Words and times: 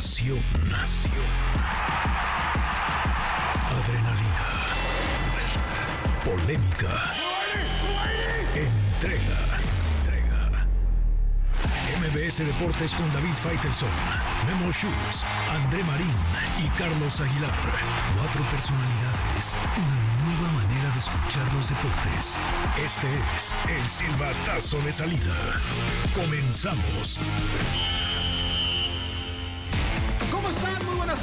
Pasión. 0.00 0.40
Adrenalina. 3.68 4.48
Polémica. 6.24 6.94
Entrega. 8.54 9.40
Entrega. 9.98 10.66
MBS 12.00 12.38
Deportes 12.46 12.94
con 12.94 13.12
David 13.12 13.34
Faitelson, 13.34 13.90
Memo 14.46 14.72
Schultz, 14.72 15.26
André 15.52 15.84
Marín 15.84 16.14
y 16.64 16.68
Carlos 16.78 17.20
Aguilar. 17.20 17.52
Cuatro 18.16 18.42
personalidades. 18.44 19.54
Una 19.76 19.98
nueva 20.24 20.50
manera 20.62 20.90
de 20.94 20.98
escuchar 20.98 21.52
los 21.52 21.68
deportes. 21.68 22.38
Este 22.82 23.06
es 23.36 23.54
el 23.68 23.86
silbatazo 23.86 24.78
de 24.78 24.92
salida. 24.92 25.36
Comenzamos. 26.14 27.20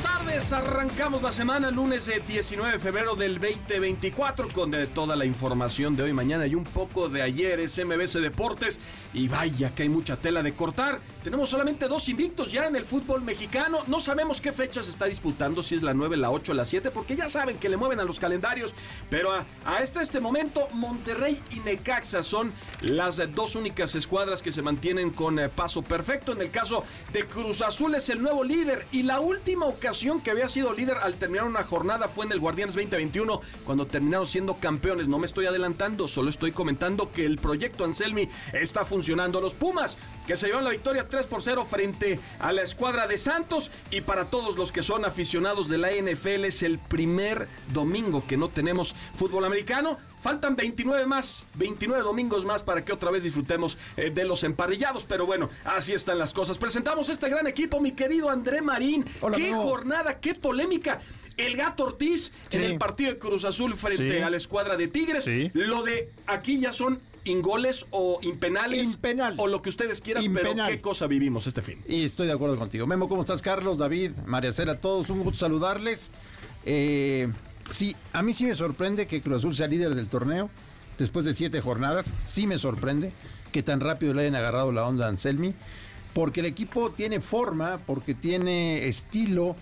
Tardes. 0.01 0.51
Arrancamos 0.51 1.21
la 1.21 1.31
semana 1.31 1.71
lunes 1.71 2.07
eh, 2.07 2.21
19 2.27 2.73
de 2.73 2.79
febrero 2.79 3.15
del 3.15 3.39
2024 3.39 4.49
con 4.49 4.73
eh, 4.73 4.87
toda 4.87 5.15
la 5.15 5.25
información 5.25 5.95
de 5.95 6.03
hoy, 6.03 6.13
mañana 6.13 6.45
y 6.45 6.55
un 6.55 6.63
poco 6.63 7.09
de 7.09 7.21
ayer. 7.21 7.59
Es 7.59 7.77
MBC 7.77 8.19
Deportes 8.19 8.79
y 9.13 9.27
vaya 9.27 9.73
que 9.73 9.83
hay 9.83 9.89
mucha 9.89 10.17
tela 10.17 10.43
de 10.43 10.53
cortar. 10.53 10.99
Tenemos 11.23 11.49
solamente 11.49 11.87
dos 11.87 12.07
invictos 12.09 12.51
ya 12.51 12.67
en 12.67 12.75
el 12.75 12.85
fútbol 12.85 13.21
mexicano. 13.21 13.79
No 13.87 13.99
sabemos 13.99 14.41
qué 14.41 14.51
fecha 14.51 14.83
se 14.83 14.91
está 14.91 15.05
disputando, 15.05 15.63
si 15.63 15.75
es 15.75 15.83
la 15.83 15.93
9, 15.93 16.17
la 16.17 16.31
8, 16.31 16.53
la 16.53 16.65
7, 16.65 16.91
porque 16.91 17.15
ya 17.15 17.29
saben 17.29 17.57
que 17.57 17.69
le 17.69 17.77
mueven 17.77 17.99
a 17.99 18.03
los 18.03 18.19
calendarios. 18.19 18.73
Pero 19.09 19.31
a, 19.33 19.77
este, 19.81 20.01
este 20.01 20.19
momento, 20.19 20.67
Monterrey 20.73 21.41
y 21.51 21.59
Necaxa 21.61 22.23
son 22.23 22.53
las 22.81 23.19
eh, 23.19 23.27
dos 23.27 23.55
únicas 23.55 23.95
escuadras 23.95 24.41
que 24.41 24.51
se 24.51 24.61
mantienen 24.61 25.09
con 25.11 25.39
eh, 25.39 25.49
paso 25.49 25.81
perfecto. 25.81 26.33
En 26.33 26.41
el 26.41 26.51
caso 26.51 26.83
de 27.13 27.25
Cruz 27.25 27.61
Azul 27.61 27.95
es 27.95 28.09
el 28.09 28.21
nuevo 28.21 28.43
líder 28.43 28.85
y 28.91 29.03
la 29.03 29.19
última 29.19 29.65
ocasión 29.65 29.86
que 30.23 30.31
había 30.31 30.49
sido 30.49 30.73
líder 30.73 30.97
al 30.97 31.13
terminar 31.13 31.45
una 31.45 31.63
jornada 31.63 32.09
fue 32.09 32.25
en 32.25 32.33
el 32.33 32.41
Guardianes 32.41 32.75
2021 32.75 33.39
cuando 33.65 33.87
terminaron 33.87 34.27
siendo 34.27 34.55
campeones. 34.55 35.07
No 35.07 35.17
me 35.17 35.25
estoy 35.25 35.45
adelantando, 35.45 36.09
solo 36.09 36.29
estoy 36.29 36.51
comentando 36.51 37.09
que 37.13 37.25
el 37.25 37.37
proyecto 37.37 37.85
Anselmi 37.85 38.27
está 38.51 38.83
funcionando. 38.83 39.39
Los 39.39 39.53
Pumas 39.53 39.97
que 40.27 40.35
se 40.35 40.47
llevan 40.47 40.65
la 40.65 40.69
victoria 40.71 41.07
3 41.07 41.25
por 41.25 41.41
0 41.41 41.65
frente 41.67 42.19
a 42.39 42.51
la 42.51 42.61
escuadra 42.61 43.07
de 43.07 43.17
Santos 43.17 43.71
y 43.89 44.01
para 44.01 44.25
todos 44.25 44.57
los 44.57 44.71
que 44.73 44.83
son 44.83 45.05
aficionados 45.05 45.69
de 45.69 45.77
la 45.77 45.89
NFL 45.91 46.45
es 46.45 46.61
el 46.63 46.77
primer 46.79 47.47
domingo 47.73 48.23
que 48.27 48.35
no 48.37 48.49
tenemos 48.49 48.93
fútbol 49.15 49.45
americano. 49.45 49.97
Faltan 50.21 50.55
29 50.57 51.05
más, 51.05 51.45
29 51.53 52.03
domingos 52.03 52.43
más 52.43 52.61
para 52.61 52.83
que 52.83 52.91
otra 52.91 53.09
vez 53.11 53.23
disfrutemos 53.23 53.77
eh, 53.95 54.09
de 54.09 54.25
los 54.25 54.43
emparrillados. 54.43 55.05
Pero 55.05 55.25
bueno, 55.25 55.49
así 55.63 55.93
están 55.93 56.17
las 56.19 56.33
cosas. 56.33 56.57
Presentamos 56.57 57.07
este 57.09 57.29
gran 57.29 57.47
equipo, 57.47 57.79
mi 57.79 57.93
querido 57.93 58.29
André 58.29 58.61
Marín. 58.61 59.05
Hola, 59.21 59.37
qué 59.37 59.53
jornada, 59.53 60.19
qué 60.19 60.33
polémica. 60.33 60.99
El 61.37 61.55
gato 61.55 61.83
Ortiz 61.83 62.33
en 62.51 62.63
el 62.63 62.77
partido 62.79 63.11
de 63.11 63.19
Cruz 63.19 63.45
Azul 63.45 63.75
frente 63.75 64.17
Sí. 64.17 64.23
a 64.23 64.29
la 64.29 64.37
escuadra 64.37 64.75
de 64.75 64.87
Tigres. 64.87 65.23
Sí. 65.23 65.51
Lo 65.53 65.83
de 65.83 66.09
aquí 66.25 66.59
ya 66.59 66.73
son 66.73 66.99
ingoles 67.27 67.85
o 67.91 68.19
impenales. 68.21 68.85
Impenal. 68.85 69.35
O 69.37 69.47
lo 69.47 69.61
que 69.61 69.69
ustedes 69.69 70.01
quieran, 70.01 70.23
pero 70.33 70.53
qué 70.67 70.81
cosa 70.81 71.07
vivimos 71.07 71.47
este 71.47 71.61
fin. 71.61 71.81
Y 71.87 72.05
estoy 72.05 72.27
de 72.27 72.33
acuerdo 72.33 72.57
contigo. 72.57 72.87
Memo, 72.87 73.07
¿cómo 73.07 73.21
estás, 73.21 73.41
Carlos, 73.41 73.77
David, 73.77 74.11
María 74.25 74.51
Cela? 74.51 74.79
Todos, 74.79 75.09
un 75.09 75.23
gusto 75.23 75.39
saludarles. 75.39 76.09
Eh, 76.65 77.31
sí, 77.69 77.95
a 78.13 78.21
mí 78.21 78.33
sí 78.33 78.45
me 78.45 78.55
sorprende 78.55 79.07
que 79.07 79.21
Cruz 79.21 79.37
Azul 79.37 79.55
sea 79.55 79.67
líder 79.67 79.95
del 79.95 80.07
torneo 80.07 80.49
después 80.97 81.25
de 81.25 81.33
siete 81.33 81.61
jornadas. 81.61 82.11
Sí 82.25 82.47
me 82.47 82.57
sorprende 82.57 83.11
que 83.51 83.63
tan 83.63 83.79
rápido 83.79 84.13
le 84.13 84.23
hayan 84.23 84.35
agarrado 84.35 84.71
la 84.71 84.85
onda 84.85 85.05
a 85.05 85.09
Anselmi. 85.09 85.53
Porque 86.13 86.39
el 86.39 86.47
equipo 86.47 86.91
tiene 86.91 87.21
forma, 87.21 87.79
porque 87.85 88.15
tiene 88.15 88.87
estilo, 88.87 89.55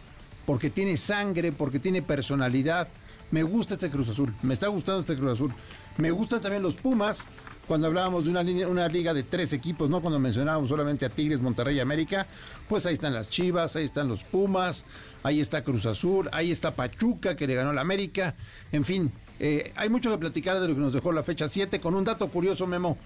porque 0.45 0.69
tiene 0.69 0.97
sangre, 0.97 1.51
porque 1.51 1.79
tiene 1.79 2.01
personalidad. 2.01 2.87
Me 3.31 3.43
gusta 3.43 3.73
este 3.73 3.89
Cruz 3.89 4.09
Azul, 4.09 4.33
me 4.41 4.53
está 4.53 4.67
gustando 4.67 5.01
este 5.01 5.17
Cruz 5.17 5.33
Azul. 5.33 5.53
Me 5.97 6.11
gustan 6.11 6.41
también 6.41 6.63
los 6.63 6.75
Pumas. 6.75 7.25
Cuando 7.67 7.87
hablábamos 7.87 8.25
de 8.25 8.29
una, 8.29 8.43
línea- 8.43 8.67
una 8.67 8.87
liga 8.87 9.13
de 9.13 9.23
tres 9.23 9.51
equipos, 9.53 9.89
¿no? 9.89 10.01
Cuando 10.01 10.19
mencionábamos 10.19 10.69
solamente 10.69 11.05
a 11.05 11.09
Tigres, 11.09 11.39
Monterrey 11.41 11.77
y 11.77 11.79
América, 11.79 12.27
pues 12.69 12.85
ahí 12.85 12.93
están 12.93 13.13
las 13.13 13.29
Chivas, 13.29 13.75
ahí 13.75 13.85
están 13.85 14.07
los 14.07 14.23
Pumas, 14.23 14.85
ahí 15.23 15.41
está 15.41 15.63
Cruz 15.63 15.85
Azul, 15.85 16.29
ahí 16.31 16.51
está 16.51 16.71
Pachuca 16.75 17.35
que 17.35 17.47
le 17.47 17.55
ganó 17.55 17.73
la 17.73 17.81
América. 17.81 18.35
En 18.71 18.85
fin, 18.85 19.11
eh, 19.39 19.73
hay 19.75 19.89
mucho 19.89 20.11
que 20.11 20.17
platicar 20.17 20.59
de 20.59 20.67
lo 20.67 20.75
que 20.75 20.79
nos 20.79 20.93
dejó 20.93 21.11
la 21.11 21.23
fecha 21.23 21.47
7 21.47 21.79
con 21.79 21.95
un 21.95 22.03
dato 22.03 22.27
curioso, 22.29 22.67
Memo. 22.67 22.97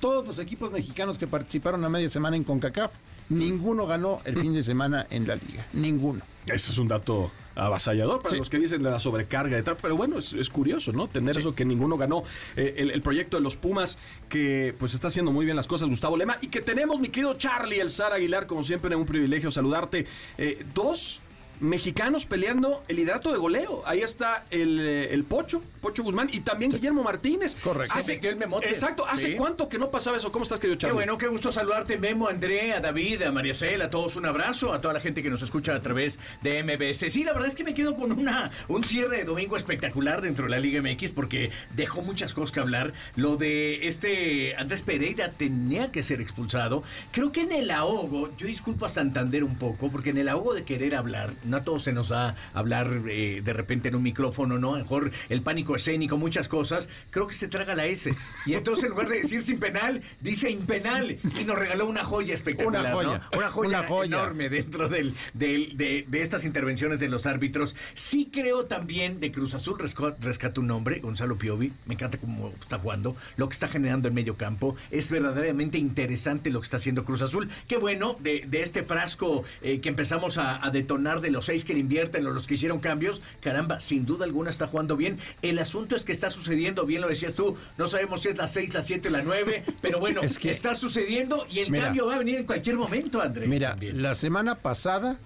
Todos 0.00 0.26
los 0.26 0.38
equipos 0.38 0.72
mexicanos 0.72 1.16
que 1.18 1.26
participaron 1.26 1.84
a 1.84 1.88
media 1.88 2.08
semana 2.08 2.36
en 2.36 2.42
CONCACAF, 2.44 2.90
ninguno 3.28 3.86
ganó 3.86 4.20
el 4.24 4.40
fin 4.40 4.52
de 4.52 4.62
semana 4.64 5.06
en 5.10 5.28
la 5.28 5.36
liga. 5.36 5.66
Ninguno. 5.74 6.22
Ese 6.46 6.72
es 6.72 6.78
un 6.78 6.88
dato 6.88 7.30
avasallador 7.54 8.18
para 8.20 8.30
Sí. 8.30 8.36
los 8.36 8.50
que 8.50 8.58
dicen 8.58 8.82
de 8.82 8.90
la 8.90 8.98
sobrecarga 8.98 9.56
de 9.56 9.62
tal, 9.62 9.76
pero 9.80 9.96
bueno, 9.96 10.18
es, 10.18 10.32
es 10.32 10.50
curioso, 10.50 10.92
¿no? 10.92 11.08
Tener 11.08 11.38
eso 11.38 11.54
que 11.54 11.64
ninguno 11.64 11.96
ganó. 11.96 12.22
Eh, 12.56 12.74
el, 12.78 12.90
el 12.90 13.02
proyecto 13.02 13.36
de 13.36 13.42
los 13.42 13.56
Pumas, 13.56 13.96
que 14.28 14.74
pues 14.78 14.92
está 14.94 15.08
haciendo 15.08 15.32
muy 15.32 15.44
bien 15.44 15.56
las 15.56 15.66
cosas, 15.66 15.88
Gustavo 15.88 16.16
Lema, 16.16 16.36
y 16.42 16.48
que 16.48 16.60
tenemos, 16.60 17.00
mi 17.00 17.08
querido 17.08 17.34
Charlie, 17.34 17.80
el 17.80 17.88
Zar 17.90 18.12
Aguilar, 18.12 18.46
como 18.46 18.62
siempre, 18.64 18.94
un 18.94 19.06
privilegio 19.06 19.50
saludarte. 19.50 20.06
Eh, 20.36 20.64
dos 20.74 21.20
mexicanos 21.62 22.26
peleando 22.26 22.82
el 22.88 22.96
liderato 22.96 23.30
de 23.32 23.38
goleo. 23.38 23.82
Ahí 23.86 24.00
está 24.00 24.44
el, 24.50 24.78
eh, 24.80 25.14
el 25.14 25.24
Pocho, 25.24 25.62
Pocho 25.80 26.02
Guzmán, 26.02 26.28
y 26.32 26.40
también 26.40 26.70
Guillermo 26.72 27.02
Martínez. 27.02 27.54
Correcto. 27.62 27.94
Hace, 27.96 28.20
el 28.22 28.36
memote. 28.36 28.68
Exacto, 28.68 29.06
¿hace 29.06 29.28
Sí. 29.28 29.34
cuánto 29.36 29.68
que 29.68 29.78
no 29.78 29.90
pasaba 29.90 30.16
eso? 30.16 30.30
¿Cómo 30.32 30.42
estás, 30.42 30.58
querido 30.58 30.76
Qué 30.76 30.82
Charlie? 30.82 30.94
bueno, 30.94 31.16
qué 31.18 31.28
gusto 31.28 31.52
saludarte, 31.52 31.98
Memo, 31.98 32.28
André, 32.28 32.72
a 32.72 32.80
David, 32.80 33.22
a 33.22 33.30
María 33.32 33.54
Cela, 33.54 33.84
a 33.86 33.90
todos 33.90 34.16
un 34.16 34.26
abrazo, 34.26 34.72
a 34.72 34.80
toda 34.80 34.92
la 34.94 35.00
gente 35.00 35.22
que 35.22 35.30
nos 35.30 35.40
escucha 35.42 35.74
a 35.74 35.80
través 35.80 36.18
de 36.42 36.62
MBS. 36.62 37.10
Sí, 37.10 37.22
la 37.24 37.32
verdad 37.32 37.48
es 37.48 37.54
que 37.54 37.64
me 37.64 37.74
quedo 37.74 37.94
con 37.94 38.12
una 38.12 38.50
un 38.68 38.82
cierre 38.84 39.18
de 39.18 39.24
domingo 39.24 39.56
espectacular 39.56 40.20
dentro 40.20 40.44
de 40.46 40.50
la 40.50 40.58
Liga 40.58 40.82
MX 40.82 41.12
porque 41.12 41.50
dejó 41.74 42.02
muchas 42.02 42.34
cosas 42.34 42.50
que 42.52 42.60
hablar. 42.60 42.92
Lo 43.16 43.36
de 43.36 43.86
este 43.86 44.56
Andrés 44.56 44.82
Pereira 44.82 45.30
tenía 45.30 45.92
que 45.92 46.02
ser 46.02 46.20
expulsado. 46.20 46.82
Creo 47.12 47.30
que 47.32 47.42
en 47.42 47.52
el 47.52 47.70
ahogo, 47.70 48.30
yo 48.36 48.46
disculpo 48.46 48.86
a 48.86 48.88
Santander 48.88 49.44
un 49.44 49.56
poco, 49.56 49.90
porque 49.90 50.10
en 50.10 50.18
el 50.18 50.28
ahogo 50.28 50.54
de 50.54 50.64
querer 50.64 50.94
hablar, 50.94 51.32
no 51.52 51.58
a 51.58 51.62
todos 51.62 51.84
se 51.84 51.92
nos 51.92 52.08
da 52.08 52.34
hablar 52.54 52.90
eh, 53.08 53.40
de 53.44 53.52
repente 53.52 53.88
en 53.88 53.94
un 53.94 54.02
micrófono, 54.02 54.58
¿no? 54.58 54.74
A 54.74 54.78
lo 54.78 54.84
mejor 54.84 55.12
el 55.28 55.42
pánico 55.42 55.76
escénico, 55.76 56.18
muchas 56.18 56.48
cosas. 56.48 56.88
Creo 57.10 57.26
que 57.28 57.34
se 57.34 57.46
traga 57.48 57.74
la 57.74 57.86
S. 57.86 58.12
Y 58.46 58.54
entonces 58.54 58.84
en 58.84 58.90
lugar 58.90 59.08
de 59.08 59.20
decir 59.22 59.42
sin 59.42 59.58
penal, 59.60 60.02
dice 60.20 60.50
impenal. 60.50 61.18
Y 61.40 61.44
nos 61.44 61.58
regaló 61.58 61.86
una 61.86 62.04
joya 62.04 62.34
espectacular, 62.34 62.82
Una 62.82 62.94
joya. 62.94 63.28
¿no? 63.32 63.38
Una 63.38 63.50
joya, 63.50 63.78
Una 63.80 63.88
joya. 63.88 64.16
enorme 64.18 64.48
dentro 64.48 64.88
del, 64.88 65.14
del- 65.34 65.76
de, 65.76 66.04
de 66.08 66.22
estas 66.22 66.44
intervenciones 66.44 66.98
de 67.00 67.08
los 67.08 67.26
árbitros. 67.26 67.76
Sí 67.94 68.30
creo 68.32 68.64
también 68.64 69.20
de 69.20 69.30
Cruz 69.30 69.54
Azul 69.54 69.78
rescata 69.78 70.60
un 70.60 70.66
nombre, 70.66 71.00
Gonzalo 71.00 71.36
Piovi. 71.36 71.72
Me 71.86 71.94
encanta 71.94 72.18
cómo 72.18 72.52
está 72.60 72.78
jugando, 72.78 73.14
lo 73.36 73.48
que 73.48 73.52
está 73.52 73.68
generando 73.68 74.08
en 74.08 74.14
medio 74.14 74.36
campo. 74.36 74.76
Es 74.90 75.10
verdaderamente 75.10 75.78
interesante 75.78 76.50
lo 76.50 76.60
que 76.60 76.64
está 76.64 76.78
haciendo 76.78 77.04
Cruz 77.04 77.22
Azul. 77.22 77.50
Qué 77.68 77.76
bueno, 77.76 78.16
de, 78.20 78.44
de 78.48 78.62
este 78.62 78.82
frasco 78.82 79.44
eh, 79.60 79.80
que 79.80 79.88
empezamos 79.88 80.38
a, 80.38 80.64
a 80.64 80.70
detonar 80.70 81.20
de 81.20 81.30
los 81.30 81.41
seis 81.42 81.64
que 81.64 81.74
le 81.74 81.80
invierten 81.80 82.26
o 82.26 82.30
los 82.30 82.46
que 82.46 82.54
hicieron 82.54 82.80
cambios. 82.80 83.20
Caramba, 83.40 83.80
sin 83.80 84.06
duda 84.06 84.24
alguna 84.24 84.50
está 84.50 84.66
jugando 84.66 84.96
bien. 84.96 85.18
El 85.42 85.58
asunto 85.58 85.96
es 85.96 86.04
que 86.04 86.12
está 86.12 86.30
sucediendo, 86.30 86.86
bien 86.86 87.00
lo 87.02 87.08
decías 87.08 87.34
tú, 87.34 87.56
no 87.78 87.88
sabemos 87.88 88.22
si 88.22 88.28
es 88.28 88.36
la 88.36 88.48
seis, 88.48 88.72
la 88.72 88.82
siete, 88.82 89.10
la 89.10 89.22
nueve, 89.22 89.64
pero 89.80 89.98
bueno, 90.00 90.22
Es 90.22 90.38
que- 90.38 90.50
está 90.50 90.74
sucediendo 90.74 91.46
y 91.50 91.60
el 91.60 91.70
Mira. 91.70 91.84
cambio 91.84 92.06
va 92.06 92.14
a 92.14 92.18
venir 92.18 92.38
en 92.38 92.46
cualquier 92.46 92.76
momento, 92.76 93.20
André. 93.20 93.46
Mira, 93.46 93.70
También. 93.70 94.00
la 94.02 94.14
semana 94.14 94.54
pasada, 94.56 95.18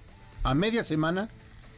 a 0.43 0.55
media 0.55 0.83
semana, 0.83 1.29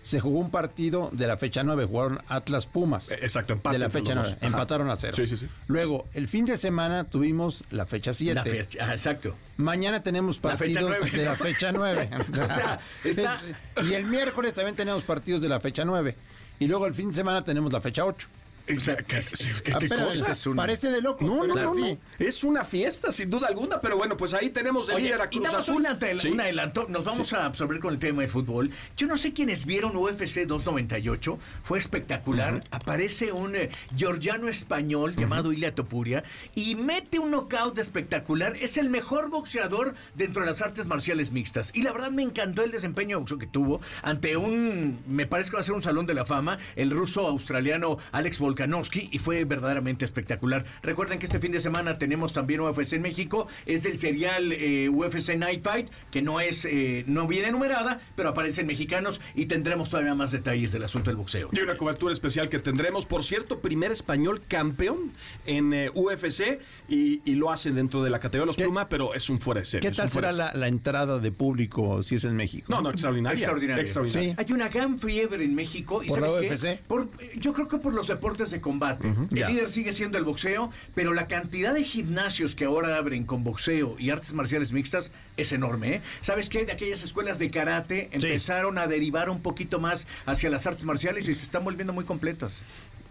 se 0.03 0.21
jugó 0.21 0.39
un 0.39 0.51
partido 0.51 1.11
de 1.13 1.27
la 1.27 1.37
fecha 1.37 1.63
9, 1.63 1.85
jugaron 1.85 2.21
Atlas 2.29 2.67
Pumas. 2.67 3.11
Eh, 3.11 3.19
exacto, 3.23 3.53
empate 3.53 3.75
De 3.75 3.79
la 3.79 3.91
fecha 3.91 4.15
los 4.15 4.27
9, 4.27 4.29
dos. 4.31 4.37
Ajá. 4.39 4.47
empataron 4.47 4.91
a 4.91 4.97
cero. 4.97 5.15
Sí, 5.17 5.27
sí, 5.27 5.37
sí. 5.37 5.49
Luego, 5.67 6.07
el 6.15 6.29
fin 6.29 6.45
de 6.45 6.57
semana 6.59 7.05
tuvimos 7.05 7.65
la 7.71 7.87
fecha 7.87 8.13
7. 8.13 8.35
La 8.35 8.45
fecha, 8.45 8.85
ajá, 8.85 8.93
exacto. 8.93 9.35
Mañana 9.57 10.03
tenemos 10.03 10.39
partidos 10.39 11.13
de 11.13 11.25
la 11.25 11.37
fecha 11.37 11.73
9. 11.73 12.11
O 12.43 12.47
sea, 12.47 12.79
está- 13.05 13.41
Y 13.83 13.95
el 13.95 14.05
miércoles 14.07 14.55
también 14.55 14.77
tenemos 14.77 15.03
partidos 15.03 15.43
de 15.43 15.49
la 15.49 15.61
fecha 15.61 15.85
9. 15.85 16.17
Y 16.61 16.67
luego 16.67 16.87
el 16.87 16.95
fin 16.95 17.09
de 17.09 17.15
semana 17.15 17.45
tenemos 17.45 17.73
la 17.73 17.81
fecha 17.81 18.05
8. 18.05 18.29
¿Qué, 18.69 18.77
qué- 18.77 19.05
qué 19.07 19.85
espérame, 19.87 20.07
cosa? 20.19 20.33
es 20.33 20.47
un- 20.47 20.57
Parece 20.57 20.91
de 20.91 21.01
locos. 21.01 21.27
No, 21.27 21.47
no, 21.47 21.55
no, 21.55 21.75
no. 21.75 21.99
Es 22.19 22.45
una 22.45 22.65
fiesta, 22.65 23.11
sin 23.13 23.31
duda 23.31 23.49
alguna, 23.49 23.81
pero 23.81 23.97
bueno, 23.97 24.17
pues 24.17 24.35
ahí 24.35 24.51
tenemos 24.51 24.89
el 24.91 24.97
Oye, 24.97 25.05
líder 25.07 25.23
a 25.23 25.25
y 25.25 25.29
Cruz 25.39 25.43
damos 25.45 25.61
Azul. 25.69 25.77
un, 25.77 25.87
atel- 25.87 26.21
Sí. 26.21 26.29
un 26.29 26.41
adelanto. 26.41 26.87
Nos 26.89 27.05
vamos 27.05 27.33
a 27.33 27.47
absorber 27.47 27.81
con 27.81 27.93
el 27.95 27.99
tema 27.99 28.23
de 28.23 28.29
fútbol. 28.29 28.71
Yo 28.97 29.07
no 29.07 29.17
sé 29.17 29.33
quiénes 29.33 29.65
vieron 29.65 29.97
UFC 29.97 30.45
298. 30.47 31.39
Fue 31.65 31.79
espectacular. 31.79 32.63
Aparece 32.71 33.33
un 33.33 33.57
eh, 33.57 33.71
georgiano 33.97 34.49
español 34.49 35.15
llamado 35.17 35.53
Ilia 35.53 35.75
Topuria 35.75 36.25
y 36.55 36.75
mete 36.75 37.19
un 37.19 37.31
knockout 37.31 37.79
espectacular. 37.79 38.57
Es 38.61 38.77
el 38.77 38.91
mejor 38.91 39.31
boxeador 39.31 39.95
dentro 40.15 40.43
de 40.43 40.49
las 40.49 40.61
artes 40.61 40.87
marciales 40.87 41.31
mixtas. 41.33 41.71
Y 41.75 41.83
la 41.83 41.93
verdad 41.93 42.11
me 42.11 42.23
encantó 42.23 42.63
el 42.65 42.71
desempeño 42.71 43.21
de 43.21 43.39
que 43.39 43.47
tuvo 43.47 43.81
ante 44.03 44.37
un, 44.37 44.99
me 45.07 45.27
parece 45.27 45.51
que 45.51 45.57
va 45.57 45.61
a 45.61 45.65
ser 45.65 45.75
un 45.75 45.83
salón 45.83 46.07
de 46.07 46.15
la 46.15 46.25
fama, 46.25 46.59
el 46.77 46.91
ruso 46.91 47.27
australiano 47.27 47.99
Alex 48.13 48.39
Volkov 48.39 48.58
Volkanovski 48.63 49.09
y 49.13 49.19
fue 49.19 49.45
verdaderamente 49.45 50.05
espectacular. 50.05 50.65
Recuerden 50.83 51.19
que 51.19 51.27
este 51.27 51.39
fin 51.39 51.53
de 51.53 51.61
semana 51.61 51.99
tenemos 51.99 52.33
también 52.33 52.61
UFC 52.61 52.95
en 52.95 53.03
México, 53.03 53.47
es 53.67 53.83
del 53.85 53.99
serial 53.99 54.53
eh, 54.53 54.89
UFC 54.89 55.37
Night 55.37 55.63
Fight, 55.63 55.89
que 56.11 56.23
no 56.23 56.41
es, 56.41 56.65
eh, 56.65 57.05
no 57.07 57.27
viene 57.29 57.53
numerada, 57.53 58.01
pero 58.17 58.31
aparecen 58.31 58.67
mexicanos 58.67 59.21
y 59.35 59.47
tendremos 59.47 59.91
todavía 59.91 60.15
más 60.15 60.33
detalles 60.33 60.73
del 60.73 60.83
asunto 60.83 61.11
del 61.11 61.17
boxeo. 61.17 61.51
Y 61.53 61.61
una 61.61 61.77
cobertura 61.77 62.13
especial 62.13 62.49
que 62.49 62.59
tendremos, 62.59 63.07
por 63.07 63.23
cierto, 63.23 63.61
primer 63.61 63.93
español 63.93 64.43
campeón 64.49 65.13
en 65.47 65.73
eh, 65.73 65.91
UFC 65.95 66.59
y, 66.89 67.21
y 67.25 67.35
lo 67.37 67.51
hace 67.53 67.71
dentro 67.71 68.03
de 68.03 68.11
la 68.11 68.19
categoría 68.19 68.43
de 68.43 68.47
los 68.47 68.57
¿Qué- 68.57 68.65
Puma, 68.65 68.89
pero 68.89 69.15
es 69.15 69.31
un 69.31 69.39
fuera 69.39 69.61
de 69.61 69.67
serie. 69.67 69.89
¿Qué 69.89 69.95
tal 69.97 70.11
será 70.11 70.33
la, 70.33 70.53
la 70.55 70.67
entrada 70.69 71.19
de 71.21 71.31
público 71.33 72.03
si 72.03 72.17
es 72.17 72.25
en 72.25 72.35
México? 72.37 72.73
No, 72.73 72.83
no, 72.83 72.91
extraordinaria. 72.91 73.37
Extraordinaria. 73.39 73.83
Extraordinaria. 73.83 74.31
Sí. 74.33 74.37
Hay 74.39 74.53
una 74.53 74.69
gran 74.69 74.99
fiebre 74.99 75.45
en 75.45 75.55
México. 75.55 76.03
¿Y 76.03 76.09
¿Por 76.09 76.21
la 76.21 76.29
sabes 76.29 76.61
qué? 76.61 76.69
UFC? 76.77 76.87
Por- 76.87 77.09
yo 77.39 77.53
creo 77.53 77.69
que 77.69 77.79
por 77.79 77.95
los 77.95 78.07
deportes 78.09 78.48
de 78.51 78.61
combate. 78.61 79.09
El 79.31 79.39
Ya. 79.39 79.49
líder 79.49 79.71
sigue 79.71 79.93
siendo 79.93 80.19
el 80.19 80.25
boxeo, 80.25 80.71
pero 80.95 81.13
la 81.15 81.27
cantidad 81.27 81.75
de 81.75 81.85
gimnasios 81.85 82.55
que 82.55 82.65
ahora 82.67 82.97
abren 82.97 83.25
con 83.25 83.45
boxeo 83.45 83.97
y 83.99 84.11
artes 84.11 84.33
marciales 84.33 84.73
mixtas 84.73 85.11
es 85.37 85.53
enorme. 85.53 85.95
¿eh? 85.97 86.03
¿Sabes 86.21 86.49
qué? 86.49 86.65
De 86.65 86.73
aquellas 86.73 87.03
escuelas 87.03 87.39
de 87.39 87.51
karate 87.51 88.09
empezaron 88.13 88.79
a 88.79 88.87
derivar 88.87 89.31
un 89.31 89.41
poquito 89.41 89.79
más 89.81 90.07
hacia 90.27 90.51
las 90.51 90.67
artes 90.67 90.85
marciales 90.85 91.29
y 91.29 91.35
se 91.35 91.45
están 91.45 91.65
volviendo 91.65 91.93
muy 91.93 92.05
completas. 92.05 92.65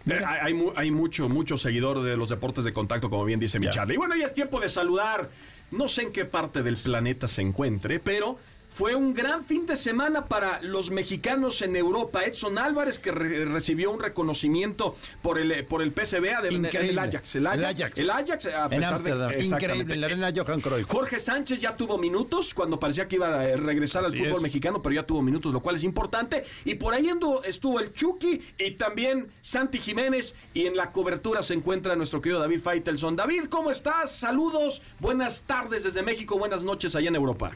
Eh, 0.06 0.20
hay, 0.26 0.38
hay 0.42 0.54
mu- 0.54 0.72
hay 0.76 0.90
mucho, 0.90 1.28
mucho 1.28 1.58
seguidor 1.58 2.02
de 2.02 2.16
los 2.16 2.28
deportes 2.30 2.64
de 2.64 2.72
contacto, 2.72 3.10
como 3.10 3.24
bien 3.24 3.40
dice 3.40 3.58
mi 3.58 3.66
Ya. 3.66 3.72
Charlie. 3.72 3.94
Y 3.94 3.98
bueno, 3.98 4.16
ya 4.16 4.24
es 4.24 4.32
tiempo 4.32 4.58
de 4.60 4.68
saludar. 4.68 5.28
No 5.70 5.86
sé 5.88 6.02
en 6.02 6.12
qué 6.12 6.24
parte 6.24 6.62
del 6.62 6.76
planeta 6.78 7.28
se 7.28 7.42
encuentre, 7.42 8.00
pero 8.00 8.38
fue 8.78 8.94
un 8.94 9.12
gran 9.12 9.44
fin 9.44 9.66
de 9.66 9.74
semana 9.74 10.26
para 10.26 10.62
los 10.62 10.92
mexicanos 10.92 11.62
en 11.62 11.74
Europa. 11.74 12.22
Edson 12.24 12.58
Álvarez, 12.58 13.00
que 13.00 13.10
re- 13.10 13.44
recibió 13.44 13.90
un 13.90 13.98
reconocimiento 13.98 14.94
por 15.20 15.36
el, 15.36 15.64
por 15.64 15.82
el 15.82 15.90
PSV, 15.90 16.24
el 16.46 16.96
Ajax. 16.96 17.34
El 17.34 17.46
Ajax. 17.48 17.58
El 17.58 17.66
Ajax. 17.66 17.98
el 17.98 18.10
Ajax, 18.10 18.46
a 18.46 18.64
En 18.66 18.70
pesar 18.70 19.02
de-. 19.02 19.42
Increíble, 19.44 19.94
en 19.94 20.00
la 20.00 20.06
arena 20.06 20.32
Johan 20.32 20.60
Cruyff. 20.60 20.86
Jorge 20.86 21.18
Sánchez 21.18 21.60
ya 21.60 21.76
tuvo 21.76 21.98
minutos 21.98 22.54
cuando 22.54 22.78
parecía 22.78 23.08
que 23.08 23.16
iba 23.16 23.40
a 23.40 23.46
eh, 23.46 23.56
regresar 23.56 24.04
al 24.04 24.12
fútbol 24.16 24.36
es. 24.36 24.42
mexicano, 24.42 24.80
pero 24.80 24.94
ya 24.94 25.02
tuvo 25.02 25.22
minutos, 25.22 25.52
lo 25.52 25.58
cual 25.58 25.74
es 25.74 25.82
importante. 25.82 26.44
Y 26.64 26.76
por 26.76 26.94
ahí 26.94 27.10
estuvo 27.46 27.80
el 27.80 27.92
Chucky 27.92 28.40
y 28.58 28.70
también 28.72 29.26
Santi 29.40 29.78
Jiménez. 29.80 30.36
Y 30.54 30.66
en 30.66 30.76
la 30.76 30.92
cobertura 30.92 31.42
se 31.42 31.54
encuentra 31.54 31.96
nuestro 31.96 32.20
querido 32.20 32.38
David 32.38 32.60
Faitelson. 32.60 33.16
David, 33.16 33.46
¿cómo 33.50 33.72
estás? 33.72 34.12
Saludos, 34.12 34.82
buenas 35.00 35.42
tardes 35.42 35.82
desde 35.82 36.02
México, 36.02 36.38
buenas 36.38 36.62
noches 36.62 36.94
allá 36.94 37.08
en 37.08 37.16
Europa. 37.16 37.50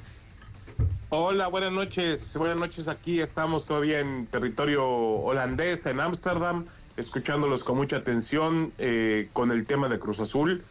Hola, 1.14 1.48
buenas 1.48 1.72
noches. 1.72 2.32
Buenas 2.34 2.56
noches. 2.56 2.88
Aquí 2.88 3.20
estamos 3.20 3.66
todavía 3.66 4.00
en 4.00 4.24
territorio 4.24 4.82
holandés, 4.88 5.84
en 5.84 6.00
Ámsterdam, 6.00 6.64
escuchándolos 6.96 7.64
con 7.64 7.76
mucha 7.76 7.96
atención 7.96 8.72
eh, 8.78 9.28
con 9.34 9.50
el 9.50 9.66
tema 9.66 9.90
de 9.90 9.98
Cruz 9.98 10.20
Azul. 10.20 10.64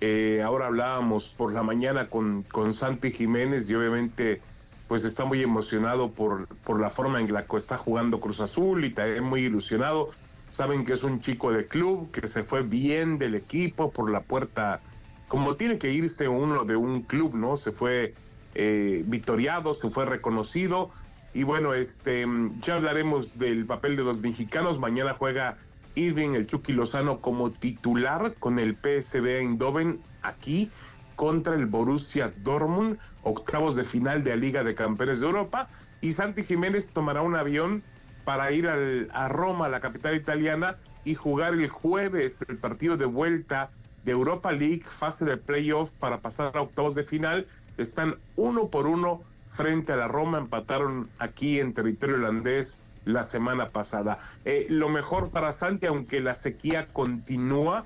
Eh, 0.00 0.42
ahora 0.44 0.66
hablábamos 0.66 1.28
por 1.28 1.52
la 1.52 1.62
mañana 1.62 2.10
con, 2.10 2.42
con 2.42 2.72
Santi 2.74 3.12
Jiménez 3.12 3.70
y 3.70 3.76
obviamente 3.76 4.40
pues 4.88 5.04
está 5.04 5.26
muy 5.26 5.40
emocionado 5.42 6.10
por, 6.10 6.48
por 6.64 6.80
la 6.80 6.90
forma 6.90 7.20
en 7.20 7.32
la 7.32 7.46
que 7.46 7.56
está 7.56 7.78
jugando 7.78 8.18
Cruz 8.18 8.40
Azul 8.40 8.84
y 8.84 8.90
también 8.90 9.22
muy 9.22 9.42
ilusionado. 9.42 10.08
Saben 10.48 10.82
que 10.82 10.94
es 10.94 11.04
un 11.04 11.20
chico 11.20 11.52
de 11.52 11.68
club, 11.68 12.10
que 12.10 12.26
se 12.26 12.42
fue 12.42 12.64
bien 12.64 13.20
del 13.20 13.36
equipo 13.36 13.92
por 13.92 14.10
la 14.10 14.22
puerta, 14.22 14.80
como 15.28 15.54
tiene 15.54 15.78
que 15.78 15.92
irse 15.92 16.26
uno 16.26 16.64
de 16.64 16.74
un 16.74 17.02
club, 17.02 17.36
¿no? 17.36 17.56
Se 17.56 17.70
fue 17.70 18.12
eh, 18.54 19.02
victoriado, 19.06 19.74
se 19.74 19.90
fue 19.90 20.04
reconocido. 20.04 20.90
Y 21.32 21.42
bueno, 21.42 21.74
este 21.74 22.26
ya 22.60 22.76
hablaremos 22.76 23.36
del 23.38 23.66
papel 23.66 23.96
de 23.96 24.04
los 24.04 24.18
mexicanos. 24.18 24.78
Mañana 24.78 25.14
juega 25.14 25.56
Irving 25.94 26.30
el 26.34 26.46
Chucky 26.46 26.72
Lozano 26.72 27.20
como 27.20 27.52
titular 27.52 28.34
con 28.38 28.58
el 28.58 28.76
PSV 28.76 29.38
Eindhoven 29.40 30.00
aquí 30.22 30.70
contra 31.16 31.54
el 31.54 31.66
Borussia 31.66 32.32
Dortmund, 32.36 32.98
octavos 33.22 33.76
de 33.76 33.84
final 33.84 34.22
de 34.24 34.30
la 34.30 34.36
Liga 34.36 34.64
de 34.64 34.74
Campeones 34.74 35.20
de 35.20 35.26
Europa. 35.26 35.68
Y 36.00 36.12
Santi 36.12 36.42
Jiménez 36.44 36.92
tomará 36.92 37.22
un 37.22 37.36
avión 37.36 37.84
para 38.24 38.50
ir 38.52 38.66
al- 38.68 39.08
a 39.12 39.28
Roma, 39.28 39.68
la 39.68 39.80
capital 39.80 40.14
italiana, 40.14 40.76
y 41.04 41.14
jugar 41.14 41.54
el 41.54 41.68
jueves 41.68 42.38
el 42.48 42.58
partido 42.58 42.96
de 42.96 43.04
vuelta 43.06 43.68
de 44.02 44.12
Europa 44.12 44.50
League, 44.52 44.82
fase 44.84 45.24
de 45.24 45.36
playoff 45.36 45.92
para 45.98 46.20
pasar 46.20 46.56
a 46.56 46.60
octavos 46.62 46.94
de 46.94 47.04
final. 47.04 47.46
Están 47.78 48.16
uno 48.36 48.68
por 48.68 48.86
uno 48.86 49.22
frente 49.46 49.92
a 49.92 49.96
la 49.96 50.08
Roma, 50.08 50.38
empataron 50.38 51.08
aquí 51.18 51.60
en 51.60 51.72
territorio 51.72 52.16
holandés 52.16 52.94
la 53.04 53.22
semana 53.22 53.70
pasada. 53.70 54.18
Eh, 54.44 54.66
lo 54.68 54.88
mejor 54.88 55.30
para 55.30 55.52
Santi, 55.52 55.86
aunque 55.86 56.20
la 56.20 56.34
sequía 56.34 56.88
continúa, 56.92 57.84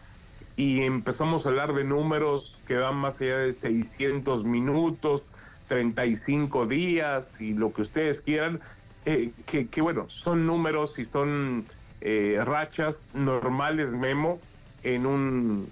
y 0.56 0.82
empezamos 0.82 1.46
a 1.46 1.50
hablar 1.50 1.72
de 1.72 1.84
números 1.84 2.62
que 2.66 2.76
van 2.76 2.96
más 2.96 3.20
allá 3.20 3.38
de 3.38 3.52
600 3.52 4.44
minutos, 4.44 5.30
35 5.68 6.66
días 6.66 7.32
y 7.38 7.54
lo 7.54 7.72
que 7.72 7.82
ustedes 7.82 8.20
quieran, 8.20 8.60
eh, 9.04 9.30
que, 9.46 9.68
que 9.68 9.80
bueno, 9.80 10.08
son 10.08 10.46
números 10.46 10.98
y 10.98 11.04
son 11.04 11.64
eh, 12.00 12.40
rachas 12.44 12.98
normales, 13.14 13.92
Memo, 13.92 14.40
en 14.82 15.06
un, 15.06 15.70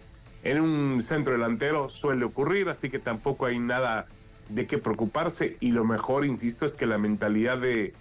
en 0.50 0.60
un 0.60 1.02
centro 1.02 1.32
delantero 1.32 1.88
suele 1.88 2.24
ocurrir, 2.24 2.68
así 2.68 2.88
que 2.88 2.98
tampoco 2.98 3.46
hay 3.46 3.58
nada 3.58 4.06
de 4.48 4.66
qué 4.66 4.78
preocuparse 4.78 5.56
y 5.60 5.72
lo 5.72 5.84
mejor, 5.84 6.24
insisto, 6.24 6.64
es 6.64 6.72
que 6.72 6.86
la 6.86 6.98
mentalidad 6.98 7.58
de, 7.58 7.94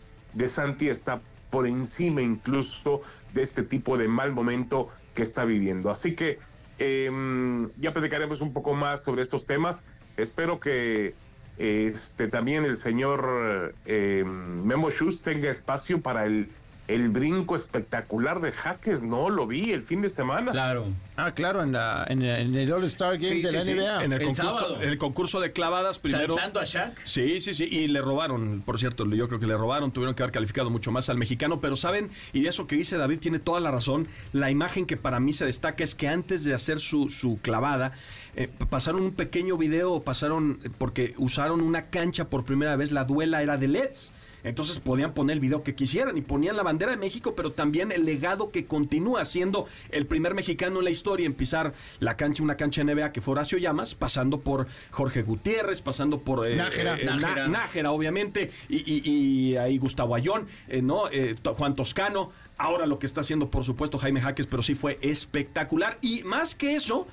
Santi 0.48 0.90
está 0.90 1.22
por 1.50 1.66
encima 1.66 2.22
incluso 2.22 3.02
de 3.34 3.42
este 3.42 3.64
tipo 3.64 3.98
de 3.98 4.08
mal 4.08 4.32
momento 4.32 4.90
que 5.14 5.24
está 5.24 5.46
viviendo. 5.46 5.90
Así 5.90 6.14
que 6.14 6.38
eh, 6.78 7.10
ya 7.78 7.94
platicaremos 7.94 8.42
un 8.42 8.54
poco 8.54 8.76
más 8.76 9.02
sobre 9.02 9.24
estos 9.24 9.46
temas. 9.46 9.84
Espero 10.18 10.60
que 10.60 11.16
este 11.58 12.28
también 12.28 12.66
el 12.66 12.76
señor 12.76 13.74
eh, 13.86 14.24
Memo 14.26 14.92
Schutz 14.92 15.22
tenga 15.22 15.50
espacio 15.50 16.02
para 16.02 16.26
el, 16.26 16.50
el 16.88 17.10
brinco 17.10 17.56
espectacular 17.56 18.40
de 18.42 18.52
Jaques. 18.52 19.02
No, 19.02 19.30
lo 19.30 19.48
vi 19.48 19.72
el 19.72 19.82
fin 19.82 20.02
de 20.02 20.10
semana. 20.10 20.52
Claro. 20.52 20.86
Ah, 21.18 21.32
claro, 21.34 21.64
en, 21.64 21.72
la, 21.72 22.06
en, 22.10 22.22
el- 22.22 22.40
en 22.48 22.56
el 22.56 22.72
All-Star 22.72 23.14
Game 23.18 23.36
Sí, 23.36 23.42
de 23.42 23.52
la 23.52 23.62
sí. 23.64 23.74
NBA. 23.74 24.04
En 24.04 24.14
el, 24.14 24.22
El 24.22 24.28
concurso, 24.28 24.54
sábado. 24.60 24.82
en 24.82 24.90
el 24.90 24.98
concurso 24.98 25.40
de 25.40 25.52
clavadas, 25.52 25.98
primero. 26.00 26.36
Saltando 26.36 26.60
a 26.60 26.66
Shaq. 26.66 27.00
Sí, 27.06 27.40
sí, 27.42 27.54
sí, 27.54 27.64
y 27.66 27.88
le 27.88 28.02
robaron, 28.02 28.62
por 28.66 28.78
cierto, 28.80 29.06
yo 29.10 29.28
creo 29.28 29.40
que 29.40 29.48
le 29.48 29.56
robaron, 29.58 29.92
tuvieron 29.92 30.14
que 30.16 30.24
haber 30.24 30.34
calificado 30.34 30.70
mucho 30.70 30.92
más 30.92 31.10
al 31.10 31.18
mexicano, 31.18 31.60
pero 31.62 31.76
saben, 31.76 32.10
y 32.34 32.46
eso 32.48 32.68
que 32.68 32.76
dice 32.76 32.98
David 32.98 33.20
tiene 33.20 33.40
toda 33.40 33.60
la 33.62 33.72
razón, 33.72 34.08
la 34.34 34.52
imagen 34.52 34.86
que 34.86 34.98
para 34.98 35.20
mí 35.20 35.34
se 35.34 35.46
destaca 35.46 35.84
es 35.84 35.96
que 35.96 36.08
antes 36.08 36.44
de 36.44 36.54
hacer 36.54 36.80
su, 36.80 37.10
su 37.10 37.40
clavada, 37.42 37.94
eh, 38.36 38.50
pasaron 38.70 39.02
un 39.02 39.12
pequeño 39.14 39.58
video, 39.58 40.02
pasaron, 40.04 40.60
eh, 40.64 40.70
porque 40.78 41.14
usaron 41.18 41.62
una 41.64 41.86
cancha 41.90 42.26
por 42.30 42.44
primera 42.46 42.76
vez, 42.76 42.92
la 42.92 43.06
duela 43.06 43.42
era 43.42 43.58
de 43.58 43.68
LEDs. 43.70 44.12
Entonces 44.46 44.80
podían 44.80 45.14
poner 45.14 45.34
el 45.34 45.40
video 45.42 45.64
que 45.64 45.76
quisieran 45.76 46.18
y 46.18 46.22
ponían 46.22 46.56
la 46.56 46.64
bandera 46.64 46.92
de 46.92 46.98
México, 46.98 47.34
pero 47.36 47.52
también 47.52 47.92
el 47.92 48.06
legado 48.06 48.52
que 48.52 48.66
continúa 48.66 49.26
siendo 49.26 49.66
el 49.90 50.06
primer 50.06 50.34
mexicano 50.34 50.80
en 50.80 50.86
la 50.86 50.92
historia 50.92 51.26
en 51.26 51.34
pisar 51.34 51.74
la 52.00 52.16
cancha, 52.16 52.44
una 52.44 52.56
cancha 52.56 52.84
NBA 52.84 53.12
que 53.12 53.22
fue 53.22 53.34
Horacio 53.34 53.58
Llamas, 53.58 53.96
pasando 53.96 54.40
por 54.40 54.68
Jorge 54.92 55.24
Gutiérrez, 55.24 55.82
pasando 55.82 56.20
por 56.22 56.48
eh, 56.48 56.56
Nájera. 56.56 56.98
eh, 57.00 57.06
Nájera. 57.06 57.48
Nájera, 57.48 57.92
obviamente, 57.92 58.52
y, 58.70 58.78
y- 58.78 59.02
y 59.52 59.58
ahí 59.58 59.78
Gustavo 59.78 60.16
Ayón, 60.16 60.48
eh, 60.68 60.82
¿no? 60.82 61.10
Eh, 61.12 61.36
Juan 61.58 61.76
Toscano, 61.76 62.32
ahora 62.58 62.86
lo 62.86 63.00
que 63.00 63.06
está 63.08 63.22
haciendo, 63.22 63.50
por 63.50 63.64
supuesto, 63.66 63.98
Jaime 63.98 64.22
Jaques, 64.22 64.46
pero 64.48 64.62
sí 64.64 64.76
fue 64.76 64.98
espectacular. 65.02 65.98
Y 66.02 66.24
más 66.24 66.56
que 66.56 66.76
eso, 66.76 67.08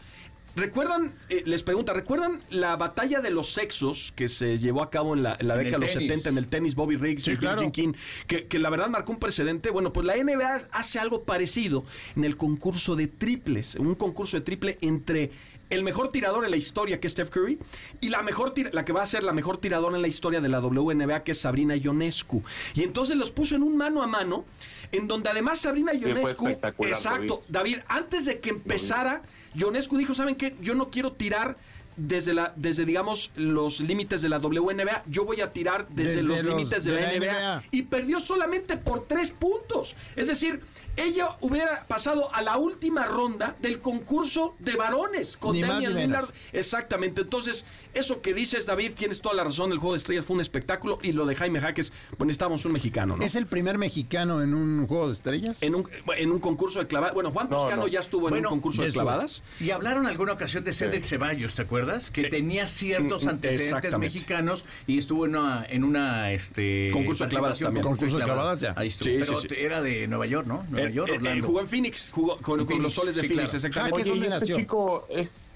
¿recuerdan, 0.56 1.12
eh, 1.28 1.42
les 1.46 1.62
pregunta, 1.62 1.92
¿recuerdan 1.92 2.40
la 2.50 2.76
batalla 2.76 3.20
de 3.20 3.30
los 3.30 3.48
sexos 3.52 4.12
que 4.16 4.28
se 4.28 4.58
llevó 4.58 4.82
a 4.82 4.90
cabo 4.90 5.14
en 5.14 5.22
la, 5.22 5.36
en 5.38 5.48
la 5.48 5.54
En 5.54 5.60
década 5.64 5.78
de 5.78 5.86
los 5.86 5.92
tenis. 5.92 6.08
70 6.08 6.28
en 6.30 6.38
el 6.38 6.48
tenis 6.48 6.74
Bobby 6.74 6.96
Riggs 6.96 7.24
Sí, 7.24 7.32
y 7.32 7.36
claro. 7.36 7.56
Billie 7.60 7.72
Jean 7.72 7.92
King, 7.92 7.98
que, 8.26 8.46
que 8.46 8.58
la 8.58 8.70
verdad 8.70 8.88
marcó 8.88 9.12
un 9.12 9.18
precedente? 9.18 9.70
Bueno, 9.70 9.92
pues 9.92 10.06
la 10.06 10.16
NBA 10.16 10.62
hace 10.72 10.98
algo 10.98 11.24
parecido 11.24 11.84
en 12.16 12.24
el 12.24 12.36
concurso 12.36 12.96
de 12.96 13.06
triples, 13.08 13.74
un 13.76 13.94
concurso 13.94 14.36
de 14.36 14.42
triple 14.42 14.78
entre 14.80 15.30
el 15.70 15.82
mejor 15.82 16.12
tirador 16.12 16.44
en 16.44 16.50
la 16.50 16.58
historia, 16.58 17.00
que 17.00 17.06
es 17.06 17.14
Steph 17.14 17.30
Curry, 17.30 17.58
y 18.02 18.10
la 18.10 18.22
mejor 18.22 18.52
tira- 18.52 18.68
la 18.74 18.84
que 18.84 18.92
va 18.92 19.02
a 19.02 19.06
ser 19.06 19.22
la 19.24 19.32
mejor 19.32 19.56
tiradora 19.56 19.96
en 19.96 20.02
la 20.02 20.08
historia 20.08 20.42
de 20.42 20.50
la 20.50 20.60
WNBA, 20.60 21.22
que 21.24 21.32
es 21.32 21.38
Sabrina 21.40 21.74
Ionescu. 21.76 22.42
Y 22.74 22.82
entonces 22.82 23.16
los 23.16 23.30
puso 23.30 23.54
en 23.56 23.62
un 23.62 23.78
mano 23.78 24.02
a 24.02 24.06
mano, 24.06 24.44
en 24.90 25.08
donde 25.08 25.30
además 25.30 25.60
Sabrina 25.60 25.92
fue 25.92 26.00
Ionescu, 26.10 26.46
espectacular, 26.48 26.92
exacto, 26.92 27.40
David, 27.48 27.78
antes 27.88 28.26
de 28.26 28.38
que 28.40 28.50
empezara, 28.50 29.22
Ionescu 29.54 29.96
dijo, 29.96 30.14
¿saben 30.14 30.34
qué? 30.36 30.56
Yo 30.60 30.74
no 30.74 30.90
quiero 30.90 31.12
tirar 31.12 31.56
desde 31.96 32.32
la 32.32 32.54
desde 32.56 32.86
digamos 32.86 33.30
los 33.36 33.80
límites 33.80 34.22
de 34.22 34.28
la 34.30 34.38
WNBA, 34.38 35.02
yo 35.06 35.24
voy 35.24 35.42
a 35.42 35.52
tirar 35.52 35.86
desde, 35.88 36.16
Desde 36.16 36.22
los, 36.22 36.42
los 36.42 36.56
límites 36.56 36.84
de, 36.84 36.92
de 36.92 37.00
la 37.00 37.12
NBA. 37.12 37.56
NBA. 37.56 37.64
y 37.70 37.82
perdió 37.82 38.20
solamente 38.20 38.76
por 38.76 39.06
tres 39.06 39.30
puntos. 39.30 39.94
Es 40.16 40.28
decir, 40.28 40.60
ella 40.96 41.36
hubiera 41.40 41.86
pasado 41.86 42.34
a 42.34 42.42
la 42.42 42.56
última 42.56 43.06
ronda 43.06 43.56
del 43.60 43.80
concurso 43.80 44.54
de 44.58 44.76
varones 44.76 45.36
con 45.36 45.58
Damian. 45.58 46.16
Exactamente. 46.52 47.22
Entonces, 47.22 47.64
eso 47.94 48.22
que 48.22 48.32
dices, 48.34 48.66
David, 48.66 48.92
tienes 48.96 49.20
toda 49.20 49.34
la 49.34 49.44
razón. 49.44 49.72
El 49.72 49.78
juego 49.78 49.92
de 49.92 49.98
estrellas 49.98 50.24
fue 50.24 50.34
un 50.34 50.40
espectáculo 50.40 50.98
y 51.02 51.12
lo 51.12 51.26
de 51.26 51.34
Jaime 51.34 51.60
Jaques, 51.60 51.92
pues 52.16 52.26
necesitábamos 52.26 52.64
un 52.64 52.72
mexicano, 52.72 53.16
¿no? 53.16 53.24
¿Es 53.24 53.34
el 53.36 53.46
primer 53.46 53.78
mexicano 53.78 54.42
en 54.42 54.54
un 54.54 54.86
juego 54.86 55.08
de 55.08 55.12
estrellas? 55.12 55.56
En 55.60 55.74
un, 55.74 55.88
en 56.16 56.32
un 56.32 56.38
concurso 56.38 56.78
de 56.78 56.86
clavadas. 56.86 57.14
Bueno, 57.14 57.30
Juan 57.30 57.48
No, 57.50 57.56
Toscano 57.58 57.82
no. 57.82 57.88
ya 57.88 58.00
estuvo 58.00 58.28
en 58.28 58.34
Bueno, 58.34 58.48
un 58.48 58.54
concurso 58.56 58.82
de 58.82 58.90
clavadas. 58.92 59.42
Y 59.60 59.70
hablaron 59.70 60.06
alguna 60.06 60.32
ocasión 60.32 60.64
de 60.64 60.72
Cedric 60.72 61.04
Ceballos, 61.04 61.54
¿te 61.54 61.62
acuerdas? 61.62 62.10
Que 62.10 62.28
tenía 62.28 62.68
ciertos 62.68 63.24
mm, 63.24 63.28
antecedentes 63.28 63.98
mexicanos 63.98 64.64
y 64.86 64.98
estuvo 64.98 65.26
en 65.26 65.36
una, 65.36 65.66
en 65.68 65.84
una 65.84 66.32
este 66.32 66.90
Concurso 66.92 67.24
de 67.24 67.30
clavadas 67.30 67.58
también. 67.60 67.82
Concurso 67.84 68.18
de 68.18 68.24
clavadas, 68.24 68.60
ya. 68.60 68.74
Ahí 68.76 68.88
estuvo. 68.88 69.08
Sí, 69.10 69.18
Pero 69.20 69.36
sí, 69.38 69.46
sí. 69.48 69.54
era 69.58 69.82
de 69.82 70.06
Nueva 70.06 70.26
York, 70.26 70.46
¿no? 70.46 70.64
Nueva 70.70 70.88
Eh, 70.88 70.92
York, 70.92 71.10
eh, 71.10 71.16
Orlando. 71.16 71.46
jugó 71.46 71.60
en 71.60 71.68
Phoenix, 71.68 72.10
jugó 72.12 72.38
con, 72.38 72.58
los 72.82 72.92
soles 72.92 73.14
de 73.16 73.22
sí, 73.22 73.28
Phoenix, 73.28 73.50
claro. 73.50 73.56
exactamente. 73.66 73.98
Jaques, 73.98 74.12
Oye, 74.12 74.18
y 74.18 74.30
¿dónde 74.30 74.36
este 74.46 74.54
chico 74.60 75.06
es. 75.10 75.46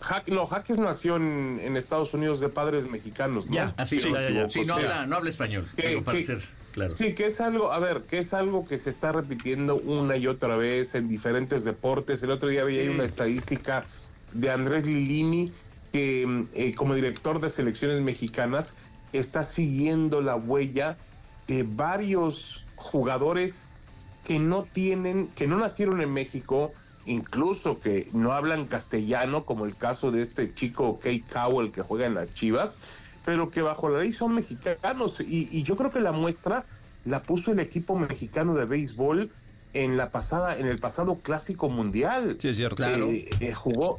Ja- 0.00 0.24
no, 0.28 0.46
Jaques 0.46 0.78
nació 0.78 1.16
en, 1.16 1.58
en 1.62 1.76
Estados 1.76 2.14
Unidos 2.14 2.40
de 2.40 2.48
padres 2.48 2.88
mexicanos, 2.88 3.48
¿no? 3.48 3.54
Ya. 3.54 3.74
Así, 3.76 4.00
Si 4.00 4.08
sí, 4.08 4.12
no 4.12 4.48
sí, 4.50 4.60
habla, 4.70 5.06
no 5.06 5.16
habla 5.16 5.30
español. 5.30 5.68
que- 5.76 6.00
para 6.02 6.18
que- 6.18 6.24
ser 6.26 6.42
claro. 6.72 6.94
Sí, 6.96 7.14
que 7.14 7.26
es 7.26 7.40
algo, 7.40 7.70
a 7.72 7.78
ver, 7.78 8.04
que 8.06 8.18
es 8.18 8.32
algo 8.32 8.64
que 8.64 8.78
se 8.78 8.88
está 8.90 9.12
repitiendo 9.12 9.76
una 9.76 10.16
y 10.16 10.26
otra 10.26 10.56
vez 10.56 10.94
en 10.94 11.08
diferentes 11.08 11.64
deportes. 11.64 12.22
El 12.22 12.30
otro 12.30 12.48
día 12.48 12.64
veía 12.64 12.82
ahí 12.82 12.88
una 12.88 13.04
estadística 13.04 13.84
de 14.32 14.50
Andrés 14.50 14.86
Lilini 14.86 15.52
que 15.92 16.46
eh, 16.54 16.72
como 16.74 16.94
director 16.94 17.40
de 17.40 17.48
selecciones 17.50 18.00
mexicanas 18.00 18.74
está 19.12 19.42
siguiendo 19.42 20.20
la 20.20 20.36
huella 20.36 20.96
de 21.48 21.64
varios 21.64 22.66
jugadores 22.76 23.72
que 24.24 24.38
no 24.38 24.64
tienen, 24.64 25.28
que 25.34 25.48
no 25.48 25.56
nacieron 25.58 26.00
en 26.00 26.12
México, 26.12 26.72
incluso 27.06 27.78
que 27.78 28.08
no 28.12 28.32
hablan 28.32 28.66
castellano, 28.66 29.44
como 29.44 29.64
el 29.64 29.76
caso 29.76 30.10
de 30.10 30.22
este 30.22 30.52
chico 30.54 30.98
Kate 30.98 31.24
Cowell 31.32 31.72
que 31.72 31.82
juega 31.82 32.06
en 32.06 32.14
las 32.14 32.32
Chivas, 32.32 32.78
pero 33.24 33.50
que 33.50 33.62
bajo 33.62 33.88
la 33.88 33.98
ley 33.98 34.12
son 34.12 34.34
mexicanos. 34.34 35.20
Y, 35.20 35.48
y 35.50 35.62
yo 35.62 35.76
creo 35.76 35.90
que 35.90 36.00
la 36.00 36.12
muestra 36.12 36.64
la 37.04 37.22
puso 37.22 37.52
el 37.52 37.60
equipo 37.60 37.96
mexicano 37.96 38.54
de 38.54 38.66
béisbol 38.66 39.30
en 39.72 39.96
la 39.96 40.10
pasada, 40.10 40.56
en 40.56 40.66
el 40.66 40.78
pasado 40.78 41.16
clásico 41.16 41.68
mundial. 41.68 42.36
Sí, 42.40 42.48
es 42.48 42.56
cierto. 42.56 42.84
Eh, 42.84 43.28
eh, 43.40 43.52
jugó, 43.52 43.98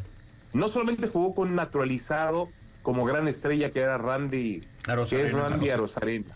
no 0.53 0.67
solamente 0.67 1.07
jugó 1.07 1.33
con 1.33 1.55
naturalizado 1.55 2.49
como 2.81 3.05
gran 3.05 3.27
estrella 3.27 3.71
que 3.71 3.79
era 3.79 3.97
Randy, 3.97 4.67
que 5.07 5.21
es 5.21 5.33
Randy. 5.33 5.69
Arozarena, 5.69 6.35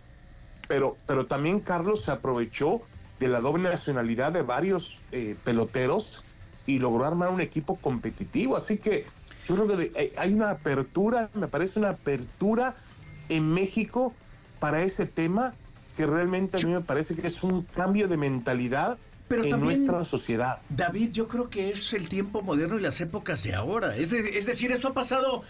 pero, 0.68 0.96
pero 1.08 1.26
también 1.26 1.60
Carlos 1.60 2.04
se 2.04 2.12
aprovechó 2.12 2.82
de 3.20 3.30
la 3.30 3.42
doble 3.42 3.70
nacionalidad 3.70 4.32
de 4.32 4.42
varios 4.42 5.00
eh, 5.12 5.36
peloteros 5.44 6.22
y 6.66 6.80
logró 6.80 7.06
armar 7.06 7.30
un 7.30 7.42
equipo 7.42 7.76
competitivo. 7.78 8.58
Así 8.58 8.78
que 8.78 9.06
yo 9.46 9.56
creo 9.56 9.68
que 9.68 9.92
hay- 9.98 10.12
hay 10.18 10.34
una 10.34 10.50
apertura, 10.50 11.30
me 11.34 11.48
parece 11.48 11.80
una 11.80 11.90
apertura 11.90 12.76
en 13.30 13.54
México 13.54 14.14
para 14.60 14.82
ese 14.82 15.06
tema 15.06 15.54
que 15.96 16.06
realmente 16.06 16.58
a 16.58 16.62
mí 16.62 16.74
me 16.74 16.82
parece 16.82 17.16
que 17.16 17.26
es 17.28 17.42
un 17.44 17.62
cambio 17.64 18.08
de 18.08 18.18
mentalidad 18.18 18.98
Pero 19.28 19.44
en 19.44 19.52
también- 19.52 19.86
nuestra 19.86 20.04
sociedad. 20.04 20.60
David, 20.70 21.12
yo 21.12 21.28
creo 21.28 21.50
que 21.50 21.72
es 21.72 21.94
el 21.94 22.10
tiempo 22.10 22.42
moderno 22.42 22.78
y 22.78 22.82
las 22.82 23.00
épocas 23.00 23.44
de 23.44 23.56
ahora. 23.56 23.96
Es, 23.96 24.10
de- 24.12 24.38
es 24.38 24.46
decir, 24.46 24.72
esto 24.72 24.90
ha 24.90 24.94
pasado 24.94 25.44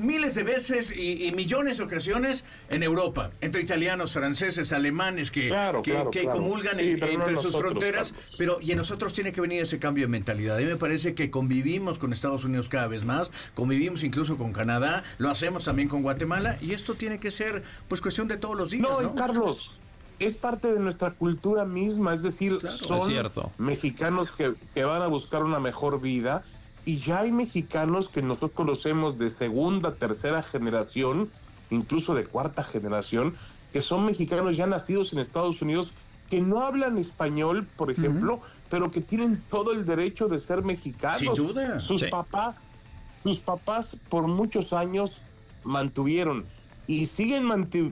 miles 0.00 0.34
de 0.34 0.42
veces 0.42 0.90
y, 0.94 1.24
y 1.26 1.32
millones 1.32 1.78
de 1.78 1.84
ocasiones 1.84 2.44
en 2.68 2.82
Europa, 2.82 3.30
entre 3.40 3.60
italianos, 3.62 4.12
franceses, 4.12 4.72
alemanes 4.72 5.30
que, 5.30 5.48
Claro, 5.48 5.82
que, 5.82 5.92
claro, 5.92 6.10
que 6.10 6.22
claro. 6.22 6.38
comulgan 6.38 6.76
Sí, 6.76 6.90
en- 6.90 7.00
pero 7.00 7.12
no 7.12 7.18
entre 7.20 7.36
sus 7.36 7.44
nosotros, 7.46 7.72
fronteras, 7.72 8.12
Carlos. 8.12 8.34
pero 8.38 8.60
y 8.60 8.72
en 8.72 8.78
nosotros 8.78 9.12
tiene 9.12 9.32
que 9.32 9.40
venir 9.40 9.62
ese 9.62 9.78
cambio 9.78 10.04
de 10.04 10.08
mentalidad. 10.08 10.56
A 10.56 10.60
mí 10.60 10.66
me 10.66 10.76
parece 10.76 11.14
que 11.14 11.30
convivimos 11.30 11.98
con 11.98 12.12
Estados 12.12 12.44
Unidos 12.44 12.68
cada 12.68 12.86
vez 12.86 13.04
más, 13.04 13.30
convivimos 13.54 14.02
incluso 14.02 14.36
con 14.36 14.52
Canadá, 14.52 15.04
lo 15.18 15.30
hacemos 15.30 15.64
también 15.64 15.88
con 15.88 16.02
Guatemala 16.02 16.58
y 16.60 16.72
esto 16.74 16.94
tiene 16.94 17.18
que 17.20 17.30
ser 17.30 17.62
pues 17.88 18.00
cuestión 18.00 18.28
de 18.28 18.36
todos 18.36 18.56
los 18.56 18.70
días. 18.70 18.82
No, 18.82 19.14
Carlos, 19.14 19.72
es 20.18 20.36
parte 20.36 20.72
de 20.72 20.80
nuestra 20.80 21.12
cultura 21.12 21.64
misma, 21.64 22.12
es 22.14 22.22
decir, 22.22 22.58
Claro. 22.58 22.76
son 22.76 23.10
Es 23.10 23.32
mexicanos 23.58 24.30
que, 24.30 24.52
que 24.74 24.84
van 24.84 25.00
a 25.02 25.06
buscar 25.06 25.42
una 25.44 25.58
mejor 25.60 26.00
vida 26.00 26.42
y 26.84 26.98
ya 26.98 27.20
hay 27.20 27.32
mexicanos 27.32 28.08
que 28.08 28.22
nosotros 28.22 28.52
conocemos 28.52 29.18
de 29.18 29.30
segunda, 29.30 29.94
tercera 29.94 30.42
generación, 30.42 31.30
incluso 31.70 32.14
de 32.14 32.24
cuarta 32.26 32.64
generación, 32.64 33.34
que 33.72 33.82
son 33.82 34.04
mexicanos 34.06 34.56
ya 34.56 34.66
nacidos 34.66 35.12
en 35.12 35.18
Estados 35.20 35.60
Unidos 35.62 35.92
que 36.30 36.40
no 36.40 36.60
hablan 36.60 36.96
español, 36.96 37.66
por 37.76 37.90
ejemplo, 37.90 38.40
pero 38.68 38.90
que 38.90 39.00
tienen 39.00 39.42
todo 39.50 39.72
el 39.72 39.84
derecho 39.84 40.28
de 40.28 40.38
ser 40.38 40.62
mexicanos. 40.62 41.36
Sin 41.36 41.46
duda. 41.46 41.80
Sus 41.80 42.02
Sí. 42.02 42.06
papás, 42.08 42.56
sus 43.24 43.40
papás 43.40 43.96
por 44.08 44.28
muchos 44.28 44.72
años 44.72 45.10
mantuvieron 45.64 46.44
y 46.86 47.06
siguen 47.06 47.44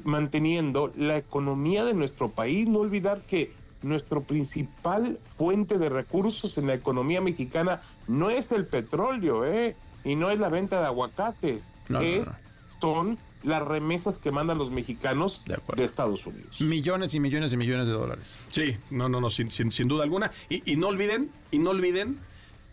manteniendo 0.04 0.92
la 0.96 1.16
economía 1.16 1.84
de 1.84 1.94
nuestro 1.94 2.30
país. 2.30 2.68
No 2.68 2.78
olvidar 2.78 3.22
que 3.22 3.52
nuestro 3.82 4.22
principal 4.22 5.18
fuente 5.24 5.78
de 5.78 5.88
recursos 5.88 6.58
en 6.58 6.66
la 6.66 6.74
economía 6.74 7.20
mexicana 7.20 7.80
no 8.06 8.30
es 8.30 8.52
el 8.52 8.66
petróleo, 8.66 9.44
¿eh? 9.44 9.76
Y 10.04 10.16
no 10.16 10.30
es 10.30 10.38
la 10.38 10.48
venta 10.48 10.80
de 10.80 10.86
aguacates, 10.86 11.70
No, 11.88 12.00
es, 12.00 12.26
no. 12.26 12.32
son 12.80 13.18
las 13.42 13.62
remesas 13.62 14.14
que 14.14 14.32
mandan 14.32 14.58
los 14.58 14.70
mexicanos 14.70 15.42
De. 15.46 15.84
Estados 15.84 16.26
Unidos. 16.26 16.60
Millones 16.60 17.14
y 17.14 17.20
millones 17.20 17.52
y 17.52 17.56
millones 17.56 17.86
de 17.86 17.92
dólares. 17.92 18.38
Sí, 18.50 18.76
no, 18.90 19.08
no, 19.08 19.20
no, 19.20 19.30
sin, 19.30 19.50
sin, 19.50 19.70
sin 19.70 19.86
duda 19.88 20.02
alguna. 20.02 20.30
Y, 20.48 20.70
y 20.72 20.76
no 20.76 20.88
olviden, 20.88 21.30
y 21.52 21.58
no 21.58 21.70
olviden 21.70 22.18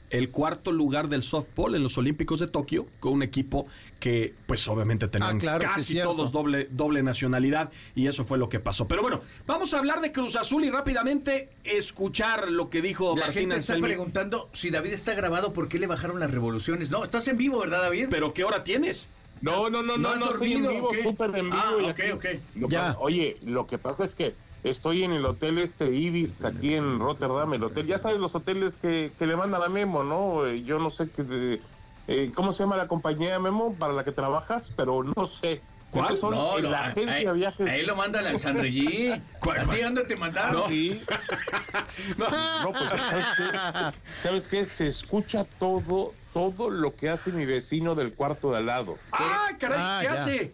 el 0.09 0.29
cuarto 0.29 0.71
lugar 0.71 1.09
del 1.09 1.23
softball 1.23 1.75
en 1.75 1.83
los 1.83 1.97
Olímpicos 1.97 2.39
de 2.39 2.47
Tokio, 2.47 2.85
con 2.99 3.13
un 3.13 3.23
equipo 3.23 3.67
que, 3.99 4.33
pues 4.45 4.67
obviamente 4.67 5.07
tenían 5.07 5.37
Ah, 5.37 5.39
claro, 5.39 5.59
casi 5.73 5.99
todos 6.01 6.31
doble, 6.31 6.67
doble 6.69 7.01
nacionalidad, 7.01 7.71
y 7.95 8.07
eso 8.07 8.25
fue 8.25 8.37
lo 8.37 8.49
que 8.49 8.59
pasó. 8.59 8.87
Pero 8.87 9.01
bueno, 9.01 9.21
vamos 9.47 9.73
a 9.73 9.79
hablar 9.79 10.01
de 10.01 10.11
Cruz 10.11 10.35
Azul 10.35 10.63
y 10.65 10.69
rápidamente 10.69 11.49
escuchar 11.63 12.49
lo 12.51 12.69
que 12.69 12.81
dijo 12.81 13.15
La 13.15 13.25
Martín 13.27 13.41
gente 13.41 13.57
está 13.57 13.73
Anselmi. 13.73 13.87
preguntando 13.87 14.49
si 14.53 14.69
David 14.69 14.93
está 14.93 15.13
grabado, 15.13 15.53
¿por 15.53 15.67
qué 15.67 15.79
le 15.79 15.87
bajaron 15.87 16.19
las 16.19 16.29
revoluciones? 16.31 16.89
No, 16.91 17.03
estás 17.03 17.27
en 17.27 17.37
vivo, 17.37 17.59
¿verdad, 17.59 17.81
David? 17.81 18.07
¿Pero 18.09 18.33
qué 18.33 18.43
hora 18.43 18.63
tienes? 18.63 19.07
No, 19.41 19.69
no, 19.69 19.81
no, 19.83 19.97
¿No 19.97 20.09
no, 20.13 20.15
no, 20.17 20.31
estoy 20.31 20.53
en 20.53 20.67
vivo, 20.67 20.91
súper 21.03 21.35
en 21.35 21.45
vivo. 21.45 21.57
Ah, 21.57 21.73
ok, 21.81 21.99
aquí- 21.99 22.11
ok. 22.11 22.25
lo 22.55 22.69
Ya. 22.69 22.87
pasa- 22.87 22.99
oye, 22.99 23.37
lo 23.45 23.67
que 23.67 23.77
pasa 23.77 24.03
es 24.03 24.15
que 24.15 24.33
estoy 24.63 25.03
en 25.03 25.11
el 25.13 25.25
hotel 25.25 25.57
este 25.59 25.91
Ibis, 25.95 26.43
aquí 26.43 26.75
en 26.75 26.99
Rotterdam, 26.99 27.53
el 27.53 27.63
hotel, 27.63 27.85
ya 27.85 27.97
sabes 27.97 28.19
los 28.19 28.33
hoteles 28.33 28.77
que, 28.77 29.11
que 29.17 29.27
le 29.27 29.35
mandan 29.35 29.61
a 29.63 29.69
Memo, 29.69 30.03
¿no? 30.03 30.49
Yo 30.51 30.79
no 30.79 30.89
sé 30.89 31.09
qué, 31.15 31.23
de- 31.23 31.61
eh, 32.07 32.31
cómo 32.35 32.51
se 32.51 32.59
llama 32.63 32.77
la 32.77 32.87
compañía 32.87 33.39
Memo 33.39 33.73
para 33.75 33.93
la 33.93 34.03
que 34.03 34.11
trabajas, 34.11 34.69
pero 34.75 35.03
no 35.03 35.25
sé. 35.25 35.61
¿Cuál? 35.91 36.19
Son 36.19 36.31
No, 36.31 36.57
en 36.57 36.63
no, 36.65 36.69
la 36.71 36.85
agencia 36.87 37.13
a, 37.15 37.19
de 37.19 37.39
viajes. 37.39 37.67
a 37.67 37.75
él 37.75 37.85
lo 37.87 37.95
manda 37.95 38.21
la 38.21 38.37
Sandrellí. 38.37 39.13
¿Cuál, 39.39 39.59
¿A 39.61 39.73
ti 39.73 39.81
dónde 39.81 40.03
te 40.03 40.15
mandaron? 40.17 40.69
Sí. 40.69 41.01
No, 42.17 42.71
pues 42.73 42.89
¿sabes 42.89 43.25
qué? 43.37 43.91
¿Sabes 44.23 44.45
qué? 44.45 44.65
Se 44.65 44.87
escucha 44.87 45.45
todo, 45.59 46.13
todo 46.33 46.69
lo 46.69 46.95
que 46.95 47.09
hace 47.09 47.31
mi 47.31 47.45
vecino 47.45 47.95
del 47.95 48.13
cuarto 48.13 48.51
de 48.51 48.57
al 48.57 48.65
lado. 48.65 48.97
¡Ah, 49.11 49.49
caray! 49.59 49.77
Ah, 49.79 49.99
¿Qué 50.01 50.07
ya. 50.07 50.13
hace? 50.13 50.51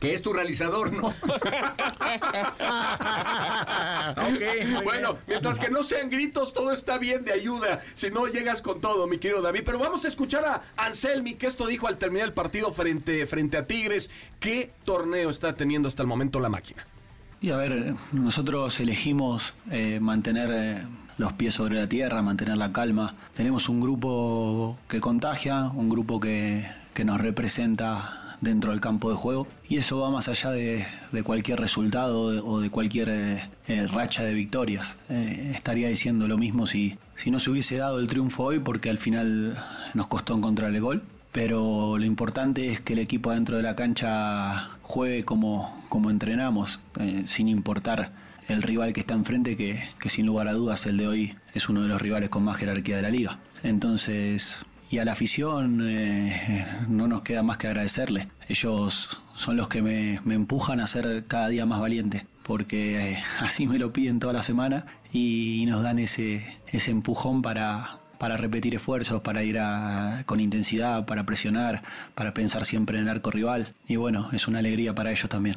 Que 0.00 0.14
es 0.14 0.22
tu 0.22 0.32
realizador, 0.32 0.92
¿no? 0.92 1.06
ok. 1.08 1.14
Bueno, 4.84 5.16
mientras 5.26 5.58
que 5.58 5.70
no 5.70 5.82
sean 5.82 6.10
gritos, 6.10 6.52
todo 6.52 6.72
está 6.72 6.98
bien 6.98 7.24
de 7.24 7.32
ayuda. 7.32 7.80
Si 7.94 8.10
no, 8.10 8.26
llegas 8.26 8.60
con 8.60 8.80
todo, 8.80 9.06
mi 9.06 9.18
querido 9.18 9.40
David. 9.40 9.62
Pero 9.64 9.78
vamos 9.78 10.04
a 10.04 10.08
escuchar 10.08 10.44
a 10.44 10.62
Anselmi, 10.76 11.34
que 11.34 11.46
esto 11.46 11.66
dijo 11.66 11.86
al 11.86 11.96
terminar 11.98 12.28
el 12.28 12.34
partido 12.34 12.72
frente, 12.72 13.26
frente 13.26 13.56
a 13.56 13.66
Tigres. 13.66 14.10
¿Qué 14.38 14.70
torneo 14.84 15.30
está 15.30 15.54
teniendo 15.54 15.88
hasta 15.88 16.02
el 16.02 16.08
momento 16.08 16.40
la 16.40 16.48
máquina? 16.48 16.86
Y 17.40 17.50
a 17.50 17.56
ver, 17.56 17.94
nosotros 18.12 18.80
elegimos 18.80 19.54
eh, 19.70 19.98
mantener 20.00 20.50
eh, 20.52 20.82
los 21.18 21.32
pies 21.34 21.54
sobre 21.54 21.76
la 21.76 21.88
tierra, 21.88 22.22
mantener 22.22 22.56
la 22.56 22.72
calma. 22.72 23.14
Tenemos 23.34 23.68
un 23.68 23.80
grupo 23.80 24.78
que 24.88 25.00
contagia, 25.00 25.70
un 25.74 25.88
grupo 25.88 26.18
que, 26.18 26.66
que 26.94 27.04
nos 27.04 27.20
representa 27.20 28.25
dentro 28.40 28.70
del 28.70 28.80
campo 28.80 29.10
de 29.10 29.16
juego 29.16 29.46
y 29.68 29.76
eso 29.76 30.00
va 30.00 30.10
más 30.10 30.28
allá 30.28 30.50
de, 30.50 30.86
cualquier 31.24 31.60
resultado 31.60 32.20
o 32.20 32.60
de, 32.60 32.70
cualquier 32.70 33.08
eh, 33.08 33.50
eh, 33.66 33.86
racha 33.86 34.22
de 34.22 34.34
victorias. 34.34 34.96
Eh, 35.08 35.52
estaría 35.54 35.88
diciendo 35.88 36.28
lo 36.28 36.38
mismo 36.38 36.66
si, 36.66 36.98
si 37.16 37.30
no 37.30 37.38
se 37.40 37.50
hubiese 37.50 37.76
dado 37.76 37.98
el 37.98 38.06
triunfo 38.06 38.44
hoy 38.44 38.58
porque 38.58 38.90
al 38.90 38.98
final 38.98 39.58
nos 39.94 40.06
costó 40.06 40.36
encontrar 40.36 40.74
el 40.74 40.80
gol 40.80 41.02
pero 41.32 41.98
lo 41.98 42.04
importante 42.04 42.68
es 42.68 42.80
que 42.80 42.94
el 42.94 42.98
equipo 42.98 43.30
dentro 43.30 43.58
de 43.58 43.62
la 43.62 43.76
cancha 43.76 44.70
juegue 44.80 45.22
como, 45.24 45.84
como 45.90 46.10
entrenamos, 46.10 46.80
sin 47.26 47.48
importar 47.48 48.10
el 48.48 48.62
rival 48.62 48.94
que 48.94 49.00
está 49.00 49.12
enfrente, 49.12 49.54
que, 49.54 49.82
que 49.98 50.08
sin 50.08 50.24
lugar 50.24 50.48
a 50.48 50.54
dudas 50.54 50.86
el 50.86 50.96
de 50.96 51.06
hoy 51.06 51.36
es 51.52 51.68
uno 51.68 51.82
de 51.82 51.88
los 51.88 52.00
rivales 52.00 52.30
con 52.30 52.42
más 52.42 52.56
jerarquía 52.56 52.96
de 52.96 53.02
la 53.02 53.10
liga. 53.10 53.38
Entonces, 53.62 54.64
y 54.90 54.98
a 54.98 55.04
la 55.04 55.12
afición 55.12 55.80
eh, 55.82 56.66
no 56.88 57.08
nos 57.08 57.22
queda 57.22 57.42
más 57.42 57.56
que 57.56 57.66
agradecerle. 57.66 58.28
Ellos 58.48 59.20
son 59.34 59.56
los 59.56 59.68
que 59.68 59.82
me, 59.82 60.20
me 60.24 60.34
empujan 60.34 60.80
a 60.80 60.86
ser 60.86 61.26
cada 61.26 61.48
día 61.48 61.66
más 61.66 61.80
valiente, 61.80 62.26
porque 62.42 63.12
eh, 63.12 63.24
así 63.40 63.66
me 63.66 63.78
lo 63.78 63.92
piden 63.92 64.20
toda 64.20 64.32
la 64.32 64.42
semana 64.42 64.86
y, 65.12 65.64
nos 65.66 65.82
dan 65.82 65.98
ese, 65.98 66.58
ese 66.68 66.90
empujón 66.90 67.42
para, 67.42 67.98
para 68.18 68.36
repetir 68.36 68.74
esfuerzos, 68.74 69.20
para 69.22 69.42
ir 69.42 69.58
con 70.26 70.40
intensidad, 70.40 71.06
para 71.06 71.24
presionar, 71.24 71.82
para 72.14 72.34
pensar 72.34 72.64
siempre 72.64 72.98
en 72.98 73.04
el 73.04 73.08
arco 73.08 73.30
rival. 73.30 73.74
Y 73.88 73.96
bueno, 73.96 74.28
es 74.32 74.46
una 74.46 74.60
alegría 74.60 74.94
para 74.94 75.10
ellos 75.10 75.28
también. 75.28 75.56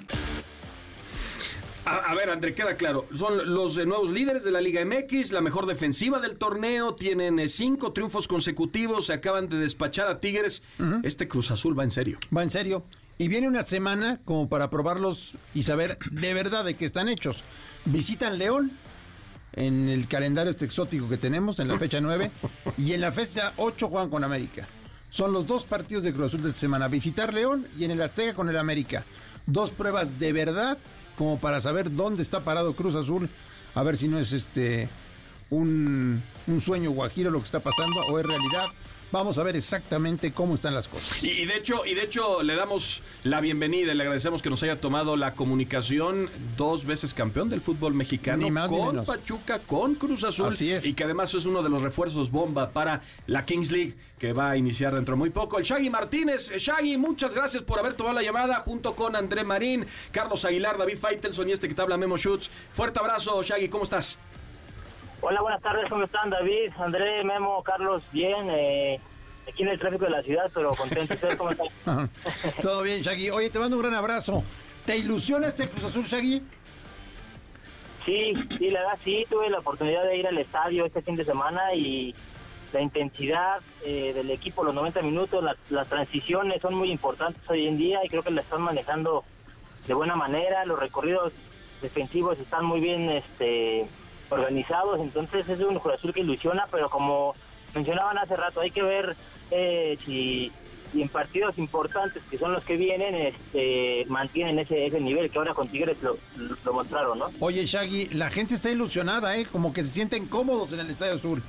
A, 1.86 2.14
ver, 2.14 2.30
André, 2.30 2.54
queda 2.54 2.76
claro. 2.76 3.08
Son 3.16 3.54
los 3.54 3.78
eh, 3.78 3.86
nuevos 3.86 4.12
líderes 4.12 4.44
de 4.44 4.52
la 4.52 4.62
Liga 4.62 4.84
MX, 4.86 5.32
la 5.32 5.42
mejor 5.42 5.66
defensiva 5.66 6.20
del 6.20 6.38
torneo, 6.38 6.94
tienen 6.96 7.40
eh, 7.40 7.50
cinco 7.50 7.94
triunfos 7.94 8.28
consecutivos, 8.28 9.08
se 9.08 9.14
acaban 9.14 9.50
de 9.50 9.58
despachar 9.58 10.08
a 10.08 10.20
Tigres. 10.20 10.62
Este 11.04 11.28
Cruz 11.28 11.52
Azul 11.52 11.78
va 11.78 11.84
en 11.84 11.92
serio. 11.92 12.18
Va 12.36 12.44
en 12.44 12.50
serio. 12.50 12.84
Y 13.18 13.28
viene 13.28 13.48
una 13.48 13.64
semana 13.64 14.20
como 14.24 14.48
para 14.48 14.70
probarlos 14.70 15.34
y 15.54 15.64
saber 15.64 15.98
de 16.12 16.34
verdad 16.34 16.64
de 16.64 16.76
qué 16.76 16.86
están 16.86 17.10
hechos. 17.10 17.44
Visitan 17.86 18.38
León 18.38 18.72
en 19.54 19.90
el 19.90 20.08
calendario 20.08 20.52
este 20.52 20.66
exótico 20.66 21.10
que 21.10 21.18
tenemos, 21.18 21.60
en 21.60 21.68
la 21.68 21.78
fecha 21.78 22.00
9, 22.00 22.32
y 22.78 22.94
en 22.94 23.02
la 23.02 23.12
fecha 23.12 23.54
8 23.58 23.90
juegan 23.90 24.10
con 24.10 24.24
América. 24.24 24.68
Son 25.10 25.34
los 25.34 25.48
dos 25.48 25.66
partidos 25.66 26.04
de 26.04 26.14
Cruz 26.14 26.28
Azul 26.28 26.44
de 26.44 26.52
semana. 26.52 26.88
Visitar 26.88 27.34
León 27.34 27.68
y 27.78 27.84
en 27.84 27.92
el 27.92 28.02
Azteca 28.02 28.36
con 28.36 28.48
el 28.48 28.58
América. 28.58 29.04
Dos 29.46 29.72
pruebas 29.72 30.20
de 30.20 30.32
verdad 30.32 30.78
como 31.20 31.38
para 31.38 31.60
saber 31.60 31.94
dónde 31.94 32.24
está 32.24 32.40
parado 32.46 32.74
Cruz 32.78 32.96
Azul, 32.96 33.30
a 33.76 33.84
ver 33.84 33.98
si 33.98 34.08
no 34.08 34.18
es 34.20 34.32
este 34.32 34.88
un, 35.50 36.24
un 36.48 36.62
sueño 36.62 36.92
guajiro 36.92 37.30
lo 37.30 37.40
que 37.40 37.46
está 37.46 37.60
pasando 37.60 38.00
o 38.10 38.18
es 38.18 38.26
realidad. 38.26 38.68
Vamos 39.12 39.39
a 39.39 39.44
ver 39.44 39.56
exactamente 39.56 40.32
cómo 40.32 40.54
están 40.54 40.75
las 40.75 40.88
cosas. 40.88 41.24
Y, 41.24 41.46
de 41.46 41.58
hecho, 41.58 41.84
y 41.86 41.96
de 41.96 42.04
hecho 42.04 42.44
le 42.44 42.56
damos 42.56 43.01
la 43.24 43.42
bienvenida 43.42 43.92
y 43.92 43.96
le 43.96 44.04
agradecemos 44.04 44.44
que 44.44 44.51
nos 44.51 44.62
haya 44.62 44.80
tomado 44.80 45.18
la 45.18 45.34
comunicación 45.34 46.30
dos 46.56 46.86
veces 46.86 47.16
campeón 47.16 47.50
del 47.50 47.60
fútbol 47.60 47.96
mexicano 47.96 48.48
con 48.68 49.04
Pachuca, 49.06 49.60
con 49.60 49.96
Cruz 49.96 50.24
Azul 50.24 50.48
Así 50.48 50.72
es. 50.72 50.86
y 50.86 50.94
que 50.94 51.06
además 51.06 51.34
es 51.34 51.48
uno 51.48 51.63
de 51.63 51.70
los 51.70 51.82
refuerzos 51.82 52.30
bomba 52.30 52.70
para 52.70 53.01
la 53.25 53.46
Kings 53.46 53.72
League 53.72 53.96
que 54.20 54.34
va 54.34 54.51
a 54.51 54.58
iniciar 54.58 54.94
dentro 54.94 55.16
de 55.16 55.20
muy 55.20 55.30
poco. 55.30 55.58
El 55.58 55.63
Shaggy 55.63 55.89
Martínez, 55.89 56.51
eh, 56.51 56.60
Shaggy, 56.60 56.98
muchas 56.98 57.34
gracias 57.34 57.63
por 57.63 57.80
haber 57.80 57.94
tomado 57.94 58.16
la 58.16 58.22
llamada 58.22 58.56
junto 58.58 58.94
con 58.94 59.16
André 59.16 59.44
Marín, 59.44 59.86
Carlos 60.12 60.44
Aguilar, 60.46 60.78
David 60.78 60.98
Faitelson 61.00 61.50
y 61.50 61.54
este 61.54 61.68
que 61.68 61.74
te 61.74 61.82
habla 61.82 61.98
Memo 61.98 62.18
Schutz. 62.18 62.50
Fuerte 62.74 63.00
abrazo, 63.00 63.42
Shaggy, 63.42 63.70
¿cómo 63.70 63.86
estás? 63.86 64.18
Hola, 65.22 65.42
buenas 65.42 65.62
tardes, 65.62 65.90
¿cómo 65.90 66.06
están 66.06 66.30
David, 66.30 66.72
André, 66.78 67.24
Memo, 67.26 67.62
Carlos? 67.62 68.02
Bien, 68.14 68.50
eh, 68.50 69.02
aquí 69.50 69.64
en 69.64 69.70
el 69.70 69.80
tráfico 69.80 70.06
de 70.06 70.12
la 70.12 70.24
ciudad, 70.24 70.50
pero 70.54 70.72
contento. 70.72 71.14
cómo 71.38 71.52
están? 71.52 72.10
Todo 72.62 72.84
bien, 72.84 73.02
Shaggy. 73.02 73.30
Oye, 73.30 73.50
te 73.50 73.60
mando 73.60 73.76
un 73.76 73.82
gran 73.84 73.96
abrazo. 73.96 74.44
¿Te 74.86 74.98
ilusiona 74.98 75.50
este 75.50 75.68
Cruz 75.68 75.84
Azul, 75.84 76.06
Shaggy? 76.06 76.42
Sí, 78.06 78.34
sí, 78.58 78.70
la 78.70 78.80
verdad 78.80 79.00
sí, 79.04 79.26
tuve 79.30 79.50
la 79.50 79.60
oportunidad 79.60 80.04
de 80.06 80.18
ir 80.18 80.26
al 80.26 80.38
estadio 80.38 80.86
este 80.86 81.02
fin 81.02 81.18
de 81.18 81.26
semana 81.26 81.74
y 81.76 82.16
la 82.72 82.80
intensidad 82.80 83.60
eh, 83.84 84.14
del 84.14 84.32
equipo, 84.32 84.64
los 84.64 84.74
90 84.74 85.02
minutos, 85.02 85.44
las, 85.44 85.58
las 85.70 85.90
transiciones 85.90 86.62
son 86.62 86.76
muy 86.76 86.92
importantes 86.92 87.42
hoy 87.50 87.68
en 87.68 87.78
día 87.78 88.00
y 88.06 88.08
creo 88.08 88.24
que 88.24 88.32
la 88.32 88.42
están 88.42 88.62
manejando 88.62 89.26
de 89.86 89.94
buena 89.94 90.16
manera, 90.16 90.66
los 90.66 90.80
recorridos 90.80 91.34
defensivos 91.82 92.40
están 92.40 92.64
muy 92.64 92.80
bien 92.80 93.10
este 93.10 93.86
organizados, 94.30 95.00
entonces 95.00 95.48
es 95.48 95.60
un 95.60 95.80
Cruz 95.80 95.96
Azul 95.96 96.14
que 96.14 96.22
ilusiona, 96.22 96.68
pero 96.72 96.90
como 96.90 97.36
mencionaban 97.74 98.18
hace 98.18 98.36
rato, 98.36 98.62
hay 98.62 98.72
que 98.72 98.84
ver 98.84 99.16
eh, 99.52 99.98
si, 100.06 100.52
en 100.94 101.10
partidos 101.10 101.58
importantes, 101.58 102.24
que 102.30 102.38
son 102.38 102.54
los 102.54 102.64
que 102.64 102.78
vienen, 102.78 103.16
este, 103.16 104.06
mantienen 104.08 104.60
ese, 104.60 104.88
ese 104.88 105.00
nivel 105.00 105.30
que 105.30 105.38
ahora 105.38 105.54
con 105.54 105.68
Tigres 105.68 105.98
lo, 106.02 106.18
mostraron, 106.74 107.20
¿no? 107.20 107.32
Oye, 107.40 107.66
Shaggy, 107.66 108.10
la 108.10 108.30
gente 108.30 108.56
está 108.56 108.70
ilusionada, 108.70 109.38
¿eh? 109.38 109.46
Como 109.46 109.74
que 109.74 109.84
se 109.84 109.90
sienten 109.90 110.28
cómodos 110.28 110.74
en 110.74 110.80
el 110.80 110.90
Estadio 110.90 111.18
Sur. 111.18 111.42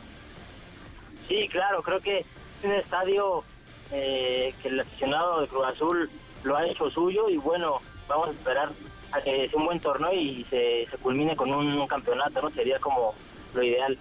Sí, 1.29 1.49
claro, 1.49 1.83
creo 1.83 2.01
que 2.01 2.19
es 2.19 2.27
un 2.65 2.73
estadio 2.73 3.45
eh, 3.93 4.55
que 4.63 4.69
el 4.69 4.81
aficionado 4.81 5.41
de 5.41 5.49
Cruz 5.49 5.67
Azul 5.67 6.11
lo 6.43 6.57
ha 6.57 6.67
hecho 6.67 6.91
suyo 6.91 7.29
y 7.29 7.37
bueno, 7.37 7.81
vamos 8.11 8.29
a 8.29 8.33
esperar 8.33 8.69
a 9.13 9.21
que 9.21 9.49
sea 9.49 9.59
un 9.59 9.67
buen 9.67 9.81
torneo 9.81 10.13
y 10.13 10.45
se, 10.51 10.87
se 10.91 10.97
culmine 10.99 11.35
con 11.37 11.53
un, 11.53 11.87
campeonato, 11.87 12.43
¿no? 12.43 12.51
Sería 12.51 12.79
como 12.79 13.15
lo 13.55 13.63
ideal. 13.63 13.99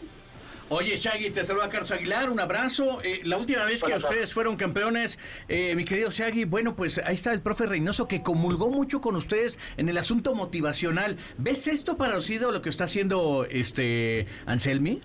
Oye, 0.72 0.98
Shaggy, 0.98 1.32
te 1.32 1.44
saluda 1.44 1.68
Carlos 1.68 1.90
Aguilar, 1.90 2.30
un 2.30 2.40
abrazo. 2.40 3.02
Eh, 3.04 3.22
la 3.24 3.38
última 3.38 3.66
vez 3.66 3.82
que 3.82 3.96
ustedes 3.96 4.32
fueron 4.34 4.56
campeones, 4.56 5.18
eh, 5.48 5.74
mi 5.76 5.84
querido 5.84 6.12
Shaggy, 6.12 6.46
bueno, 6.46 6.76
pues 6.76 7.00
ahí 7.00 7.16
está 7.16 7.34
el 7.34 7.42
profe 7.42 7.66
Reynoso 7.66 8.08
que 8.08 8.22
comulgó 8.22 8.70
mucho 8.70 9.02
con 9.02 9.16
ustedes 9.16 9.58
en 9.78 9.90
el 9.90 9.98
asunto 9.98 10.36
motivacional. 10.36 11.18
¿Ves 11.40 11.68
esto 11.68 11.98
parecido 11.98 12.50
a 12.50 12.52
lo 12.52 12.62
que 12.62 12.70
está 12.70 12.84
haciendo 12.84 13.48
este 13.50 14.28
Anselmi? 14.46 15.02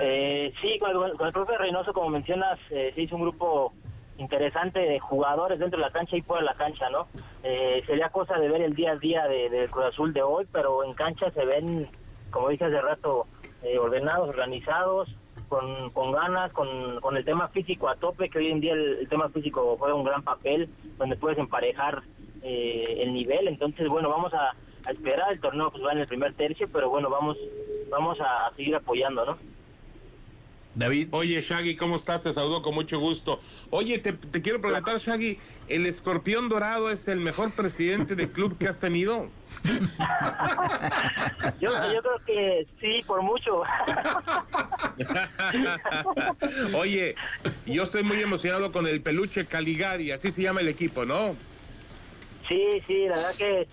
Eh, 0.00 0.52
sí, 0.60 0.78
con 0.78 0.90
el, 0.90 1.32
profe 1.32 1.56
Reynoso, 1.58 1.92
como 1.92 2.08
mencionas, 2.08 2.58
eh, 2.70 2.92
se 2.94 3.02
hizo 3.02 3.16
un 3.16 3.22
grupo 3.22 3.72
interesante 4.18 4.80
de 4.80 5.00
jugadores 5.00 5.58
dentro 5.58 5.78
de 5.78 5.86
la 5.86 5.92
cancha 5.92 6.16
y 6.16 6.22
fuera 6.22 6.42
de 6.42 6.46
la 6.46 6.54
cancha, 6.54 6.88
¿no? 6.90 7.06
Eh, 7.42 7.82
sería 7.86 8.08
cosa 8.10 8.38
de 8.38 8.48
ver 8.48 8.62
el 8.62 8.74
día 8.74 8.92
a 8.92 8.96
día 8.96 9.26
del 9.26 9.50
de 9.50 9.68
Cruz 9.68 9.86
Azul 9.86 10.12
de 10.12 10.22
hoy, 10.22 10.46
pero 10.52 10.84
en 10.84 10.94
cancha 10.94 11.30
se 11.30 11.44
ven, 11.44 11.88
como 12.30 12.48
dije 12.48 12.64
hace 12.64 12.80
rato, 12.80 13.26
eh, 13.62 13.78
ordenados, 13.78 14.28
organizados, 14.28 15.14
con, 15.48 15.90
con 15.90 16.12
ganas, 16.12 16.52
con, 16.52 17.00
con, 17.00 17.16
el 17.16 17.24
tema 17.24 17.48
físico 17.48 17.88
a 17.88 17.96
tope, 17.96 18.28
que 18.28 18.38
hoy 18.38 18.48
en 18.48 18.60
día 18.60 18.72
el, 18.72 19.08
tema 19.08 19.28
físico 19.28 19.76
juega 19.78 19.94
un 19.94 20.04
gran 20.04 20.22
papel, 20.22 20.68
donde 20.98 21.16
puedes 21.16 21.38
emparejar 21.38 22.02
eh, 22.42 22.98
el 23.00 23.12
nivel. 23.12 23.48
Entonces, 23.48 23.88
bueno, 23.88 24.08
vamos 24.08 24.32
a, 24.34 24.54
esperar, 24.90 25.32
el 25.32 25.40
torneo 25.40 25.70
pues 25.70 25.82
va 25.82 25.92
en 25.92 25.98
el 25.98 26.06
primer 26.06 26.34
tercio, 26.34 26.68
pero 26.72 26.90
bueno, 26.90 27.08
vamos, 27.08 27.38
vamos 27.90 28.18
a 28.20 28.52
seguir 28.54 28.74
apoyando, 28.74 29.24
¿no? 29.24 29.38
David. 30.74 31.08
Oye, 31.12 31.40
Shaggy, 31.40 31.76
¿cómo 31.76 31.96
estás? 31.96 32.22
Te 32.22 32.32
saludo 32.32 32.62
con 32.62 32.74
mucho 32.74 32.98
gusto. 32.98 33.40
Oye, 33.70 33.98
te, 33.98 34.16
quiero 34.42 34.60
preguntar, 34.60 34.98
Shaggy, 34.98 35.38
¿el 35.68 35.86
escorpión 35.86 36.48
dorado 36.48 36.90
es 36.90 37.06
el 37.08 37.20
mejor 37.20 37.52
presidente 37.52 38.16
de 38.16 38.30
club 38.30 38.58
que 38.58 38.66
has 38.68 38.80
tenido? 38.80 39.28
yo, 41.60 41.70
yo 41.92 42.02
creo 42.02 42.18
que 42.26 42.66
sí, 42.80 43.02
por 43.06 43.22
mucho. 43.22 43.62
Oye, 46.76 47.14
yo 47.66 47.84
estoy 47.84 48.02
muy 48.02 48.20
emocionado 48.20 48.72
con 48.72 48.86
el 48.86 49.00
peluche 49.00 49.46
Caligari, 49.46 50.10
así 50.10 50.30
se 50.30 50.42
llama 50.42 50.60
el 50.60 50.68
equipo, 50.68 51.04
¿no? 51.04 51.36
Sí, 52.48 52.82
sí, 52.86 53.06
la 53.06 53.16
verdad 53.16 53.34
que 53.36 53.68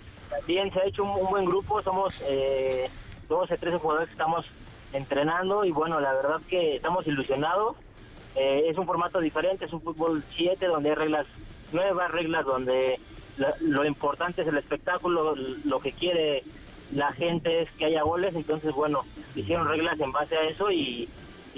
bien 0.47 0.71
se 0.71 0.79
ha 0.79 0.85
hecho 0.85 1.03
un, 1.03 1.29
buen 1.29 1.45
grupo, 1.45 1.81
somos 1.81 2.13
eh, 2.27 2.89
12, 3.27 3.57
13 3.57 3.77
jugadores 3.79 4.07
que 4.07 4.13
estamos 4.13 4.45
entrenando 4.93 5.65
y 5.65 5.71
bueno, 5.71 5.99
la 5.99 6.13
verdad 6.13 6.41
que 6.49 6.75
estamos 6.75 7.05
ilusionados. 7.07 7.75
Eh, 8.35 8.65
es 8.69 8.77
un 8.77 8.85
formato 8.85 9.19
diferente, 9.19 9.65
es 9.65 9.73
un 9.73 9.81
fútbol 9.81 10.23
7 10.35 10.65
donde 10.65 10.89
hay 10.89 10.95
reglas 10.95 11.27
nuevas, 11.73 12.11
reglas 12.11 12.45
donde 12.45 12.99
lo, 13.59 13.85
importante 13.85 14.41
es 14.41 14.47
el 14.47 14.57
espectáculo, 14.57 15.35
lo 15.35 15.79
que 15.79 15.91
quiere 15.91 16.43
la 16.93 17.11
gente 17.13 17.61
es 17.61 17.71
que 17.71 17.85
haya 17.85 18.03
goles, 18.03 18.35
entonces 18.35 18.73
bueno, 18.73 19.05
hicieron 19.35 19.67
reglas 19.67 19.99
en 19.99 20.11
base 20.11 20.35
a 20.35 20.43
eso 20.43 20.71
y, 20.71 21.09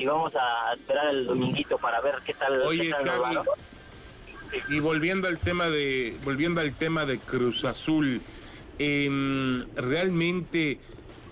vamos 0.05 0.33
a 0.35 0.73
esperar 0.73 1.09
el 1.09 1.25
dominguito 1.25 1.77
para 1.77 2.01
ver 2.01 2.15
qué 2.25 2.33
tal. 2.33 2.61
Oye, 2.61 2.91
y 4.69 4.79
volviendo 4.79 5.27
al 5.27 5.39
tema 5.39 5.69
de 5.69 6.15
volviendo 6.23 6.61
al 6.61 6.73
tema 6.73 7.05
de 7.05 7.17
Cruz 7.19 7.65
Azul, 7.65 8.21
eh, 8.79 9.59
realmente 9.75 10.79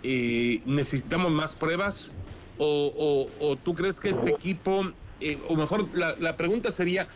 eh, 0.03 0.61
necesitamos 0.65 1.31
más 1.31 1.51
pruebas? 1.51 2.09
¿O, 2.57 3.57
tú 3.63 3.73
crees 3.73 3.99
que 3.99 4.09
este 4.09 4.29
equipo, 4.29 4.91
eh, 5.19 5.39
o 5.47 5.55
mejor 5.55 5.87
la, 5.95 6.15
la 6.19 6.37
pregunta 6.37 6.69
sería, 6.69 7.07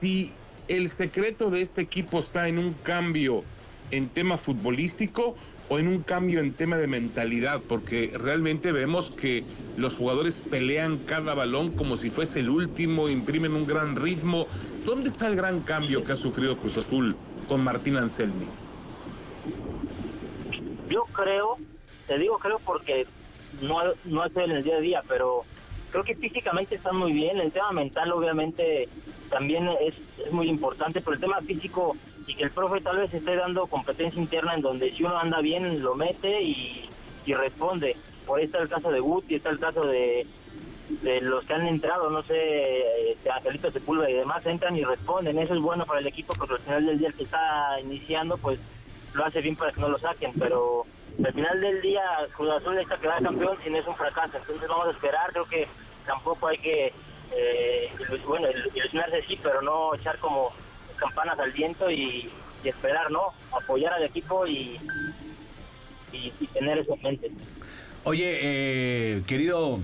si 0.00 0.32
el 0.68 0.90
secreto 0.90 1.50
de 1.50 1.62
este 1.62 1.80
equipo 1.80 2.18
está 2.18 2.48
en 2.48 2.58
un 2.58 2.74
cambio 2.74 3.42
en 3.90 4.08
tema 4.08 4.36
futbolístico 4.36 5.36
o 5.68 5.78
en 5.78 5.88
un 5.88 6.02
cambio 6.02 6.40
en 6.40 6.52
tema 6.52 6.76
de 6.76 6.86
mentalidad, 6.86 7.62
porque 7.66 8.12
realmente 8.18 8.72
vemos 8.72 9.10
que 9.10 9.44
los 9.76 9.94
jugadores 9.94 10.42
pelean 10.50 10.98
cada 10.98 11.34
balón 11.34 11.70
como 11.70 11.96
si 11.96 12.10
fuese 12.10 12.40
el 12.40 12.50
último, 12.50 13.08
imprimen 13.08 13.54
un 13.54 13.66
gran 13.66 13.96
ritmo. 13.96 14.46
¿Dónde 14.84 15.08
está 15.08 15.28
el 15.28 15.36
gran 15.36 15.60
cambio 15.60 16.04
que 16.04 16.12
ha 16.12 16.16
sufrido 16.16 16.56
Cruz 16.58 16.76
Azul 16.76 17.16
con 17.48 17.64
Martín 17.64 17.96
Anselmi? 17.96 18.46
Yo 20.90 21.04
creo 21.12 21.56
te 22.06 22.18
digo 22.18 22.38
creo 22.38 22.58
porque 22.58 23.06
no, 23.60 23.80
no 24.04 24.24
en 24.26 24.50
el 24.50 24.62
día 24.62 24.76
a 24.76 24.80
día, 24.80 25.02
pero 25.06 25.44
creo 25.90 26.04
que 26.04 26.16
físicamente 26.16 26.74
están 26.74 26.96
muy 26.96 27.12
bien. 27.12 27.38
El 27.38 27.52
tema 27.52 27.70
mental 27.72 28.12
obviamente 28.12 28.88
también 29.30 29.68
es, 29.80 29.94
muy 30.32 30.48
importante, 30.48 31.00
pero 31.00 31.14
el 31.14 31.20
tema 31.20 31.38
físico 31.38 31.96
y 32.26 32.34
que 32.34 32.44
el 32.44 32.50
profe 32.50 32.80
tal 32.80 32.98
vez 32.98 33.12
esté 33.12 33.36
dando 33.36 33.66
competencia 33.66 34.20
interna 34.20 34.54
en 34.54 34.62
donde 34.62 34.92
si 34.92 35.02
uno 35.02 35.18
anda 35.18 35.40
bien 35.40 35.82
lo 35.82 35.94
mete 35.94 36.42
y, 36.42 36.88
responde. 37.26 37.96
Por 38.26 38.38
ahí 38.38 38.46
está 38.46 38.58
el 38.58 38.68
caso 38.68 38.90
de 38.90 39.00
Guti, 39.00 39.36
está 39.36 39.50
el 39.50 39.58
caso 39.58 39.82
de, 39.82 40.26
de 41.02 41.20
los 41.20 41.44
que 41.44 41.54
han 41.54 41.66
entrado, 41.66 42.10
no 42.10 42.22
sé, 42.22 43.10
este, 43.10 43.30
Angelito 43.30 43.70
Sepúlveda 43.70 44.10
y 44.10 44.14
demás, 44.14 44.44
entran 44.46 44.76
y 44.76 44.84
responden. 44.84 45.38
Eso 45.38 45.54
es 45.54 45.60
bueno 45.60 45.84
para 45.84 46.00
el 46.00 46.06
equipo 46.06 46.34
porque 46.36 46.54
al 46.54 46.60
final 46.60 46.86
del 46.86 46.98
día 46.98 47.08
el 47.08 47.14
que 47.14 47.24
está 47.24 47.80
iniciando, 47.80 48.36
pues 48.38 48.60
lo 49.14 49.24
hace 49.24 49.40
bien 49.40 49.56
para 49.56 49.72
que 49.72 49.80
no 49.80 49.88
lo 49.88 49.98
saquen, 49.98 50.32
pero 50.38 50.86
al 51.24 51.32
final 51.32 51.60
del 51.60 51.80
día 51.82 52.02
Cruz 52.36 52.50
Azul 52.50 52.74
necesita 52.74 53.00
quedar 53.00 53.22
campeón 53.22 53.56
si 53.62 53.70
no 53.70 53.78
es 53.78 53.86
un 53.86 53.96
fracaso, 53.96 54.36
entonces 54.38 54.68
vamos 54.68 54.86
a 54.88 54.90
esperar, 54.90 55.30
creo 55.32 55.44
que 55.46 55.66
tampoco 56.06 56.48
hay 56.48 56.58
que, 56.58 56.92
eh, 57.36 57.90
bueno, 58.26 58.48
il- 58.50 58.70
ilusionarse 58.76 59.22
sí, 59.28 59.38
pero 59.42 59.62
no 59.62 59.94
echar 59.94 60.18
como 60.18 60.52
campanas 60.96 61.38
al 61.38 61.52
viento 61.52 61.90
y, 61.90 62.30
y 62.64 62.68
esperar, 62.68 63.10
¿no? 63.10 63.28
Apoyar 63.52 63.92
al 63.94 64.04
equipo 64.04 64.46
y, 64.46 64.78
y, 66.12 66.32
y 66.40 66.46
tener 66.48 66.78
eso 66.78 66.94
en 66.94 67.02
mente. 67.02 67.30
Oye, 68.04 68.38
eh, 68.42 69.22
querido 69.26 69.80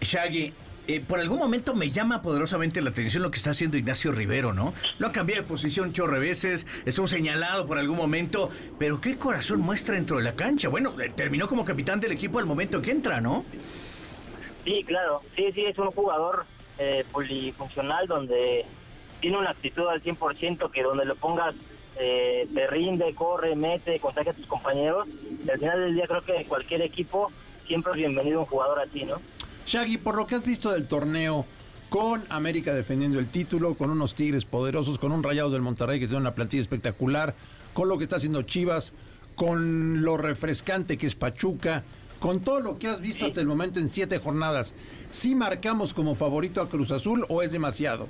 Shaggy, 0.00 0.52
eh, 0.90 1.00
por 1.06 1.20
algún 1.20 1.38
momento 1.38 1.72
me 1.74 1.92
llama 1.92 2.20
poderosamente 2.20 2.82
la 2.82 2.90
atención 2.90 3.22
lo 3.22 3.30
que 3.30 3.36
está 3.36 3.50
haciendo 3.50 3.76
Ignacio 3.76 4.10
Rivero, 4.10 4.52
¿no? 4.52 4.74
Lo 4.98 5.06
ha 5.06 5.12
cambiado 5.12 5.42
de 5.42 5.48
posición 5.48 5.92
chorre 5.92 6.18
veces, 6.18 6.66
estuvo 6.84 7.06
señalado 7.06 7.64
por 7.64 7.78
algún 7.78 7.96
momento, 7.96 8.50
pero 8.76 9.00
qué 9.00 9.16
corazón 9.16 9.60
muestra 9.60 9.94
dentro 9.94 10.16
de 10.16 10.24
la 10.24 10.32
cancha. 10.32 10.68
Bueno, 10.68 11.00
eh, 11.00 11.12
terminó 11.14 11.46
como 11.46 11.64
capitán 11.64 12.00
del 12.00 12.10
equipo 12.10 12.40
al 12.40 12.46
momento 12.46 12.82
que 12.82 12.90
entra, 12.90 13.20
¿no? 13.20 13.44
Sí, 14.64 14.82
claro. 14.84 15.22
Sí, 15.36 15.52
sí, 15.52 15.64
es 15.64 15.78
un 15.78 15.92
jugador 15.92 16.44
eh, 16.78 17.04
polifuncional 17.12 18.08
donde 18.08 18.64
tiene 19.20 19.38
una 19.38 19.50
actitud 19.50 19.86
al 19.86 20.02
100% 20.02 20.72
que 20.72 20.82
donde 20.82 21.04
lo 21.04 21.14
pongas 21.14 21.54
eh, 22.00 22.48
te 22.52 22.66
rinde, 22.66 23.14
corre, 23.14 23.54
mete, 23.54 24.00
contagia 24.00 24.32
a 24.32 24.34
tus 24.34 24.46
compañeros. 24.46 25.06
Y 25.46 25.50
al 25.50 25.58
final 25.58 25.80
del 25.80 25.94
día 25.94 26.08
creo 26.08 26.24
que 26.24 26.44
cualquier 26.46 26.82
equipo 26.82 27.30
siempre 27.66 27.92
es 27.92 27.98
bienvenido 27.98 28.40
un 28.40 28.46
jugador 28.46 28.80
así, 28.80 29.04
¿no? 29.04 29.20
Shaggy, 29.70 29.98
por 29.98 30.16
lo 30.16 30.26
que 30.26 30.34
has 30.34 30.44
visto 30.44 30.72
del 30.72 30.88
torneo, 30.88 31.46
con 31.90 32.24
América 32.28 32.74
defendiendo 32.74 33.20
el 33.20 33.30
título, 33.30 33.74
con 33.74 33.90
unos 33.90 34.16
Tigres 34.16 34.44
poderosos, 34.44 34.98
con 34.98 35.12
un 35.12 35.22
Rayados 35.22 35.52
del 35.52 35.62
Monterrey 35.62 36.00
que 36.00 36.08
tiene 36.08 36.22
una 36.22 36.34
plantilla 36.34 36.60
espectacular, 36.60 37.36
con 37.72 37.88
lo 37.88 37.96
que 37.96 38.02
está 38.02 38.16
haciendo 38.16 38.42
Chivas, 38.42 38.92
con 39.36 40.02
lo 40.02 40.16
refrescante 40.16 40.98
que 40.98 41.06
es 41.06 41.14
Pachuca, 41.14 41.84
con 42.18 42.40
todo 42.40 42.58
lo 42.58 42.80
que 42.80 42.88
has 42.88 43.00
visto 43.00 43.26
hasta 43.26 43.40
el 43.40 43.46
momento 43.46 43.78
en 43.78 43.88
siete 43.88 44.18
jornadas, 44.18 44.74
¿sí 45.12 45.36
marcamos 45.36 45.94
como 45.94 46.16
favorito 46.16 46.60
a 46.60 46.68
Cruz 46.68 46.90
Azul 46.90 47.24
o 47.28 47.40
es 47.40 47.52
demasiado? 47.52 48.08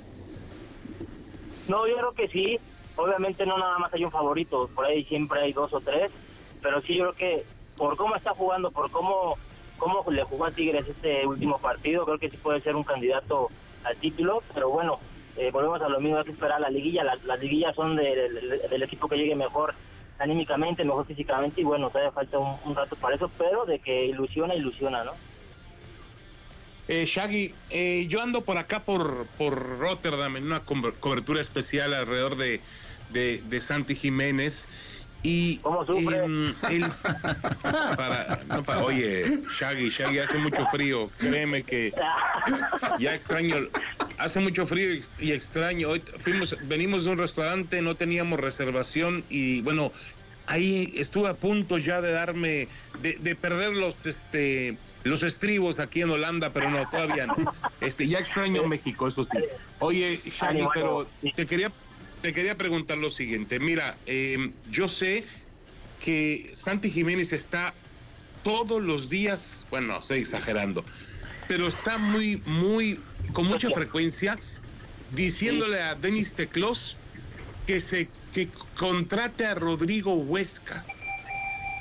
No, 1.67 1.87
yo 1.87 1.95
creo 1.95 2.13
que 2.13 2.27
sí. 2.29 2.59
Obviamente 2.95 3.45
no 3.45 3.59
nada 3.59 3.77
más 3.77 3.93
hay 3.93 4.03
un 4.03 4.11
favorito, 4.11 4.67
por 4.73 4.85
ahí 4.85 5.03
siempre 5.05 5.41
hay 5.41 5.53
dos 5.53 5.71
o 5.73 5.79
tres, 5.79 6.11
pero 6.59 6.81
sí 6.81 6.95
yo 6.95 7.11
creo 7.11 7.13
que 7.13 7.45
por 7.77 7.95
cómo 7.97 8.15
está 8.15 8.33
jugando, 8.33 8.71
por 8.71 8.89
cómo, 8.89 9.37
cómo 9.81 10.05
le 10.11 10.23
jugó 10.23 10.45
a 10.45 10.51
Tigres 10.51 10.85
este 10.87 11.25
último 11.25 11.57
partido, 11.59 12.05
creo 12.05 12.19
que 12.19 12.29
sí 12.29 12.37
puede 12.37 12.61
ser 12.61 12.75
un 12.75 12.83
candidato 12.83 13.49
al 13.83 13.97
título, 13.97 14.43
pero 14.53 14.69
bueno, 14.69 14.99
eh, 15.35 15.49
volvemos 15.51 15.81
a 15.81 15.89
lo 15.89 15.99
mismo, 15.99 16.17
hay 16.19 16.23
que 16.23 16.31
esperar 16.33 16.57
a 16.57 16.59
la 16.59 16.69
liguilla, 16.69 17.03
las, 17.03 17.23
las 17.23 17.39
liguillas 17.39 17.75
son 17.75 17.95
de- 17.95 18.29
del- 18.69 18.83
equipo 18.83 19.09
que 19.09 19.15
llegue 19.15 19.35
mejor 19.35 19.73
anímicamente, 20.19 20.83
mejor 20.85 21.07
físicamente 21.07 21.61
y 21.61 21.63
bueno, 21.63 21.89
todavía 21.89 22.11
falta 22.11 22.37
un, 22.37 22.75
rato 22.75 22.95
para 22.97 23.15
eso, 23.15 23.31
pero 23.39 23.65
de 23.65 23.79
que 23.79 24.05
ilusiona, 24.05 24.53
ilusiona, 24.53 25.03
¿no? 25.03 25.13
Eh, 26.87 27.05
Shaggy, 27.05 27.55
eh, 27.71 28.05
yo 28.07 28.21
ando 28.21 28.41
por 28.41 28.59
acá 28.59 28.81
por, 28.83 29.25
por 29.39 29.79
Rotterdam 29.79 30.37
en 30.37 30.43
una 30.45 30.63
cober- 30.63 30.93
cobertura 30.99 31.41
especial 31.41 31.95
alrededor 31.95 32.35
de, 32.35 32.61
de, 33.09 33.41
de 33.41 33.61
Santi 33.61 33.95
Jiménez. 33.95 34.63
Y 35.23 35.57
¿Cómo 35.57 35.85
sufre? 35.85 36.23
em, 36.23 36.53
el- 36.69 36.89
para, 37.61 38.41
no, 38.47 38.63
para- 38.63 38.83
oye, 38.83 39.39
Shaggy, 39.57 39.89
Shaggy, 39.89 40.19
hace 40.19 40.37
mucho 40.39 40.65
frío. 40.67 41.09
Créeme 41.19 41.63
que 41.63 41.93
ya 42.99 43.13
extraño. 43.15 43.67
Hace 44.17 44.39
mucho 44.39 44.65
frío 44.65 44.93
y, 44.95 45.03
y 45.19 45.31
extraño. 45.31 45.89
Hoy 45.89 46.01
fuimos, 46.19 46.55
venimos 46.63 47.05
de 47.05 47.11
un 47.11 47.17
restaurante, 47.17 47.81
no 47.81 47.95
teníamos 47.95 48.39
reservación 48.39 49.23
y 49.29 49.61
bueno, 49.61 49.91
ahí 50.47 50.91
estuve 50.95 51.29
a 51.29 51.33
punto 51.35 51.77
ya 51.77 52.01
de 52.01 52.11
darme, 52.11 52.67
de, 53.01 53.17
de 53.19 53.35
perder 53.35 53.73
los, 53.73 53.95
este, 54.03 54.77
los 55.03 55.21
estribos 55.23 55.79
aquí 55.79 56.01
en 56.01 56.09
Holanda, 56.11 56.51
pero 56.51 56.69
no, 56.69 56.87
todavía 56.89 57.27
no. 57.27 57.35
Este, 57.79 58.07
ya 58.07 58.19
extraño 58.19 58.63
México, 58.67 59.07
eso 59.07 59.23
sí. 59.31 59.37
Oye, 59.79 60.19
Shaggy, 60.25 60.65
pero 60.73 61.07
te 61.35 61.45
quería, 61.45 61.71
te 62.21 62.33
quería 62.33 62.57
preguntar 62.57 62.97
lo 62.97 63.09
siguiente. 63.09 63.59
Mira, 63.59 63.97
eh, 64.05 64.51
yo 64.69 64.87
sé 64.87 65.25
que 66.03 66.51
Santi 66.55 66.89
Jiménez 66.89 67.33
está 67.33 67.73
todos 68.43 68.81
los 68.81 69.09
días, 69.09 69.65
bueno, 69.69 69.87
no 69.87 69.99
estoy 69.99 70.19
exagerando, 70.19 70.83
pero 71.47 71.67
está 71.67 71.97
muy, 71.97 72.41
muy, 72.45 72.99
con 73.33 73.47
mucha 73.47 73.69
frecuencia 73.71 74.39
diciéndole 75.15 75.81
a 75.81 75.95
Denis 75.95 76.33
Teclos 76.33 76.97
que 77.67 77.81
se 77.81 78.09
que 78.33 78.47
contrate 78.77 79.45
a 79.45 79.53
Rodrigo 79.53 80.13
Huesca, 80.13 80.85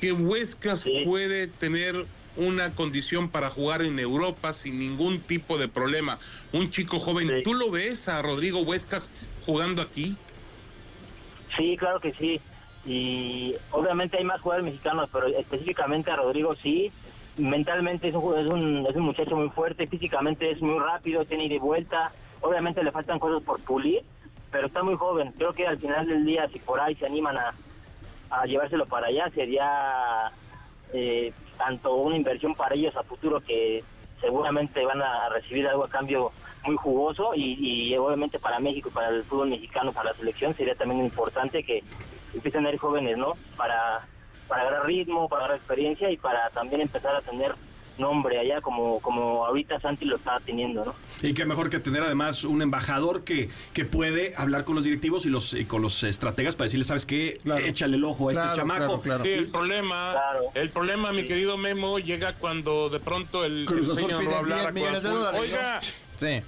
que 0.01 0.11
Huesca 0.13 0.75
Sí. 0.75 1.03
puede 1.05 1.47
tener 1.47 2.07
una 2.35 2.75
condición 2.75 3.31
para 3.31 3.51
jugar 3.51 3.83
en 3.83 3.99
Europa 4.01 4.53
sin 4.53 4.79
ningún 4.81 5.21
tipo 5.21 5.59
de 5.59 5.69
problema. 5.69 6.19
Un 6.53 6.71
chico 6.71 6.99
joven, 6.99 7.29
Sí. 7.29 7.35
¿tú 7.45 7.55
lo 7.55 7.71
ves 7.71 8.09
a 8.09 8.21
Rodrigo 8.21 8.63
Huescas 8.63 9.09
jugando 9.47 9.81
aquí? 9.81 10.17
Sí, 11.57 11.77
claro 11.77 12.01
que 12.01 12.13
sí. 12.13 12.41
Y 12.87 13.55
obviamente 13.73 14.17
hay 14.17 14.25
más 14.25 14.41
jugadores 14.41 14.73
mexicanos, 14.73 15.09
pero 15.13 15.27
específicamente 15.27 16.11
a 16.11 16.17
Rodrigo 16.17 16.55
sí. 16.55 16.91
Mentalmente 17.37 18.09
es 18.09 18.15
un, 18.15 18.39
es 18.39 18.47
un, 18.47 18.87
es 18.89 18.97
un 18.97 19.03
muchacho 19.03 19.37
muy 19.37 19.49
fuerte, 19.51 19.87
físicamente 19.87 20.51
es 20.51 20.61
muy 20.61 20.79
rápido, 20.79 21.25
tiene 21.25 21.45
ida 21.45 21.55
y 21.55 21.59
vuelta. 21.59 22.13
Obviamente 22.41 22.83
le 22.83 22.93
faltan 22.93 23.19
cosas 23.19 23.43
por 23.43 23.61
pulir, 23.61 24.03
pero 24.51 24.67
está 24.67 24.83
muy 24.83 24.97
joven. 24.97 25.33
Creo 25.33 25.53
que 25.53 25.67
al 25.67 25.79
final 25.79 26.07
del 26.07 26.25
día, 26.25 26.49
si 26.49 26.59
por 26.59 26.81
ahí 26.81 26.95
se 26.97 27.07
animan 27.07 27.37
a, 27.37 27.55
a 28.31 28.47
llevárselo 28.47 28.87
para 28.87 29.09
allá, 29.09 29.31
sería 29.31 30.33
eh, 30.93 31.33
tanto 31.59 31.95
una 31.95 32.17
inversión 32.17 32.55
para 32.55 32.75
ellos 32.75 32.97
a 32.97 33.03
futuro 33.03 33.41
que 33.41 33.85
seguramente 34.21 34.85
van 34.85 35.01
a 35.01 35.29
recibir 35.31 35.67
algo 35.69 35.85
a 35.85 35.89
cambio 35.89 36.33
muy 36.65 36.77
jugoso 36.77 37.33
y, 37.35 37.55
y 37.91 37.97
obviamente 37.97 38.39
para 38.39 38.59
México, 38.61 38.91
para 38.91 39.09
el 39.09 39.25
fútbol 39.25 39.49
mexicano, 39.49 39.93
para 39.93 40.11
la 40.11 40.17
selección 40.17 40.55
sería 40.55 40.75
también 40.75 41.01
importante 41.01 41.63
que 41.63 41.83
empiecen 42.35 42.67
a 42.67 42.71
ir 42.71 42.79
jóvenes, 42.79 43.17
¿no? 43.17 43.33
Para, 43.57 44.07
para 44.47 44.63
agarrar 44.63 44.87
ritmo, 44.87 45.29
para 45.29 45.45
agarrar 45.45 45.59
experiencia 45.59 46.11
y 46.11 46.17
para 46.17 46.51
también 46.51 46.83
empezar 46.83 47.15
a 47.17 47.21
tener 47.23 47.55
nombre 47.99 48.39
allá 48.39 48.63
como, 48.63 48.99
como 49.01 49.45
ahorita 49.45 49.79
Santi 49.81 50.07
lo 50.07 50.17
está 50.17 50.41
teniendo, 50.41 50.87
¿no? 50.87 50.95
Y 51.23 51.35
qué 51.35 51.45
mejor 51.45 51.69
que 51.69 51.81
tener 51.81 52.03
además 52.03 52.45
un 52.45 52.63
embajador 52.63 53.25
que, 53.25 53.51
que 53.75 53.85
puede 53.85 54.33
hablar 54.37 54.65
con 54.65 54.75
los 54.75 54.85
directivos 54.85 55.27
y 55.27 55.29
los 55.29 55.53
y 55.53 55.67
con 55.67 55.83
los 55.83 56.03
estrategas 56.03 56.57
para 56.57 56.65
decirles, 56.67 56.87
¿sabes 56.87 57.05
qué? 57.05 57.39
Claro. 57.43 57.63
Échale 57.67 57.97
el 57.99 58.05
ojo 58.05 58.31
a 58.31 58.33
este 58.33 58.45
chamaco. 58.55 59.01
claro, 59.01 59.01
claro. 59.03 59.25
Sí, 59.25 59.31
el 59.31 59.49
problema, 59.49 60.13
Claro. 60.13 60.41
el 60.55 60.71
problema, 60.71 61.13
mi 61.13 61.25
querido 61.27 61.59
Memo, 61.59 61.99
llega 61.99 62.33
cuando 62.35 62.89
de 62.89 63.01
pronto 63.01 63.45
el, 63.45 63.67
Cruz 63.67 63.91
Azul 63.91 64.07
pide 64.19 64.35
a 64.35 64.39
hablar 64.39 64.59
10 64.59 64.67
a 64.67 64.71
Cruz 64.71 64.73
millones 64.73 65.03
de 65.03 65.09
Azul. 65.09 65.19
dólares, 65.21 65.41
Oiga, 65.43 65.81
Sí, 66.21 66.43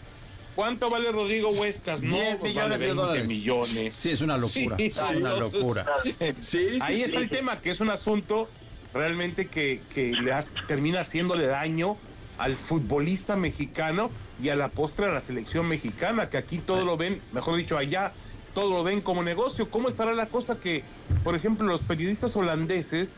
¿cuánto 0.55 0.91
vale 0.91 1.11
Rodrigo 1.11 1.49
Huescas? 1.51 2.03
No, 2.03 2.15
10 2.15 2.39
pues 2.39 2.51
millones 2.53 2.69
vale 2.71 2.79
de 2.79 2.87
20 2.87 2.95
dólares. 3.03 3.27
millones. 3.29 3.95
sí, 3.99 4.11
es 4.11 4.21
una 4.21 4.37
locura. 4.37 4.77
Sí, 4.77 4.85
es 4.87 4.99
una 5.17 5.33
locura. 5.35 5.87
Sí, 6.05 6.15
sí, 6.41 6.59
Ahí 6.81 6.97
sí. 6.99 7.03
está 7.05 7.19
el 7.19 7.31
tema, 7.31 7.61
que 7.61 7.71
es 7.71 7.81
un 7.81 7.91
asunto 7.91 8.49
realmente 8.93 9.49
que, 9.49 9.81
que 9.95 10.13
le 10.13 10.33
has- 10.33 10.53
termina 10.69 11.01
haciéndole 11.01 11.47
daño 11.47 11.97
al 12.39 12.57
futbolista 12.57 13.37
mexicano 13.37 14.11
y 14.43 14.51
a 14.51 14.55
la 14.57 14.69
postre 14.69 15.07
a 15.07 15.09
la 15.11 15.21
selección 15.21 15.67
mexicana, 15.69 16.29
que 16.29 16.37
aquí 16.37 16.59
todo 16.59 16.85
lo 16.85 16.97
ven, 16.97 17.23
mejor 17.33 17.57
dicho, 17.57 17.79
allá 17.79 18.13
todo 18.55 18.77
lo 18.77 18.85
ven 18.85 19.01
como 19.01 19.23
negocio. 19.23 19.71
¿Cómo 19.71 19.89
estará 19.89 20.13
la 20.13 20.27
cosa 20.27 20.57
que, 20.59 20.85
por 21.25 21.35
ejemplo, 21.35 21.67
los 21.67 21.81
periodistas 21.81 22.37
holandeses 22.37 23.11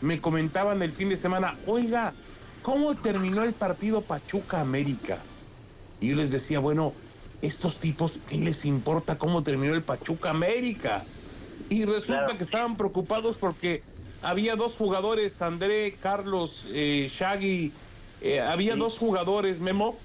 me 0.00 0.20
comentaban 0.20 0.80
el 0.82 0.92
fin 0.92 1.08
de 1.10 1.16
semana, 1.16 1.58
oiga, 1.66 2.14
¿cómo 2.62 2.94
terminó 2.94 3.42
el 3.42 3.52
partido 3.52 4.00
Pachuca 4.02 4.60
América? 4.60 5.18
Y 6.00 6.10
yo 6.10 6.16
les 6.16 6.30
decía, 6.30 6.60
bueno, 6.60 6.94
estos 7.40 7.78
tipos, 7.80 8.20
¿qué 8.28 8.38
les 8.38 8.64
importa 8.64 9.18
cómo 9.18 9.42
terminó 9.42 9.74
el 9.74 9.84
Pachuca 9.84 10.30
América? 10.30 11.04
Y 11.68 11.84
resulta 11.84 12.24
Claro. 12.24 12.36
que 12.36 12.44
estaban 12.44 12.76
preocupados 12.76 13.36
porque 13.36 13.82
había 14.20 14.56
dos 14.56 14.76
jugadores, 14.76 15.40
André, 15.42 15.98
Carlos, 15.98 16.66
eh, 16.72 17.08
Shaggy, 17.12 17.72
eh, 18.20 18.40
había 18.40 18.74
Sí. 18.74 18.78
dos 18.80 18.98
jugadores, 18.98 19.60
Memo, 19.60 19.98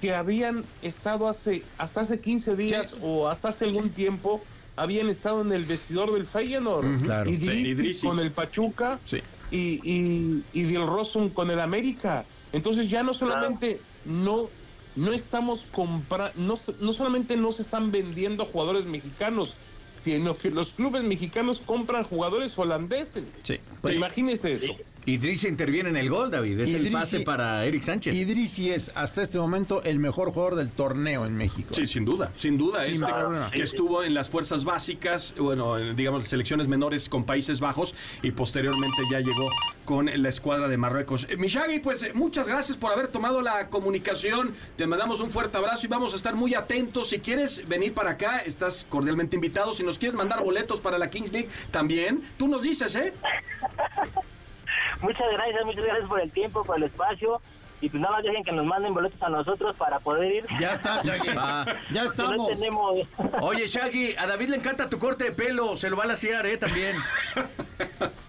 que 0.00 0.14
habían 0.14 0.70
estado 0.82 1.26
hace, 1.28 1.70
hasta 1.78 2.00
hace 2.02 2.20
15 2.20 2.54
días 2.56 2.94
o 3.00 3.28
hasta 3.28 3.48
hace 3.48 3.64
algún 3.64 3.94
tiempo, 3.94 4.44
habían 4.76 5.08
estado 5.08 5.40
en 5.40 5.52
el 5.52 5.64
vestidor 5.64 6.12
del 6.12 6.26
Feyenoord. 6.26 7.02
claro. 7.02 7.30
Y 7.30 7.34
Sí, 7.40 8.00
con 8.02 8.18
el 8.20 8.32
Pachuca 8.34 9.00
Sí. 9.04 9.22
y, 9.50 9.80
y, 9.90 10.46
y 10.52 10.62
Del 10.64 10.86
Rosum 10.86 11.32
con 11.32 11.50
el 11.50 11.60
América. 11.60 12.26
Entonces 12.52 12.88
ya 12.88 13.02
no 13.02 13.14
solamente 13.14 13.86
no, 14.04 14.50
no 14.96 15.12
estamos 15.12 15.64
comprando, 15.70 16.32
no, 16.36 16.58
no 16.80 16.92
solamente 16.92 17.36
no 17.36 17.52
se 17.52 17.62
están 17.62 17.92
vendiendo 17.92 18.44
jugadores 18.46 18.86
mexicanos, 18.86 19.54
sino 20.02 20.36
que 20.36 20.50
los 20.50 20.72
clubes 20.72 21.02
mexicanos 21.02 21.60
compran 21.60 22.04
jugadores 22.04 22.58
holandeses. 22.58 23.28
Sí. 23.42 23.60
Pues 23.82 23.94
imagínese 23.94 24.52
eso. 24.52 24.76
Idrissi 25.06 25.46
interviene 25.46 25.88
en 25.88 25.96
el 25.96 26.10
gol, 26.10 26.32
David. 26.32 26.58
Es 26.60 26.74
el 26.74 26.90
pase 26.90 27.20
para 27.20 27.64
Eric 27.64 27.82
Sánchez. 27.82 28.12
Idrissi 28.12 28.70
es 28.72 28.90
hasta 28.96 29.22
este 29.22 29.38
momento 29.38 29.80
el 29.84 30.00
mejor 30.00 30.32
jugador 30.32 30.56
del 30.56 30.70
torneo 30.70 31.24
en 31.26 31.36
México. 31.36 31.72
Sí, 31.72 31.86
sin 31.86 32.04
duda, 32.04 32.32
sin 32.34 32.58
duda. 32.58 32.84
Sin 32.84 32.94
este 32.94 33.06
problema. 33.06 33.50
que 33.52 33.62
estuvo 33.62 34.02
en 34.02 34.14
las 34.14 34.28
fuerzas 34.28 34.64
básicas, 34.64 35.32
bueno, 35.38 35.78
en, 35.78 35.94
digamos, 35.94 36.26
selecciones 36.26 36.66
menores 36.66 37.08
con 37.08 37.22
Países 37.22 37.60
Bajos 37.60 37.94
y 38.22 38.32
posteriormente 38.32 39.02
ya 39.08 39.20
llegó 39.20 39.48
con 39.84 40.10
la 40.12 40.28
escuadra 40.28 40.66
de 40.66 40.76
Marruecos. 40.76 41.28
Eh, 41.30 41.36
Mishagi, 41.36 41.78
pues 41.78 42.02
eh, 42.02 42.10
muchas 42.12 42.48
gracias 42.48 42.76
por 42.76 42.90
haber 42.90 43.06
tomado 43.06 43.42
la 43.42 43.68
comunicación. 43.68 44.54
Te 44.76 44.88
mandamos 44.88 45.20
un 45.20 45.30
fuerte 45.30 45.56
abrazo 45.56 45.86
y 45.86 45.88
vamos 45.88 46.14
a 46.14 46.16
estar 46.16 46.34
muy 46.34 46.54
atentos. 46.54 47.10
Si 47.10 47.20
quieres 47.20 47.66
venir 47.68 47.94
para 47.94 48.10
acá, 48.10 48.38
estás 48.38 48.84
cordialmente 48.88 49.36
invitado. 49.36 49.72
Si 49.72 49.84
nos 49.84 49.98
quieres 49.98 50.16
mandar 50.16 50.42
boletos 50.42 50.80
para 50.80 50.98
la 50.98 51.10
Kings 51.10 51.32
League, 51.32 51.48
también, 51.70 52.24
tú 52.36 52.48
nos 52.48 52.62
dices, 52.62 52.96
¿eh? 52.96 53.12
Muchas 55.00 55.26
gracias, 55.32 55.64
muchas 55.64 55.84
gracias 55.84 56.08
por 56.08 56.20
el 56.20 56.30
tiempo, 56.30 56.64
por 56.64 56.76
el 56.76 56.84
espacio. 56.84 57.40
Y 57.82 57.90
pues 57.90 58.00
nada 58.00 58.14
más 58.16 58.24
dejen 58.24 58.42
que 58.42 58.52
nos 58.52 58.64
manden 58.64 58.94
boletos 58.94 59.20
a 59.22 59.28
nosotros 59.28 59.76
para 59.76 59.98
poder 60.00 60.32
ir. 60.32 60.46
Ya 60.58 60.72
está, 60.72 61.02
Shaggy. 61.04 61.28
Ah. 61.36 61.64
Ya 61.90 62.00
Que 62.00 62.06
no 62.06 62.10
estamos. 62.10 62.48
tenemos. 62.48 62.94
Oye, 63.42 63.66
Shaggy, 63.68 64.14
a 64.16 64.26
David 64.26 64.48
le 64.48 64.56
encanta 64.56 64.88
tu 64.88 64.98
corte 64.98 65.24
de 65.24 65.32
pelo. 65.32 65.76
Se 65.76 65.90
lo 65.90 65.96
va 65.96 66.04
a 66.04 66.06
lasear, 66.06 66.46
¿eh? 66.46 66.56
También. 66.56 66.96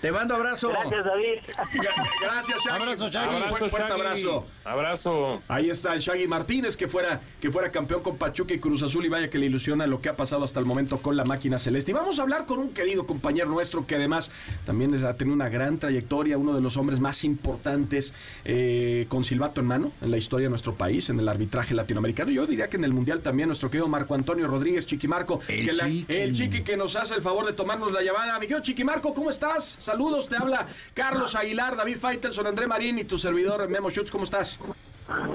Te 0.00 0.10
mando 0.10 0.34
abrazo. 0.34 0.70
Gracias, 0.70 1.04
David. 1.04 1.38
Gracias, 2.22 2.64
Shaggy. 2.64 2.82
Abrazo, 2.82 3.08
Shaggy. 3.10 3.34
Un 3.36 3.42
fuerte, 3.50 3.68
fuerte 3.68 3.88
Shaggy. 3.90 4.00
abrazo. 4.00 4.46
Abrazo. 4.64 5.42
Ahí 5.48 5.68
está 5.68 5.92
el 5.92 6.00
Shaggy 6.00 6.26
Martínez, 6.26 6.76
que 6.76 6.88
fuera, 6.88 7.20
que 7.40 7.50
fuera 7.50 7.70
campeón 7.70 8.02
con 8.02 8.16
Pachuca 8.16 8.54
y 8.54 8.58
Cruz 8.58 8.82
Azul, 8.82 9.04
y 9.04 9.08
vaya 9.08 9.28
que 9.28 9.38
le 9.38 9.46
ilusiona 9.46 9.86
lo 9.86 10.00
que 10.00 10.08
ha 10.08 10.16
pasado 10.16 10.44
hasta 10.44 10.58
el 10.58 10.64
momento 10.66 10.98
con 11.02 11.16
la 11.16 11.24
máquina 11.24 11.58
celeste. 11.58 11.90
Y 11.90 11.94
vamos 11.94 12.18
a 12.18 12.22
hablar 12.22 12.46
con 12.46 12.58
un 12.60 12.72
querido 12.72 13.04
compañero 13.06 13.46
nuestro 13.48 13.86
que 13.86 13.96
además 13.96 14.30
también 14.64 14.94
ha 15.04 15.14
tenido 15.14 15.34
una 15.34 15.48
gran 15.50 15.78
trayectoria, 15.78 16.38
uno 16.38 16.54
de 16.54 16.60
los 16.62 16.76
hombres 16.78 16.98
más 16.98 17.22
importantes 17.24 18.14
eh, 18.46 19.04
con 19.08 19.22
silbato 19.22 19.60
en 19.60 19.66
mano 19.66 19.92
en 20.00 20.10
la 20.10 20.16
historia 20.16 20.46
de 20.46 20.50
nuestro 20.50 20.74
país, 20.76 21.10
en 21.10 21.20
el 21.20 21.28
arbitraje 21.28 21.74
latinoamericano. 21.74 22.30
Yo 22.30 22.46
diría 22.46 22.68
que 22.68 22.76
en 22.78 22.84
el 22.84 22.92
Mundial 22.92 23.20
también, 23.20 23.48
nuestro 23.48 23.70
querido 23.70 23.86
Marco 23.88 24.14
Antonio 24.14 24.46
Rodríguez 24.46 24.86
Chiquimarco, 24.86 25.40
El 25.48 25.66
que 25.66 25.72
la- 25.74 25.84
Chiqui. 25.84 26.06
el 26.14 26.32
Chiqui 26.32 26.62
que 26.62 26.76
nos 26.78 26.96
hace 26.96 27.14
el 27.14 27.20
favor 27.22 27.44
de 27.44 27.52
tomarnos 27.52 27.92
la 27.92 28.02
llamada. 28.02 28.34
Mi 28.38 28.46
querido 28.46 28.60
Chiquimarco, 28.62 29.12
¿cómo 29.12 29.28
estás? 29.28 29.76
Saludos, 29.90 30.28
te 30.28 30.36
habla 30.36 30.68
Carlos 30.94 31.34
Aguilar, 31.34 31.74
David 31.74 31.98
Faitelson, 31.98 32.46
André 32.46 32.68
Marín 32.68 33.00
y 33.00 33.04
tu 33.04 33.18
servidor 33.18 33.66
Memo 33.68 33.90
Schutz. 33.90 34.08
¿Cómo 34.08 34.22
estás? 34.22 34.56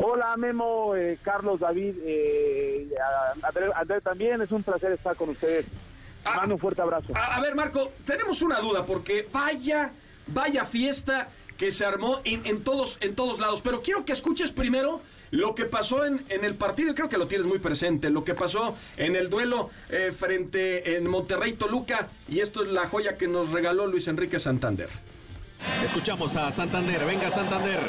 Hola 0.02 0.38
Memo, 0.38 0.96
eh, 0.96 1.20
Carlos, 1.22 1.60
David, 1.60 1.96
eh, 2.06 2.88
André, 3.44 3.70
André 3.76 4.00
también, 4.00 4.42
es 4.42 4.52
un 4.54 4.64
placer 4.64 4.94
estar 4.94 5.14
con 5.18 5.28
ustedes. 5.28 5.66
Ah. 6.24 6.38
Mando 6.38 6.56
un 6.56 6.62
fuerte 6.62 6.82
abrazo. 6.82 7.12
A, 7.14 7.36
a 7.36 7.42
ver, 7.42 7.54
Marco, 7.54 7.92
tenemos 8.06 8.42
una 8.42 8.62
duda 8.62 8.86
porque 8.86 9.28
vaya, 9.30 9.92
vaya 10.28 10.64
fiesta 10.64 11.28
que 11.58 11.70
se 11.70 11.84
armó 11.84 12.22
en, 12.24 12.46
en 12.46 12.64
todos, 12.64 12.98
en 13.02 13.14
todos 13.14 13.40
lados. 13.40 13.62
Pero 13.62 13.82
quiero 13.82 14.06
que 14.06 14.14
escuches 14.14 14.54
primero 14.54 15.02
lo 15.36 15.54
que 15.54 15.66
pasó 15.66 16.06
en, 16.06 16.26
en 16.30 16.46
el 16.46 16.56
partido, 16.56 16.96
creo 16.96 17.10
que 17.10 17.18
lo 17.18 17.28
tienes 17.28 17.46
muy 17.46 17.60
presente, 17.60 18.10
lo 18.10 18.24
que 18.24 18.34
pasó 18.34 18.76
en 18.98 19.16
el 19.16 19.30
duelo 19.30 19.70
eh, 19.90 20.14
frente 20.18 20.96
en 20.96 21.08
Monterrey 21.08 21.54
Toluca, 21.54 22.08
y 22.28 22.40
esto 22.40 22.64
es 22.64 22.70
la 22.70 22.88
joya 22.88 23.18
que 23.18 23.28
nos 23.28 23.52
regaló 23.52 23.86
Luis 23.88 24.08
Enrique 24.08 24.40
Santander. 24.40 24.90
Escuchamos 25.84 26.36
a 26.36 26.52
Santander. 26.52 27.06
Venga, 27.06 27.30
Santander. 27.30 27.80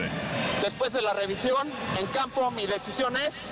Después 0.63 0.93
de 0.93 1.03
la 1.03 1.13
revisión 1.13 1.69
en 1.99 2.07
campo, 2.07 2.51
mi 2.51 2.67
decisión 2.67 3.17
es 3.17 3.51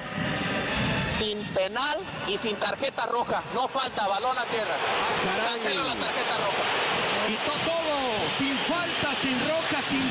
sin 1.19 1.45
penal 1.55 1.99
y 2.27 2.39
sin 2.39 2.57
tarjeta 2.57 3.07
roja. 3.07 3.43
No 3.55 3.69
falta 3.69 4.07
balón 4.09 4.37
a 4.39 4.45
tierra. 4.47 4.77
caray. 5.25 5.61
Cancelo 5.61 5.85
la 5.85 5.95
tarjeta 5.95 6.37
roja. 6.39 6.65
Quitó 7.27 7.53
todo. 7.65 8.31
Sin 8.37 8.57
falta, 8.57 9.15
sin 9.21 9.39
roja, 9.41 9.83
sin 9.83 10.04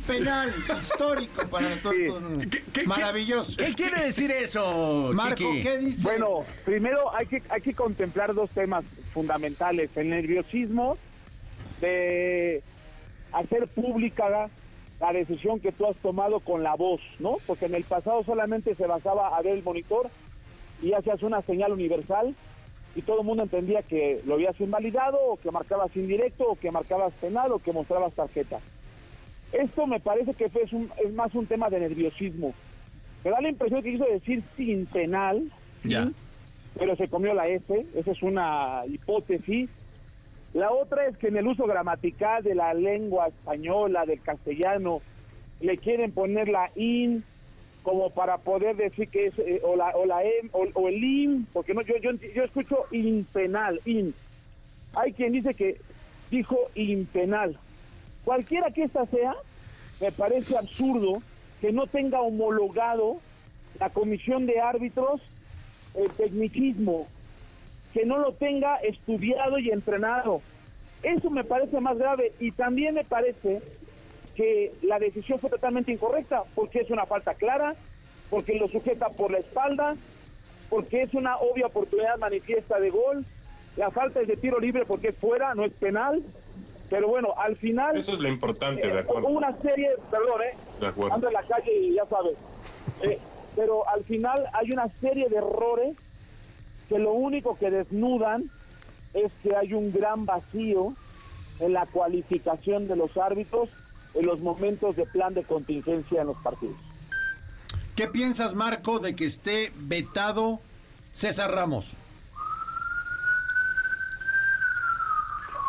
impenal 0.00 0.52
histórico 0.78 1.46
para 1.48 1.76
todos. 1.82 2.22
qué- 2.72 2.86
Maravilloso. 2.86 3.56
¿Qué 3.56 3.74
quiere 3.74 4.04
decir 4.06 4.30
eso, 4.30 5.10
Marco, 5.14 5.36
Chiqui? 5.36 5.62
¿qué 5.62 5.78
dice? 5.78 6.02
Bueno, 6.02 6.44
primero 6.64 7.14
hay 7.14 7.26
que, 7.26 7.42
hay 7.48 7.60
que 7.60 7.74
contemplar 7.74 8.34
dos 8.34 8.50
temas 8.50 8.84
fundamentales. 9.12 9.90
El 9.96 10.10
nerviosismo 10.10 10.96
de 11.80 12.62
hacer 13.32 13.66
pública 13.68 14.48
la 15.00 15.12
decisión 15.12 15.60
que 15.60 15.72
tú 15.72 15.86
has 15.86 15.96
tomado 15.96 16.40
con 16.40 16.62
la 16.62 16.74
voz, 16.74 17.00
¿no? 17.18 17.36
Porque 17.46 17.66
en 17.66 17.74
el 17.74 17.84
pasado 17.84 18.22
solamente 18.24 18.74
se 18.74 18.86
basaba 18.86 19.36
a 19.36 19.40
ver 19.42 19.54
el 19.56 19.62
monitor 19.62 20.10
y 20.82 20.92
hacías 20.92 21.22
una 21.22 21.40
señal 21.42 21.72
universal 21.72 22.34
y 22.94 23.02
todo 23.02 23.20
el 23.20 23.26
mundo 23.26 23.44
entendía 23.44 23.82
que 23.82 24.20
lo 24.26 24.34
habías 24.34 24.60
invalidado 24.60 25.16
o 25.22 25.36
que 25.38 25.50
marcabas 25.50 25.94
indirecto 25.96 26.44
o 26.50 26.56
que 26.56 26.70
marcabas 26.70 27.12
penal 27.14 27.52
o 27.52 27.58
que 27.60 27.72
mostrabas 27.72 28.12
tarjeta. 28.14 28.58
Esto 29.52 29.86
me 29.86 30.00
parece 30.00 30.34
que 30.34 30.48
fue- 30.48 30.62
es, 30.62 30.72
un- 30.72 30.90
es 31.04 31.12
más 31.12 31.34
un 31.34 31.46
tema 31.46 31.68
de 31.70 31.80
nerviosismo. 31.80 32.54
Me 33.24 33.30
da 33.30 33.40
la 33.40 33.48
impresión 33.50 33.82
que 33.82 33.92
quiso 33.92 34.04
decir 34.06 34.42
sin 34.56 34.86
penal, 34.86 35.50
Ya. 35.84 36.04
¿sí? 36.06 36.14
pero 36.78 36.94
se 36.96 37.08
comió 37.08 37.34
la 37.34 37.46
S, 37.46 37.86
esa 37.94 38.10
es 38.12 38.22
una 38.22 38.82
hipótesis. 38.86 39.68
La 40.54 40.70
otra 40.72 41.06
es 41.06 41.16
que 41.18 41.28
en 41.28 41.36
el 41.36 41.46
uso 41.46 41.64
gramatical 41.66 42.42
de 42.42 42.54
la 42.54 42.72
lengua 42.74 43.28
española, 43.28 44.06
del 44.06 44.20
castellano, 44.20 45.00
le 45.60 45.76
quieren 45.78 46.12
poner 46.12 46.48
la 46.48 46.70
in 46.74 47.22
como 47.82 48.10
para 48.10 48.38
poder 48.38 48.76
decir 48.76 49.08
que 49.08 49.26
es 49.26 49.38
eh, 49.38 49.60
o 49.64 49.74
la 49.76 49.90
o 49.96 50.04
la 50.06 50.22
em 50.22 50.48
o, 50.52 50.66
o 50.74 50.88
el 50.88 51.02
in, 51.02 51.46
porque 51.52 51.72
no 51.74 51.82
yo 51.82 51.96
yo 51.98 52.12
yo 52.12 52.44
escucho 52.44 52.86
impenal, 52.90 53.80
in. 53.84 54.14
Hay 54.94 55.12
quien 55.12 55.32
dice 55.32 55.54
que 55.54 55.76
dijo 56.30 56.56
impenal. 56.74 57.58
Cualquiera 58.30 58.70
que 58.70 58.84
esta 58.84 59.06
sea, 59.06 59.34
me 60.00 60.12
parece 60.12 60.56
absurdo 60.56 61.20
que 61.60 61.72
no 61.72 61.88
tenga 61.88 62.20
homologado 62.20 63.16
la 63.80 63.90
comisión 63.90 64.46
de 64.46 64.60
árbitros 64.60 65.20
el 65.96 66.08
tecnicismo, 66.12 67.08
que 67.92 68.06
no 68.06 68.18
lo 68.18 68.32
tenga 68.34 68.76
estudiado 68.76 69.58
y 69.58 69.70
entrenado. 69.70 70.42
Eso 71.02 71.28
me 71.28 71.42
parece 71.42 71.80
más 71.80 71.98
grave 71.98 72.32
y 72.38 72.52
también 72.52 72.94
me 72.94 73.02
parece 73.02 73.62
que 74.36 74.74
la 74.82 75.00
decisión 75.00 75.40
fue 75.40 75.50
totalmente 75.50 75.90
incorrecta 75.90 76.44
porque 76.54 76.82
es 76.82 76.90
una 76.90 77.06
falta 77.06 77.34
clara, 77.34 77.74
porque 78.30 78.54
lo 78.60 78.68
sujeta 78.68 79.08
por 79.08 79.32
la 79.32 79.38
espalda, 79.38 79.96
porque 80.68 81.02
es 81.02 81.14
una 81.14 81.36
obvia 81.38 81.66
oportunidad 81.66 82.16
manifiesta 82.18 82.78
de 82.78 82.90
gol. 82.90 83.26
La 83.76 83.90
falta 83.90 84.20
es 84.20 84.28
de 84.28 84.36
tiro 84.36 84.60
libre 84.60 84.84
porque 84.86 85.08
es 85.08 85.16
fuera, 85.16 85.52
no 85.56 85.64
es 85.64 85.72
penal. 85.72 86.22
Pero 86.90 87.06
bueno, 87.08 87.28
al 87.36 87.56
final 87.56 87.96
Eso 87.96 88.12
es 88.12 88.18
lo 88.18 88.28
importante, 88.28 88.86
de 88.86 88.94
eh, 88.94 88.98
acuerdo. 88.98 89.28
hubo 89.28 89.38
una 89.38 89.56
serie, 89.62 89.90
perdón, 90.10 90.42
eh, 90.42 90.56
De 90.80 90.86
acuerdo. 90.88 91.14
ando 91.14 91.28
en 91.28 91.34
la 91.34 91.42
calle 91.44 91.72
y 91.72 91.94
ya 91.94 92.04
sabes. 92.06 92.36
Eh, 93.02 93.18
pero 93.56 93.88
al 93.88 94.02
final 94.04 94.44
hay 94.52 94.70
una 94.72 94.88
serie 95.00 95.28
de 95.28 95.36
errores 95.36 95.96
que 96.88 96.98
lo 96.98 97.12
único 97.12 97.56
que 97.58 97.70
desnudan 97.70 98.50
es 99.14 99.30
que 99.42 99.54
hay 99.56 99.72
un 99.72 99.92
gran 99.92 100.26
vacío 100.26 100.92
en 101.60 101.72
la 101.72 101.86
cualificación 101.86 102.88
de 102.88 102.96
los 102.96 103.16
árbitros 103.16 103.68
en 104.14 104.26
los 104.26 104.40
momentos 104.40 104.96
de 104.96 105.06
plan 105.06 105.32
de 105.34 105.44
contingencia 105.44 106.22
en 106.22 106.26
los 106.26 106.36
partidos. 106.38 106.76
¿Qué 107.94 108.08
piensas, 108.08 108.54
Marco, 108.54 108.98
de 108.98 109.14
que 109.14 109.26
esté 109.26 109.72
vetado 109.76 110.58
César 111.12 111.52
Ramos? 111.52 111.92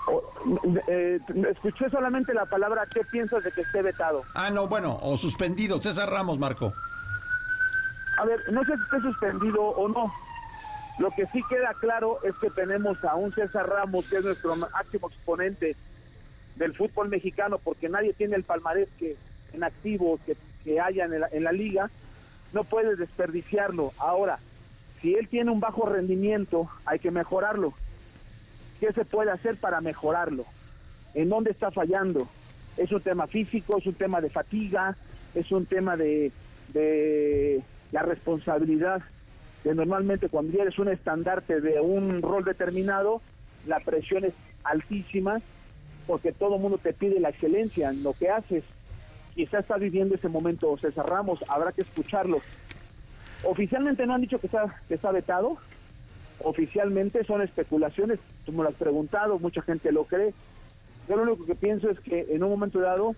O- 0.07 0.30
eh, 0.87 1.19
escuché 1.49 1.89
solamente 1.89 2.33
la 2.33 2.45
palabra 2.45 2.87
¿qué 2.91 3.01
piensas 3.03 3.43
de 3.43 3.51
que 3.51 3.61
esté 3.61 3.81
vetado? 3.81 4.23
Ah, 4.33 4.49
no, 4.49 4.67
bueno, 4.67 4.97
o 5.01 5.17
suspendido. 5.17 5.81
César 5.81 6.09
Ramos, 6.09 6.39
Marco. 6.39 6.73
A 8.17 8.25
ver, 8.25 8.39
no 8.51 8.63
sé 8.65 8.75
si 8.75 8.83
esté 8.83 9.01
suspendido 9.01 9.61
o 9.61 9.87
no. 9.87 10.13
Lo 10.99 11.09
que 11.11 11.25
sí 11.27 11.41
queda 11.49 11.73
claro 11.79 12.19
es 12.23 12.35
que 12.35 12.49
tenemos 12.49 13.03
a 13.03 13.15
un 13.15 13.33
César 13.33 13.67
Ramos, 13.67 14.07
que 14.07 14.17
es 14.17 14.25
nuestro 14.25 14.55
máximo 14.55 15.07
exponente 15.07 15.75
del 16.55 16.75
fútbol 16.75 17.09
mexicano, 17.09 17.57
porque 17.57 17.89
nadie 17.89 18.13
tiene 18.13 18.35
el 18.35 18.43
palmarés 18.43 18.89
que 18.99 19.15
en 19.53 19.63
activo 19.63 20.19
que, 20.25 20.35
que 20.63 20.79
haya 20.79 21.05
en 21.05 21.19
la, 21.19 21.27
en 21.31 21.43
la 21.43 21.51
liga. 21.51 21.89
No 22.53 22.63
puedes 22.63 22.97
desperdiciarlo. 22.97 23.93
Ahora, 23.97 24.39
si 25.01 25.15
él 25.15 25.27
tiene 25.27 25.51
un 25.51 25.59
bajo 25.59 25.87
rendimiento, 25.87 26.69
hay 26.85 26.99
que 26.99 27.11
mejorarlo. 27.11 27.73
¿Qué 28.81 28.91
se 28.93 29.05
puede 29.05 29.29
hacer 29.29 29.57
para 29.57 29.79
mejorarlo? 29.79 30.43
¿En 31.13 31.29
dónde 31.29 31.51
está 31.51 31.69
fallando? 31.69 32.27
¿Es 32.77 32.91
un 32.91 32.99
tema 32.99 33.27
físico? 33.27 33.77
¿Es 33.77 33.85
un 33.85 33.93
tema 33.93 34.19
de 34.21 34.31
fatiga? 34.31 34.97
¿Es 35.35 35.51
un 35.51 35.67
tema 35.67 35.95
de, 35.95 36.31
la 37.91 38.01
responsabilidad? 38.01 39.03
Que 39.61 39.75
normalmente 39.75 40.29
cuando 40.29 40.59
eres 40.59 40.79
un 40.79 40.89
estandarte 40.89 41.61
de 41.61 41.79
un 41.79 42.23
rol 42.23 42.43
determinado, 42.43 43.21
la 43.67 43.79
presión 43.81 44.25
es 44.25 44.33
altísima 44.63 45.37
porque 46.07 46.31
todo 46.31 46.57
mundo 46.57 46.79
te 46.79 46.91
pide 46.91 47.19
la 47.19 47.29
excelencia 47.29 47.91
en 47.91 48.01
lo 48.01 48.13
que 48.13 48.29
haces. 48.29 48.63
Quizá 49.35 49.59
está 49.59 49.77
viviendo 49.77 50.15
ese 50.15 50.27
momento 50.27 50.75
César 50.79 51.07
Ramos, 51.07 51.45
habrá 51.47 51.71
que 51.71 51.81
escucharlo. 51.81 52.41
Oficialmente 53.43 54.07
no 54.07 54.15
han 54.15 54.21
dicho 54.21 54.39
que 54.39 54.47
está, 54.47 54.81
que 54.87 54.95
está 54.95 55.11
vetado, 55.11 55.59
oficialmente 56.43 57.23
son 57.23 57.41
especulaciones, 57.41 58.19
tú 58.45 58.51
me 58.51 58.63
lo 58.63 58.69
has 58.69 58.75
preguntado, 58.75 59.39
mucha 59.39 59.61
gente 59.61 59.91
lo 59.91 60.05
cree. 60.05 60.33
Yo 61.07 61.15
lo 61.15 61.23
único 61.23 61.45
que 61.45 61.55
pienso 61.55 61.89
es 61.89 61.99
que 61.99 62.27
en 62.29 62.43
un 62.43 62.49
momento 62.49 62.79
dado, 62.79 63.15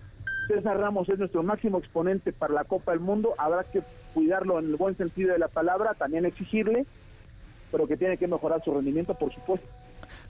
César 0.48 0.78
Ramos 0.78 1.08
es 1.08 1.18
nuestro 1.18 1.42
máximo 1.42 1.78
exponente 1.78 2.32
para 2.32 2.54
la 2.54 2.64
Copa 2.64 2.92
del 2.92 3.00
Mundo, 3.00 3.34
habrá 3.38 3.64
que 3.64 3.82
cuidarlo 4.12 4.58
en 4.58 4.66
el 4.66 4.76
buen 4.76 4.96
sentido 4.96 5.32
de 5.32 5.38
la 5.38 5.48
palabra, 5.48 5.94
también 5.94 6.24
exigirle, 6.24 6.86
pero 7.70 7.86
que 7.86 7.96
tiene 7.96 8.16
que 8.16 8.28
mejorar 8.28 8.62
su 8.64 8.72
rendimiento, 8.72 9.14
por 9.14 9.32
supuesto. 9.32 9.66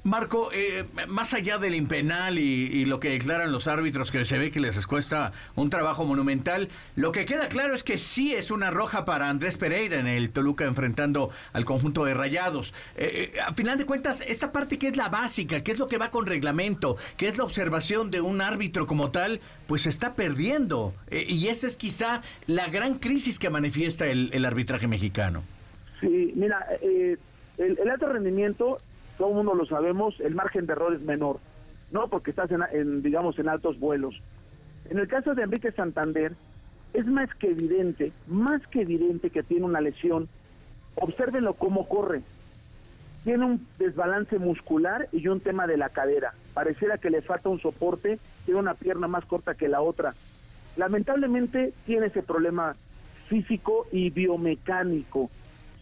Marco, 0.04 0.50
eh, 0.52 0.84
más 1.08 1.32
allá 1.32 1.56
del 1.56 1.74
impenal 1.74 2.38
y, 2.38 2.84
lo 2.84 3.00
que 3.00 3.08
declaran 3.08 3.50
los 3.50 3.66
árbitros, 3.66 4.10
que 4.10 4.26
se 4.26 4.36
ve 4.36 4.50
que 4.50 4.60
les 4.60 4.86
cuesta 4.86 5.32
un 5.56 5.70
trabajo 5.70 6.04
monumental, 6.04 6.68
lo 6.94 7.10
que 7.10 7.24
queda 7.24 7.48
claro 7.48 7.74
es 7.74 7.82
que 7.82 7.96
sí 7.96 8.34
es 8.34 8.50
una 8.50 8.70
roja 8.70 9.06
para 9.06 9.30
Andrés 9.30 9.56
Pereira 9.56 9.98
en 9.98 10.06
el 10.06 10.28
Toluca 10.28 10.66
enfrentando 10.66 11.30
al 11.54 11.64
conjunto 11.64 12.04
de 12.04 12.12
Rayados. 12.12 12.74
Eh, 12.96 13.32
eh, 13.34 13.40
a 13.40 13.54
final 13.54 13.78
de 13.78 13.86
cuentas, 13.86 14.22
esta 14.26 14.52
parte 14.52 14.78
que 14.78 14.88
es 14.88 14.96
la 14.98 15.08
básica, 15.08 15.62
que 15.62 15.72
es 15.72 15.78
lo 15.78 15.88
que 15.88 15.96
va 15.96 16.10
con 16.10 16.26
reglamento, 16.26 16.98
que 17.16 17.26
es 17.26 17.38
la 17.38 17.44
observación 17.44 18.10
de 18.10 18.20
un 18.20 18.42
árbitro 18.42 18.86
como 18.86 19.10
tal, 19.10 19.40
pues 19.66 19.82
se 19.82 19.88
está 19.88 20.14
perdiendo. 20.14 20.92
y 21.10 21.48
esa 21.48 21.66
es 21.66 21.78
quizá 21.78 22.20
la 22.46 22.68
gran 22.68 22.98
crisis 22.98 23.38
que 23.38 23.48
manifiesta 23.48 24.06
el, 24.06 24.44
arbitraje 24.44 24.86
mexicano. 24.86 25.42
Sí, 26.02 26.32
mira, 26.36 26.58
el, 26.82 27.18
el 27.56 27.90
alto 27.90 28.12
rendimiento 28.12 28.78
todo 29.18 29.28
el 29.28 29.34
mundo 29.34 29.54
lo 29.54 29.66
sabemos, 29.66 30.18
el 30.20 30.34
margen 30.34 30.66
de 30.66 30.72
error 30.72 30.94
es 30.94 31.00
menor, 31.00 31.38
¿no? 31.90 32.08
Porque 32.08 32.30
estás 32.30 32.50
en, 32.50 33.02
digamos, 33.02 33.38
en 33.38 33.48
altos 33.48 33.78
vuelos. 33.78 34.20
En 34.90 34.98
el 34.98 35.08
caso 35.08 35.34
de 35.34 35.42
Enrique 35.42 35.72
Santander, 35.72 36.34
es 36.92 37.06
más 37.06 37.32
que 37.34 37.50
evidente, 37.50 38.12
más 38.26 38.64
que 38.68 38.82
evidente 38.82 39.30
que 39.30 39.42
tiene 39.42 39.64
una 39.64 39.80
lesión. 39.80 40.28
Obsérvenlo 40.96 41.54
cómo 41.54 41.88
corre. 41.88 42.22
Tiene 43.24 43.44
un 43.44 43.66
desbalance 43.78 44.38
muscular 44.38 45.08
y 45.10 45.26
un 45.28 45.40
tema 45.40 45.66
de 45.66 45.76
la 45.76 45.88
cadera. 45.88 46.34
Pareciera 46.52 46.98
que 46.98 47.10
le 47.10 47.22
falta 47.22 47.48
un 47.48 47.60
soporte, 47.60 48.18
tiene 48.44 48.60
una 48.60 48.74
pierna 48.74 49.08
más 49.08 49.24
corta 49.24 49.54
que 49.54 49.68
la 49.68 49.80
otra. 49.80 50.14
Lamentablemente 50.76 51.72
tiene 51.86 52.06
ese 52.06 52.22
problema 52.22 52.76
físico 53.28 53.86
y 53.90 54.10
biomecánico. 54.10 55.30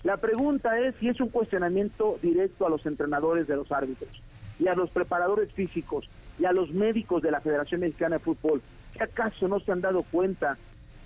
La 0.04 0.16
pregunta 0.16 0.78
es 0.80 0.96
si 0.96 1.08
es 1.08 1.20
un 1.20 1.28
cuestionamiento 1.28 2.18
directo 2.20 2.66
a 2.66 2.70
los 2.70 2.84
entrenadores 2.86 3.46
de 3.46 3.56
los 3.56 3.70
árbitros 3.70 4.10
y 4.58 4.66
a 4.66 4.74
los 4.74 4.90
preparadores 4.90 5.52
físicos 5.52 6.08
y 6.40 6.44
a 6.44 6.52
los 6.52 6.72
médicos 6.72 7.22
de 7.22 7.30
la 7.30 7.40
Federación 7.40 7.82
Mexicana 7.82 8.16
de 8.16 8.24
Fútbol. 8.24 8.60
¿Qué 8.92 9.04
acaso 9.04 9.46
no 9.46 9.60
se 9.60 9.70
han 9.70 9.80
dado 9.80 10.02
cuenta 10.02 10.56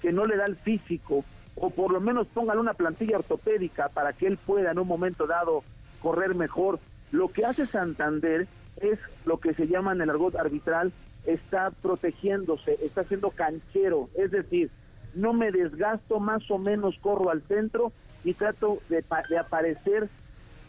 que 0.01 0.13
no 0.13 0.25
le 0.25 0.37
da 0.37 0.47
el 0.47 0.57
físico 0.57 1.25
o 1.57 1.71
por 1.71 1.93
lo 1.93 2.01
menos 2.01 2.27
pongan 2.29 2.59
una 2.59 2.75
plantilla 2.75 3.19
ortopédica 3.19 3.89
para 3.91 4.15
que 4.15 4.27
él 4.27 4.39
pueda 4.39 4.71
en 4.71 4.79
un 4.79 4.89
momento 4.89 5.27
dado 5.27 5.63
correr 6.01 6.35
mejor? 6.35 6.79
Lo 7.13 7.29
que 7.29 7.45
hace 7.45 7.67
Santander 7.67 8.47
es 8.81 8.99
lo 9.27 9.39
que 9.39 9.53
se 9.53 9.67
llama 9.67 9.93
en 9.93 10.01
el 10.01 10.11
argot 10.11 10.37
arbitral, 10.37 10.93
está 11.27 11.71
protegiéndose, 11.71 12.79
está 12.83 13.05
siendo 13.05 13.31
canchero, 13.31 14.09
es 14.17 14.31
decir, 14.31 14.71
no 15.15 15.33
me 15.33 15.51
desgasto, 15.51 16.19
más 16.19 16.51
o 16.51 16.59
menos 16.59 16.97
corro 17.01 17.31
al 17.31 17.43
centro 17.43 17.93
y 18.27 18.35
trato 18.35 18.81
de, 18.89 19.05
aparecer 19.39 20.09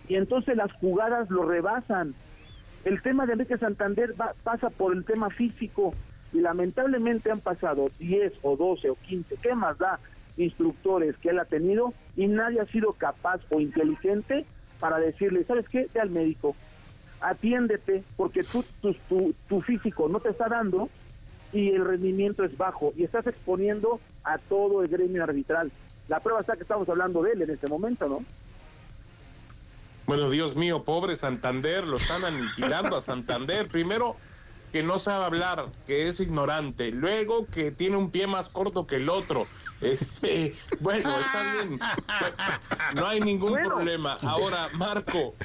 y 0.08 0.16
entonces 0.16 0.56
las 0.56 0.72
jugadas 0.74 1.30
lo 1.32 1.44
rebasan. 1.44 2.14
El 2.86 3.02
tema 3.02 3.26
de 3.26 3.34
Enrique 3.34 3.58
Santander 3.58 4.14
pasa 4.44 4.70
por 4.70 4.96
el 4.96 5.04
tema 5.04 5.32
físico 5.32 5.94
y 6.32 6.40
lamentablemente 6.40 7.32
han 7.32 7.42
pasado 7.42 7.90
10 7.98 8.34
o 8.44 8.56
12 8.56 8.92
o 8.92 8.96
15, 8.96 9.36
¿qué 9.42 9.56
más 9.56 9.78
da? 9.80 10.00
Instructores 10.38 11.18
que 11.18 11.30
él 11.30 11.40
ha 11.40 11.46
tenido 11.46 11.96
y 12.16 12.28
nadie 12.28 12.62
ha 12.62 12.66
sido 12.68 12.94
capaz 12.94 13.42
o 13.50 13.60
inteligente 13.60 14.46
para 14.80 15.00
decirle, 15.00 15.44
¿sabes 15.44 15.68
qué? 15.68 15.88
Ve 15.92 16.00
al 16.00 16.12
médico, 16.12 16.56
atiéndete 17.22 18.04
porque 18.16 18.44
tú, 18.44 18.64
tu, 18.82 19.34
tu 19.50 19.62
físico 19.62 20.08
no 20.10 20.20
te 20.20 20.30
está 20.30 20.48
dando 20.48 20.90
y 21.52 21.70
el 21.70 21.84
rendimiento 21.84 22.44
es 22.44 22.56
bajo 22.56 22.94
y 22.96 23.04
estás 23.04 23.26
exponiendo 23.26 24.00
a 24.24 24.38
todo 24.38 24.84
el 24.84 24.90
gremio 24.90 25.24
arbitral. 25.24 25.72
La 26.08 26.20
prueba 26.20 26.42
está 26.42 26.56
que 26.56 26.64
estamos 26.64 26.88
hablando 26.90 27.22
de 27.22 27.34
él 27.34 27.42
en 27.42 27.50
este 27.52 27.68
momento, 27.68 28.08
¿no? 28.08 28.24
Bueno, 30.06 30.30
Dios 30.30 30.56
mío, 30.56 30.84
pobre 30.84 31.18
Santander, 31.18 31.86
lo 31.86 31.98
están 31.98 32.24
aniquilando 32.24 32.96
a 32.96 33.02
Santander. 33.02 33.68
Primero, 33.68 34.16
que 34.72 34.82
no 34.82 35.00
sabe 35.00 35.26
hablar, 35.26 35.66
que 35.86 36.08
es 36.08 36.22
ignorante. 36.22 36.92
Luego, 36.92 37.46
que 37.48 37.72
tiene 37.72 37.98
un 37.98 38.10
pie 38.10 38.26
más 38.26 38.48
corto 38.48 38.88
que 38.88 38.98
el 38.98 39.10
otro. 39.10 39.48
Este, 39.82 40.56
bueno, 40.80 41.14
está 41.18 41.44
bien. 41.44 41.80
No 42.96 43.06
hay 43.06 43.20
ningún 43.20 43.54
problema. 43.54 44.18
Ahora, 44.22 44.70
Marco, 44.74 45.36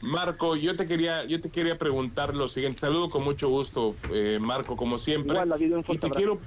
Marco, 0.00 0.56
yo 0.56 0.76
te 0.76 0.86
quería, 0.86 1.24
yo 1.24 1.40
te 1.40 1.50
quería 1.50 1.78
preguntar 1.78 2.34
lo 2.34 2.48
siguiente. 2.48 2.80
Saludo 2.80 3.10
con 3.10 3.24
mucho 3.24 3.48
gusto, 3.48 3.96
eh, 4.12 4.38
Marco, 4.40 4.76
como 4.76 4.98
siempre. 4.98 5.38
y 5.88 5.98
te 5.98 6.10
quiero, 6.10 6.38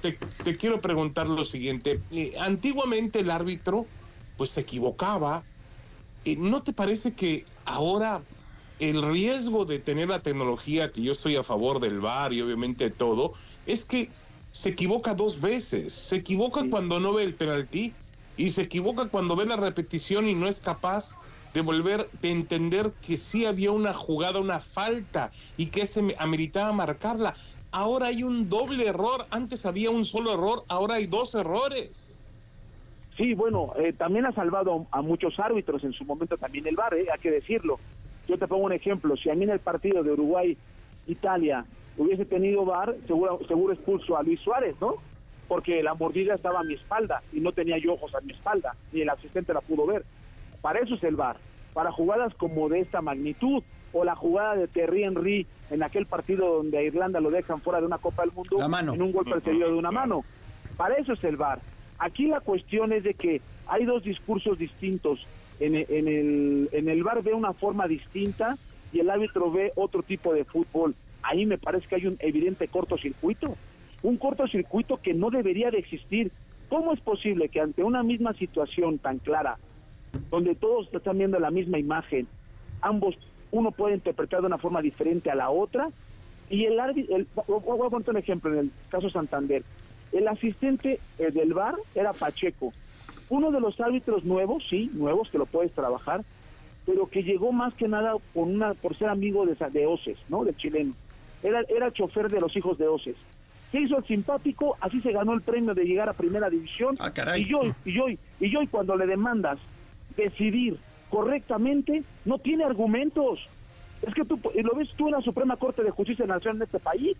te, 0.00 0.56
quiero 0.56 0.80
preguntar 0.80 1.28
lo 1.28 1.44
siguiente. 1.44 2.00
Eh, 2.10 2.34
antiguamente 2.38 3.20
el 3.20 3.30
árbitro, 3.30 3.86
pues 4.36 4.50
se 4.50 4.60
equivocaba. 4.60 5.42
Eh, 6.24 6.36
¿No 6.36 6.62
te 6.62 6.72
parece 6.72 7.14
que 7.14 7.44
ahora 7.64 8.22
el 8.78 9.02
riesgo 9.02 9.64
de 9.64 9.78
tener 9.78 10.08
la 10.08 10.20
tecnología, 10.20 10.92
que 10.92 11.02
yo 11.02 11.12
estoy 11.12 11.36
a 11.36 11.42
favor 11.42 11.80
del 11.80 12.00
VAR 12.00 12.32
y 12.32 12.40
obviamente 12.40 12.90
todo, 12.90 13.32
es 13.66 13.84
que 13.84 14.10
se 14.52 14.70
equivoca 14.70 15.14
dos 15.14 15.40
veces. 15.40 15.92
Se 15.92 16.16
equivoca 16.16 16.64
cuando 16.70 17.00
no 17.00 17.12
ve 17.12 17.24
el 17.24 17.34
penalti 17.34 17.92
y 18.36 18.52
se 18.52 18.62
equivoca 18.62 19.06
cuando 19.06 19.36
ve 19.36 19.46
la 19.46 19.56
repetición 19.56 20.28
y 20.28 20.34
no 20.34 20.46
es 20.46 20.56
capaz 20.56 21.10
de 21.54 21.60
volver 21.60 22.08
de 22.22 22.30
entender 22.30 22.92
que 23.06 23.16
sí 23.16 23.46
había 23.46 23.72
una 23.72 23.94
jugada, 23.94 24.38
una 24.38 24.60
falta 24.60 25.30
y 25.56 25.66
que 25.66 25.86
se 25.86 26.14
ameritaba 26.18 26.72
marcarla. 26.72 27.34
Ahora 27.70 28.06
hay 28.06 28.22
un 28.22 28.48
doble 28.48 28.86
error, 28.86 29.26
antes 29.30 29.66
había 29.66 29.90
un 29.90 30.04
solo 30.04 30.32
error, 30.32 30.64
ahora 30.68 30.94
hay 30.94 31.06
dos 31.06 31.34
errores. 31.34 32.08
Sí, 33.16 33.34
bueno, 33.34 33.72
eh, 33.76 33.92
también 33.92 34.26
ha 34.26 34.32
salvado 34.32 34.86
a 34.90 35.02
muchos 35.02 35.38
árbitros 35.38 35.84
en 35.84 35.92
su 35.92 36.04
momento 36.04 36.38
también 36.38 36.66
el 36.66 36.76
VAR, 36.76 36.94
eh, 36.94 37.06
hay 37.12 37.18
que 37.18 37.30
decirlo. 37.30 37.78
Yo 38.26 38.38
te 38.38 38.46
pongo 38.46 38.64
un 38.64 38.72
ejemplo, 38.72 39.16
si 39.16 39.28
a 39.28 39.34
mí 39.34 39.44
en 39.44 39.50
el 39.50 39.58
partido 39.58 40.02
de 40.02 40.12
Uruguay-Italia 40.12 41.66
hubiese 41.98 42.24
tenido 42.24 42.64
VAR, 42.64 42.94
seguro, 43.06 43.40
seguro 43.46 43.74
expulso 43.74 44.16
a 44.16 44.22
Luis 44.22 44.40
Suárez, 44.40 44.76
¿no? 44.80 44.94
Porque 45.46 45.82
la 45.82 45.94
mordida 45.94 46.34
estaba 46.34 46.60
a 46.60 46.64
mi 46.64 46.74
espalda 46.74 47.22
y 47.32 47.40
no 47.40 47.52
tenía 47.52 47.76
yo 47.78 47.94
ojos 47.94 48.14
a 48.14 48.20
mi 48.20 48.32
espalda, 48.32 48.76
ni 48.92 49.02
el 49.02 49.10
asistente 49.10 49.52
la 49.52 49.60
pudo 49.60 49.84
ver. 49.84 50.04
Para 50.62 50.78
eso 50.78 50.94
es 50.94 51.02
el 51.04 51.16
VAR, 51.16 51.36
para 51.74 51.92
jugadas 51.92 52.32
como 52.34 52.68
de 52.68 52.80
esta 52.80 53.02
magnitud, 53.02 53.62
o 53.92 54.04
la 54.04 54.14
jugada 54.14 54.56
de 54.56 54.68
Terry 54.68 55.04
Henry 55.04 55.46
en 55.70 55.82
aquel 55.82 56.06
partido 56.06 56.56
donde 56.56 56.78
a 56.78 56.82
Irlanda 56.82 57.20
lo 57.20 57.30
dejan 57.30 57.60
fuera 57.60 57.80
de 57.80 57.86
una 57.86 57.98
Copa 57.98 58.22
del 58.22 58.32
Mundo 58.32 58.58
en 58.92 59.02
un 59.02 59.12
golpe 59.12 59.32
perseguido 59.32 59.68
de 59.68 59.74
una 59.74 59.90
mano. 59.90 60.24
Para 60.76 60.94
eso 60.94 61.12
es 61.12 61.24
el 61.24 61.36
VAR. 61.36 61.60
Aquí 61.98 62.26
la 62.26 62.40
cuestión 62.40 62.92
es 62.92 63.04
de 63.04 63.14
que 63.14 63.40
hay 63.66 63.84
dos 63.84 64.04
discursos 64.04 64.58
distintos. 64.58 65.26
En, 65.60 65.74
en, 65.74 66.08
el, 66.08 66.68
en 66.72 66.88
el 66.88 67.02
VAR 67.02 67.22
ve 67.22 67.34
una 67.34 67.52
forma 67.52 67.88
distinta 67.88 68.56
y 68.92 69.00
el 69.00 69.10
árbitro 69.10 69.50
ve 69.50 69.72
otro 69.74 70.02
tipo 70.02 70.32
de 70.32 70.44
fútbol. 70.44 70.94
Ahí 71.22 71.46
me 71.46 71.58
parece 71.58 71.88
que 71.88 71.96
hay 71.96 72.06
un 72.06 72.16
evidente 72.20 72.68
cortocircuito. 72.68 73.56
Un 74.02 74.16
cortocircuito 74.16 74.98
que 74.98 75.14
no 75.14 75.30
debería 75.30 75.70
de 75.70 75.78
existir. 75.78 76.30
¿Cómo 76.68 76.92
es 76.92 77.00
posible 77.00 77.48
que 77.48 77.60
ante 77.60 77.82
una 77.82 78.02
misma 78.02 78.34
situación 78.34 78.98
tan 78.98 79.18
clara, 79.18 79.58
donde 80.30 80.54
todos 80.54 80.88
están 80.92 81.18
viendo 81.18 81.38
la 81.40 81.50
misma 81.50 81.78
imagen, 81.78 82.28
ambos 82.80 83.16
uno 83.50 83.70
puede 83.70 83.94
interpretar 83.94 84.40
de 84.40 84.46
una 84.46 84.58
forma 84.58 84.80
diferente 84.80 85.30
a 85.30 85.34
la 85.34 85.50
otra. 85.50 85.88
Y 86.50 86.64
el 86.64 86.80
árbitro, 86.80 87.16
voy 87.46 87.86
a 87.86 87.90
poner 87.90 88.10
un 88.10 88.16
ejemplo 88.16 88.52
en 88.52 88.58
el 88.58 88.70
caso 88.90 89.10
Santander. 89.10 89.62
El 90.12 90.28
asistente 90.28 91.00
eh, 91.18 91.30
del 91.30 91.52
VAR 91.52 91.76
era 91.94 92.12
Pacheco. 92.12 92.72
Uno 93.28 93.50
de 93.50 93.60
los 93.60 93.78
árbitros 93.80 94.24
nuevos, 94.24 94.64
sí, 94.70 94.90
nuevos 94.94 95.28
que 95.28 95.36
lo 95.36 95.44
puedes 95.44 95.72
trabajar, 95.72 96.24
pero 96.86 97.06
que 97.06 97.22
llegó 97.22 97.52
más 97.52 97.74
que 97.74 97.86
nada 97.86 98.14
con 98.32 98.54
una, 98.54 98.72
por 98.72 98.96
ser 98.96 99.10
amigo 99.10 99.44
de, 99.44 99.54
de 99.54 99.86
Oces, 99.86 100.16
¿no? 100.30 100.44
Del 100.44 100.56
chileno. 100.56 100.94
Era, 101.42 101.60
era 101.68 101.92
chofer 101.92 102.30
de 102.30 102.40
los 102.40 102.56
hijos 102.56 102.78
de 102.78 102.88
Oces. 102.88 103.16
Se 103.70 103.80
hizo 103.80 103.98
el 103.98 104.04
simpático, 104.04 104.78
así 104.80 105.00
se 105.02 105.12
ganó 105.12 105.34
el 105.34 105.42
premio 105.42 105.74
de 105.74 105.84
llegar 105.84 106.08
a 106.08 106.14
primera 106.14 106.48
división. 106.48 106.96
Ah, 106.98 107.12
caray. 107.12 107.42
Y 107.42 107.44
yo, 107.44 107.60
y 107.84 107.92
yo, 107.92 108.06
y 108.40 108.50
yo, 108.50 108.60
cuando 108.70 108.96
le 108.96 109.06
demandas 109.06 109.58
decidir 110.16 110.78
correctamente, 111.10 112.02
no 112.24 112.38
tiene 112.38 112.64
argumentos. 112.64 113.40
Es 114.02 114.14
que 114.14 114.24
tú 114.24 114.40
y 114.54 114.62
lo 114.62 114.74
ves 114.74 114.88
tú 114.96 115.06
en 115.06 115.14
la 115.14 115.20
Suprema 115.20 115.56
Corte 115.56 115.82
de 115.82 115.90
Justicia 115.90 116.26
Nacional 116.26 116.58
de 116.58 116.64
este 116.66 116.78
país. 116.78 117.16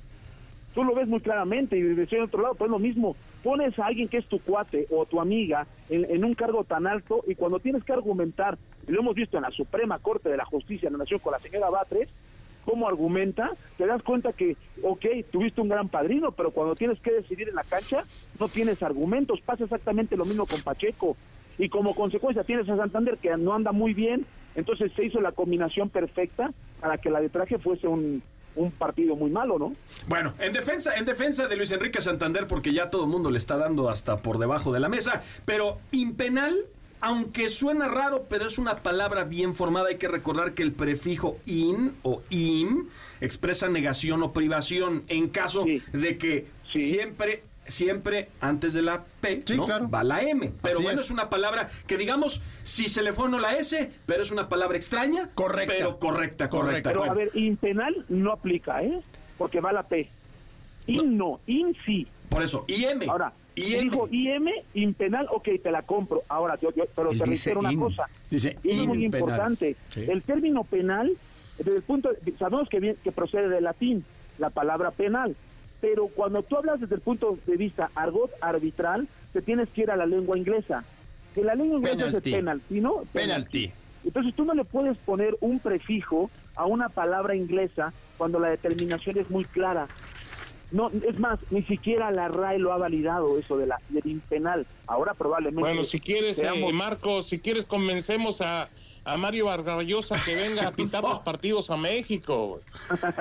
Tú 0.74 0.84
lo 0.84 0.94
ves 0.94 1.08
muy 1.08 1.20
claramente 1.20 1.76
y 1.76 1.82
de 1.82 2.08
en 2.10 2.22
otro 2.22 2.42
lado, 2.42 2.54
pues 2.54 2.70
lo 2.70 2.78
mismo. 2.78 3.16
Pones 3.42 3.76
a 3.78 3.86
alguien 3.86 4.08
que 4.08 4.18
es 4.18 4.26
tu 4.26 4.38
cuate 4.38 4.86
o 4.90 5.06
tu 5.06 5.20
amiga 5.20 5.66
en, 5.88 6.24
un 6.24 6.34
cargo 6.34 6.64
tan 6.64 6.86
alto 6.86 7.24
y 7.26 7.34
cuando 7.34 7.58
tienes 7.58 7.82
que 7.82 7.92
argumentar, 7.92 8.58
y 8.86 8.92
lo 8.92 9.00
hemos 9.00 9.14
visto 9.14 9.36
en 9.36 9.44
la 9.44 9.50
Suprema 9.50 9.98
Corte 9.98 10.28
de 10.28 10.36
la 10.36 10.44
Justicia 10.44 10.88
de 10.88 10.92
la 10.92 10.98
Nación 10.98 11.20
con 11.20 11.32
la 11.32 11.40
señora 11.40 11.70
Batres, 11.70 12.08
cómo 12.64 12.86
argumenta, 12.86 13.52
te 13.78 13.86
das 13.86 14.02
cuenta 14.02 14.32
que, 14.32 14.56
ok, 14.82 15.06
tuviste 15.32 15.60
un 15.60 15.70
gran 15.70 15.88
padrino, 15.88 16.32
pero 16.32 16.50
cuando 16.50 16.76
tienes 16.76 17.00
que 17.00 17.12
decidir 17.12 17.48
en 17.48 17.54
la 17.54 17.64
cancha, 17.64 18.04
no 18.38 18.48
tienes 18.48 18.82
argumentos. 18.82 19.40
Pasa 19.40 19.64
exactamente 19.64 20.16
lo 20.16 20.26
mismo 20.26 20.46
con 20.46 20.60
Pacheco 20.60 21.16
Y 21.58 21.68
como 21.68 21.94
consecuencia 21.94 22.44
tienes 22.44 22.68
a 22.68 22.76
Santander 22.76 23.18
que 23.18 23.36
no 23.36 23.54
anda 23.54 23.72
muy 23.72 23.92
bien, 23.94 24.24
entonces 24.54 24.92
se 24.94 25.04
hizo 25.04 25.20
la 25.20 25.32
combinación 25.32 25.90
perfecta 25.90 26.52
para 26.80 26.98
que 26.98 27.08
el 27.08 27.16
arbitraje 27.16 27.58
fuese 27.58 27.88
un, 27.88 28.22
un 28.58 28.70
partido 28.72 29.16
muy 29.16 29.30
malo, 29.30 29.58
¿no? 29.58 29.74
Bueno, 30.06 30.34
en 30.38 30.52
defensa, 30.52 30.96
en 30.96 31.04
defensa 31.04 31.46
de 31.46 31.56
Luis 31.56 31.70
Enrique 31.72 32.00
Santander, 32.00 32.46
porque 32.46 32.72
ya 32.72 32.90
todo 32.90 33.04
el 33.04 33.10
mundo 33.10 33.30
le 33.30 33.38
está 33.38 33.56
dando 33.56 33.88
hasta 33.88 34.18
por 34.18 34.38
debajo 34.38 34.72
de 34.72 34.80
la 34.80 34.88
mesa, 34.88 35.22
pero 35.44 35.78
impenal, 35.92 36.54
aunque 37.00 37.48
suena 37.48 37.88
raro, 37.88 38.26
pero 38.28 38.46
es 38.46 38.58
una 38.58 38.76
palabra 38.78 39.24
bien 39.24 39.54
formada. 39.54 39.88
Hay 39.88 39.98
que 39.98 40.08
recordar 40.08 40.54
que 40.54 40.64
el 40.64 40.72
prefijo 40.72 41.38
in 41.46 41.92
o 42.02 42.22
im 42.30 42.88
expresa 43.20 43.68
negación 43.68 44.22
o 44.22 44.32
privación 44.32 45.04
en 45.08 45.28
caso 45.28 45.64
de 45.92 46.18
que 46.18 46.46
siempre 46.72 47.42
siempre 47.68 48.28
antes 48.40 48.72
de 48.72 48.82
la 48.82 49.04
P 49.20 49.42
Sí, 49.46 49.56
¿no? 49.56 49.66
claro. 49.66 49.88
va 49.88 50.02
la 50.04 50.22
M. 50.22 50.52
Pero 50.62 50.74
Así 50.76 50.82
bueno, 50.82 51.00
es. 51.00 51.06
es. 51.06 51.10
una 51.12 51.30
palabra 51.30 51.70
que 51.86 51.96
digamos, 51.96 52.40
si 52.64 52.88
se 52.88 53.02
le 53.02 53.12
fue 53.12 53.26
o 53.26 53.28
no 53.28 53.38
la 53.38 53.56
S, 53.56 53.90
pero 54.06 54.22
es 54.22 54.30
una 54.30 54.48
palabra 54.48 54.76
extraña. 54.76 55.28
Correcta. 55.34 55.74
Pero 55.76 55.98
correcta, 55.98 56.48
correcta. 56.48 56.90
Pero 56.90 57.00
Bueno. 57.00 57.12
a 57.12 57.16
ver, 57.16 57.30
impenal 57.34 58.04
no 58.08 58.32
aplica, 58.32 58.82
¿eh? 58.82 59.00
Porque 59.36 59.60
va 59.60 59.72
la 59.72 59.82
P. 59.84 60.08
In 60.86 61.16
no, 61.16 61.40
in 61.46 61.76
sí. 61.84 62.06
Por 62.28 62.42
eso, 62.42 62.64
IM. 62.66 63.08
Ahora, 63.08 63.32
IM. 63.54 63.90
dijo 63.90 64.08
IM, 64.10 64.48
impenal, 64.74 65.26
ok, 65.30 65.48
te 65.62 65.70
la 65.70 65.82
compro. 65.82 66.22
Ahora, 66.28 66.58
yo, 66.60 66.70
yo- 66.74 66.84
pero 66.94 67.10
Él 67.10 67.18
te 67.18 67.30
dice 67.30 67.50
reitero 67.50 67.60
una 67.60 67.72
in. 67.72 67.80
cosa. 67.80 68.04
Dice 68.30 68.58
y 68.62 68.70
es 68.80 68.86
muy 68.86 69.04
importante. 69.04 69.76
Sí. 69.90 70.04
El 70.08 70.22
término 70.22 70.64
penal, 70.64 71.12
desde 71.58 71.76
el 71.76 71.82
punto, 71.82 72.10
sabemos 72.38 72.68
que, 72.68 72.80
bien- 72.80 72.96
que 73.02 73.12
procede 73.12 73.48
del 73.48 73.64
latín, 73.64 74.04
la 74.38 74.50
palabra 74.50 74.90
penal. 74.92 75.36
Pero 75.80 76.08
cuando 76.08 76.42
tú 76.42 76.56
hablas 76.56 76.80
desde 76.80 76.96
el 76.96 77.00
punto 77.00 77.38
de 77.46 77.56
vista 77.56 77.90
argot 77.94 78.30
arbitral, 78.40 79.06
te 79.32 79.42
tienes 79.42 79.68
que 79.68 79.82
ir 79.82 79.90
a 79.90 79.96
la 79.96 80.06
lengua 80.06 80.36
inglesa. 80.36 80.84
Que 81.34 81.44
la 81.44 81.54
lengua 81.54 81.76
inglesa 81.78 81.96
Penalty. 81.96 82.18
es 82.18 82.26
el 82.26 82.32
penalty, 82.40 82.80
¿no? 82.80 82.94
Penalty. 83.12 83.72
Entonces 84.04 84.34
tú 84.34 84.44
no 84.44 84.54
le 84.54 84.64
puedes 84.64 84.96
poner 84.98 85.36
un 85.40 85.60
prefijo 85.60 86.30
a 86.56 86.66
una 86.66 86.88
palabra 86.88 87.36
inglesa 87.36 87.92
cuando 88.16 88.40
la 88.40 88.48
determinación 88.50 89.18
es 89.18 89.30
muy 89.30 89.44
clara. 89.44 89.86
No, 90.70 90.90
es 90.90 91.18
más, 91.18 91.38
ni 91.50 91.62
siquiera 91.62 92.10
la 92.10 92.28
RAE 92.28 92.58
lo 92.58 92.72
ha 92.72 92.76
validado 92.76 93.38
eso 93.38 93.56
de 93.56 93.66
la 93.66 93.80
del 93.88 94.06
impenal. 94.06 94.66
Ahora 94.86 95.14
probablemente. 95.14 95.60
Bueno, 95.60 95.84
si 95.84 95.98
quieres, 95.98 96.38
eh, 96.38 96.42
seamos- 96.42 96.72
Marco, 96.74 97.22
si 97.22 97.38
quieres 97.38 97.64
convencemos 97.64 98.40
a, 98.42 98.68
a 99.08 99.16
Mario 99.16 99.46
Vargallosa 99.46 100.16
que 100.24 100.34
venga 100.34 100.68
a 100.68 100.72
pitar 100.72 101.02
los 101.04 101.20
partidos 101.20 101.70
a 101.70 101.76
México. 101.76 102.60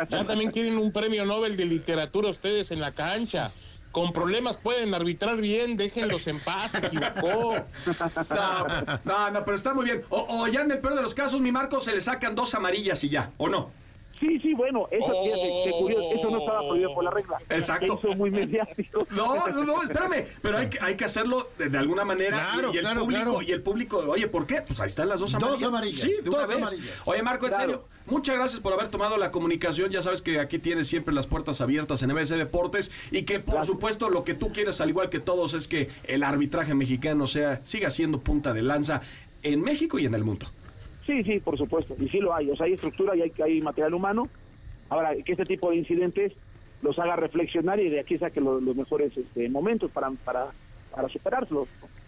Ya 0.09 0.25
también 0.25 0.51
quieren 0.51 0.77
un 0.77 0.91
premio 0.91 1.25
Nobel 1.25 1.55
de 1.55 1.65
literatura 1.65 2.29
ustedes 2.29 2.71
en 2.71 2.81
la 2.81 2.91
cancha. 2.91 3.51
Con 3.91 4.11
problemas 4.11 4.57
pueden 4.57 4.93
arbitrar 4.93 5.37
bien, 5.37 5.77
déjenlos 5.77 6.27
en 6.27 6.39
paz, 6.39 6.71
se 6.71 6.77
equivocó. 6.77 7.55
No, 8.29 8.67
no, 9.05 9.31
no, 9.31 9.45
pero 9.45 9.55
está 9.55 9.73
muy 9.73 9.85
bien. 9.85 10.03
O, 10.09 10.41
o 10.41 10.47
ya 10.47 10.61
en 10.61 10.71
el 10.71 10.79
peor 10.79 10.95
de 10.95 11.01
los 11.01 11.13
casos, 11.13 11.39
mi 11.41 11.51
Marco, 11.51 11.79
se 11.79 11.93
le 11.93 12.01
sacan 12.01 12.35
dos 12.35 12.53
amarillas 12.53 13.03
y 13.03 13.09
ya, 13.09 13.31
¿o 13.37 13.47
no? 13.47 13.71
Sí, 14.19 14.39
sí, 14.39 14.53
bueno, 14.53 14.87
eso, 14.89 15.05
fíjate, 15.23 15.61
qué 15.65 15.71
curioso, 15.79 16.09
eso 16.13 16.29
no 16.31 16.39
estaba 16.39 16.59
prohibido 16.67 16.93
por 16.95 17.03
la 17.03 17.11
regla. 17.11 17.37
Exacto. 17.49 17.99
Hizo 18.03 18.15
muy 18.17 18.31
mediático. 18.31 19.05
No, 19.17 19.47
no, 19.47 19.63
no, 19.63 19.83
espérame, 19.83 20.25
pero 20.41 20.57
hay 20.57 20.69
que, 20.69 20.79
hay 20.81 20.95
que 20.95 21.05
hacerlo 21.05 21.49
de, 21.57 21.69
de 21.69 21.77
alguna 21.77 22.03
manera. 22.05 22.49
Claro, 22.53 22.71
y, 22.73 22.77
el 22.77 22.81
claro, 22.83 23.01
público, 23.01 23.23
claro. 23.23 23.41
y 23.41 23.51
el 23.51 23.61
público, 23.61 23.97
oye, 23.99 24.27
¿por 24.27 24.45
qué? 24.47 24.61
Pues 24.61 24.79
ahí 24.79 24.87
están 24.87 25.09
las 25.09 25.19
dos 25.19 25.31
Dos 25.31 25.43
amarillas. 25.43 25.67
amarillas, 25.67 26.01
Sí, 26.01 26.13
de 26.23 26.29
una 26.29 26.39
dos 26.39 26.47
vez. 26.47 26.57
amarillas. 26.57 27.01
Oye, 27.05 27.23
Marco, 27.23 27.45
en 27.45 27.51
Claro. 27.51 27.63
serio, 27.71 27.85
muchas 28.07 28.35
gracias 28.35 28.59
por 28.61 28.73
haber 28.73 28.87
tomado 28.89 29.17
la 29.17 29.31
comunicación. 29.31 29.89
Ya 29.91 30.01
sabes 30.01 30.21
que 30.21 30.39
aquí 30.39 30.59
tienes 30.59 30.87
siempre 30.87 31.13
las 31.13 31.27
puertas 31.27 31.61
abiertas 31.61 32.01
en 32.03 32.11
MBC 32.11 32.35
Deportes 32.37 32.91
y 33.11 33.23
que, 33.23 33.39
por 33.39 33.55
Gracias. 33.55 33.67
supuesto, 33.67 34.09
lo 34.09 34.23
que 34.23 34.33
tú 34.33 34.51
quieres, 34.51 34.81
al 34.81 34.89
igual 34.89 35.09
que 35.09 35.19
todos, 35.19 35.53
es 35.53 35.67
que 35.67 35.89
el 36.05 36.23
arbitraje 36.23 36.73
mexicano 36.73 37.27
sea 37.27 37.61
siga 37.63 37.89
siendo 37.91 38.19
punta 38.19 38.53
de 38.53 38.61
lanza 38.61 39.01
en 39.43 39.61
México 39.61 39.99
y 39.99 40.05
en 40.05 40.13
el 40.15 40.23
mundo. 40.23 40.47
Sí, 41.07 41.23
sí, 41.23 41.39
por 41.39 41.57
supuesto. 41.57 41.95
Y 41.99 42.07
sí 42.09 42.19
lo 42.19 42.35
hay. 42.35 42.51
O 42.51 42.55
sea, 42.55 42.67
hay 42.67 42.73
estructura 42.73 43.15
y 43.15 43.21
hay, 43.23 43.31
hay 43.43 43.61
material 43.61 43.95
humano. 43.95 44.27
Ahora, 44.89 45.15
que 45.25 45.31
este 45.31 45.45
tipo 45.45 45.71
de 45.71 45.77
incidentes 45.77 46.33
los 46.83 46.99
haga 46.99 47.15
reflexionar 47.15 47.79
y 47.79 47.89
de 47.89 47.99
aquí 48.01 48.17
saque 48.19 48.39
los, 48.41 48.61
los 48.61 48.75
mejores 48.75 49.15
este, 49.17 49.49
momentos 49.49 49.89
para, 49.89 50.11
para, 50.23 50.47
para 50.93 51.09
superarlos. 51.09 51.67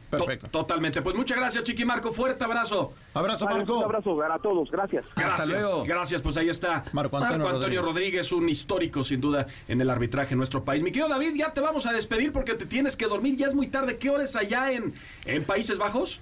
Perfecto. 0.10 0.48
To- 0.48 0.60
totalmente. 0.60 1.02
Pues 1.04 1.16
muchas 1.16 1.38
gracias, 1.38 1.64
Chiqui 1.64 1.86
Marco. 1.86 2.12
Fuerte 2.12 2.44
abrazo. 2.44 2.94
Abrazo, 3.14 3.46
Vale, 3.46 3.58
Marco. 3.60 3.78
Un 3.78 3.84
abrazo 3.84 4.18
para 4.18 4.40
todos. 4.40 4.72
Gracias. 4.72 5.06
Gracias, 5.16 5.48
luego. 5.48 5.84
Gracias, 5.86 6.22
pues 6.22 6.36
ahí 6.38 6.50
está 6.50 6.84
Marco 6.94 7.18
Antonio 7.18 7.48
Rodríguez. 7.52 7.86
Rodríguez. 7.86 8.32
un 8.32 8.50
histórico 8.50 9.04
sin 9.04 9.22
duda 9.22 9.46
en 9.68 9.80
el 9.82 9.90
arbitraje 9.90 10.34
en 10.34 10.40
nuestro 10.40 10.64
país. 10.64 10.82
Mi 10.84 10.92
querido 10.92 11.10
David, 11.10 11.36
ya 11.36 11.54
te 11.54 11.62
vamos 11.62 11.86
a 11.86 11.94
despedir 11.94 12.32
porque 12.34 12.56
te 12.56 12.66
tienes 12.66 12.98
que 12.98 13.06
dormir, 13.06 13.38
ya 13.38 13.48
es 13.48 13.54
muy 13.56 13.68
tarde. 13.68 13.98
¿Qué 13.98 14.10
hora 14.10 14.24
es 14.24 14.36
allá 14.36 14.72
en, 14.72 14.94
en 15.26 15.44
Países 15.44 15.78
Bajos? 15.78 16.20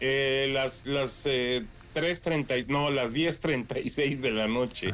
Eh, 0.00 0.50
las 0.52 0.86
las 0.86 1.22
eh, 1.24 1.64
3.30, 1.96 2.66
no, 2.66 2.90
las 2.90 3.14
10.36 3.14 4.18
de 4.18 4.30
la 4.30 4.46
noche. 4.46 4.92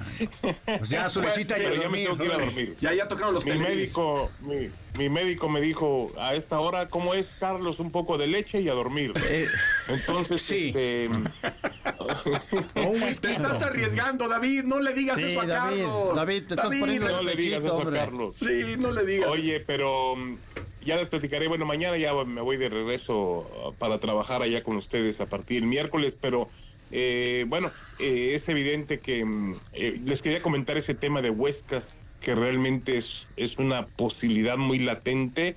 Pues 0.79 0.89
ya, 0.89 1.09
su 1.09 1.21
lesita 1.21 1.59
y 1.59 1.65
a 1.65 1.71
Pero 1.71 1.83
ya 1.83 1.89
me 1.89 1.99
tengo 1.99 2.17
que 2.17 2.25
ir 2.25 2.33
a 2.33 2.39
dormir. 2.39 2.77
Ya, 2.81 2.95
ya 2.95 3.09
tocaron 3.09 3.35
los 3.35 3.45
Mi 3.45 3.59
médico, 3.59 4.31
mi, 4.41 4.71
mi 4.97 5.09
médico 5.09 5.49
me 5.49 5.61
dijo, 5.61 6.13
a 6.17 6.35
esta 6.35 6.61
hora, 6.61 6.89
¿cómo 6.89 7.15
es, 7.15 7.27
Carlos? 7.41 7.81
Un 7.81 7.91
poco 7.91 8.19
de 8.19 8.29
leche 8.29 8.61
y 8.61 8.69
a 8.69 8.75
dormir. 8.75 9.13
Eh, 9.29 9.49
Entonces, 9.89 10.43
sí. 10.43 10.69
este... 10.69 11.11
Te 13.21 13.33
estás 13.33 13.63
arriesgando, 13.63 14.29
David. 14.29 14.63
No 14.63 14.79
le 14.79 14.93
digas 14.93 15.19
Sí, 15.19 15.25
eso 15.25 15.41
a 15.41 15.47
David, 15.47 15.83
Carlos. 15.83 16.17
David, 16.17 16.43
te 16.47 16.55
estás 16.55 16.69
poniendo 16.69 17.09
no 17.09 17.23
le 17.23 17.35
digas 17.35 17.65
eso 17.65 17.75
a 17.75 17.79
hombre. 17.79 17.99
Carlos. 17.99 18.37
Sí, 18.37 18.77
no 18.79 18.93
le 18.93 19.05
digas. 19.05 19.31
Oye, 19.31 19.61
pero 19.61 20.17
mm, 20.17 20.37
ya 20.85 20.97
les 20.97 21.09
platicaré. 21.09 21.49
Bueno, 21.49 21.67
mañana 21.67 21.97
ya 21.97 22.13
me 22.25 22.41
voy 22.41 22.57
de 22.57 22.69
regreso 22.69 23.49
uh, 23.67 23.73
para 23.75 23.99
trabajar 23.99 24.43
allá 24.43 24.63
con 24.63 24.77
ustedes 24.77 25.21
a 25.21 25.29
partir 25.29 25.61
del 25.61 25.69
miércoles, 25.69 26.17
pero 26.21 26.49
eh, 26.91 27.47
bueno, 27.49 27.71
eh, 27.99 28.33
es 28.35 28.49
evidente 28.49 29.01
que 29.01 29.25
mm, 29.25 29.57
eh, 29.73 30.01
les 30.05 30.21
quería 30.21 30.43
comentar 30.43 30.77
ese 30.77 30.95
tema 30.95 31.23
de 31.23 31.31
Huescas, 31.31 32.01
que 32.21 32.35
realmente 32.35 32.99
es, 32.99 33.27
es 33.37 33.59
una 33.59 33.87
posibilidad 33.87 34.59
muy 34.59 34.79
latente. 34.79 35.57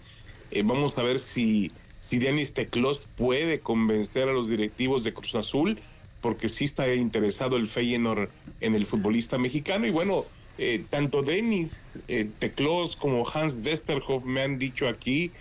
Eh, 0.51 0.63
vamos 0.63 0.97
a 0.97 1.03
ver 1.03 1.19
si, 1.19 1.71
si 1.99 2.17
Dianis 2.19 2.53
Teclos 2.53 3.01
puede 3.17 3.59
convencer 3.59 4.29
a 4.29 4.33
los 4.33 4.49
directivos 4.49 5.03
de 5.03 5.13
Cruz 5.13 5.35
Azul, 5.35 5.79
porque 6.21 6.49
sí 6.49 6.65
está 6.65 6.91
interesado 6.95 7.57
el 7.57 7.67
Feyenoord 7.67 8.29
en 8.61 8.73
el 8.73 8.85
futbolista 8.85 9.37
mexicano. 9.37 9.85
Y 9.85 9.91
bueno, 9.91 10.25
eh, 10.57 10.83
tanto 10.89 11.21
Denis 11.21 11.81
eh, 12.07 12.29
Teclos 12.39 12.95
como 12.95 13.27
Hans 13.27 13.55
Westerhoff 13.63 14.23
me 14.23 14.41
han 14.41 14.57
dicho 14.57 14.87
aquí 14.87 15.31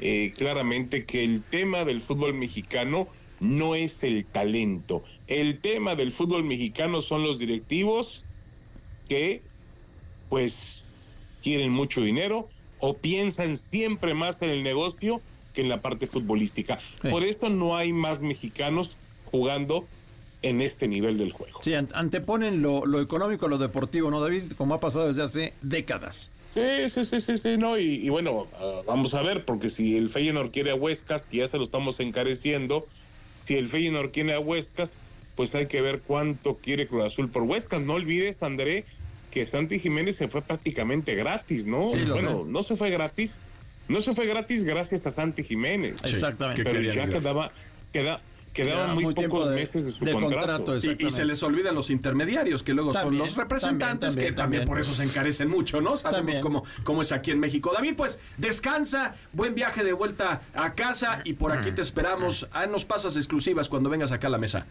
eh, 0.00 0.32
claramente 0.36 1.04
que 1.04 1.24
el 1.24 1.42
tema 1.42 1.84
del 1.84 2.00
fútbol 2.00 2.34
mexicano 2.34 3.06
no 3.40 3.74
es 3.74 4.02
el 4.02 4.24
talento. 4.24 5.04
El 5.26 5.60
tema 5.60 5.94
del 5.94 6.12
fútbol 6.12 6.44
mexicano 6.44 7.02
son 7.02 7.22
los 7.22 7.38
directivos 7.38 8.24
que 9.08 9.42
pues 10.28 10.84
quieren 11.42 11.72
mucho 11.72 12.00
dinero 12.00 12.48
o 12.78 12.94
piensan 12.94 13.58
siempre 13.58 14.14
más 14.14 14.40
en 14.40 14.50
el 14.50 14.62
negocio 14.62 15.20
que 15.54 15.60
en 15.60 15.68
la 15.68 15.82
parte 15.82 16.06
futbolística. 16.06 16.78
Sí. 17.02 17.08
Por 17.10 17.24
eso 17.24 17.50
no 17.50 17.76
hay 17.76 17.92
más 17.92 18.20
mexicanos 18.20 18.96
jugando 19.30 19.86
en 20.42 20.60
este 20.60 20.88
nivel 20.88 21.18
del 21.18 21.32
juego. 21.32 21.60
Sí, 21.62 21.74
an- 21.74 21.88
anteponen 21.94 22.62
lo, 22.62 22.84
lo 22.86 23.00
económico 23.00 23.46
a 23.46 23.48
lo 23.48 23.58
deportivo, 23.58 24.10
¿no, 24.10 24.20
David? 24.20 24.52
Como 24.56 24.74
ha 24.74 24.80
pasado 24.80 25.08
desde 25.08 25.22
hace 25.22 25.52
décadas. 25.62 26.30
Sí, 26.54 26.60
sí, 26.92 27.04
sí, 27.06 27.20
sí, 27.20 27.38
sí, 27.38 27.56
no, 27.56 27.78
y, 27.78 27.84
y 28.04 28.08
bueno, 28.10 28.46
ah, 28.58 28.82
vamos 28.86 29.14
a 29.14 29.22
ver, 29.22 29.44
porque 29.44 29.70
si 29.70 29.96
el 29.96 30.10
Feyenoord 30.10 30.50
quiere 30.50 30.70
a 30.70 30.74
Huescas, 30.74 31.22
que 31.22 31.38
ya 31.38 31.48
se 31.48 31.56
lo 31.56 31.64
estamos 31.64 31.98
encareciendo, 32.00 32.86
si 33.46 33.54
el 33.56 33.68
Feyenoord 33.68 34.10
quiere 34.10 34.34
a 34.34 34.40
Huescas, 34.40 34.90
pues 35.34 35.54
hay 35.54 35.64
que 35.66 35.80
ver 35.80 36.00
cuánto 36.06 36.56
quiere 36.56 36.86
Cruz 36.86 37.06
Azul 37.06 37.30
por 37.30 37.44
Huescas. 37.44 37.80
No 37.80 37.94
olvides, 37.94 38.42
André, 38.42 38.84
que 39.30 39.46
Santi 39.46 39.78
Jiménez 39.78 40.16
se 40.16 40.28
fue 40.28 40.42
prácticamente 40.42 41.14
gratis, 41.14 41.64
¿no? 41.64 41.88
Sí, 41.88 42.00
lo 42.00 42.14
bueno, 42.14 42.38
sé. 42.44 42.44
no 42.50 42.62
se 42.62 42.76
fue 42.76 42.90
gratis, 42.90 43.32
no 43.88 44.02
se 44.02 44.14
fue 44.14 44.26
gratis 44.26 44.62
gracias 44.64 45.06
a 45.06 45.10
Santi 45.14 45.42
Jiménez. 45.44 45.94
Exactamente. 46.04 46.62
¿Qué 46.62 46.68
Pero 46.70 46.82
ya 46.82 47.08
quedaba, 47.08 47.50
queda, 47.94 48.20
quedaban 48.52 48.76
Quedaba 48.82 48.94
muy, 48.94 49.14
pocos 49.14 49.48
de- 49.48 49.54
meses 49.54 49.84
de 49.84 49.92
su 49.92 50.04
de 50.04 50.12
contrato. 50.12 50.64
contrato, 50.64 50.76
Y- 50.76 51.06
Y, 51.06 51.10
se 51.10 51.24
les 51.24 51.42
olvidan 51.42 51.74
los 51.74 51.90
intermediarios, 51.90 52.62
que 52.62 52.74
luego 52.74 52.92
También, 52.92 53.12
son 53.20 53.28
los 53.28 53.36
representantes, 53.36 54.14
también, 54.14 54.28
que 54.28 54.36
también, 54.36 54.60
también 54.62 54.64
por 54.68 54.78
eso 54.80 54.94
se 54.94 55.04
encarecen 55.04 55.48
mucho, 55.48 55.80
¿no? 55.80 55.96
Sabemos 55.96 56.38
cómo, 56.40 56.64
cómo 56.84 57.02
es 57.02 57.12
aquí 57.12 57.30
en 57.30 57.40
México. 57.40 57.72
David, 57.74 57.94
pues 57.96 58.18
descansa, 58.36 59.14
buen 59.32 59.54
viaje 59.54 59.82
de 59.84 59.92
vuelta 59.92 60.42
a 60.54 60.74
casa 60.74 61.20
y 61.24 61.32
por 61.34 61.52
aquí 61.52 61.72
te 61.72 61.82
esperamos. 61.82 62.46
Ah, 62.52 62.66
nos 62.66 62.84
pasas 62.84 63.16
exclusivas 63.16 63.68
cuando 63.68 63.88
vengas 63.90 64.12
acá 64.12 64.26
a 64.26 64.30
la 64.30 64.38
mesa. 64.38 64.66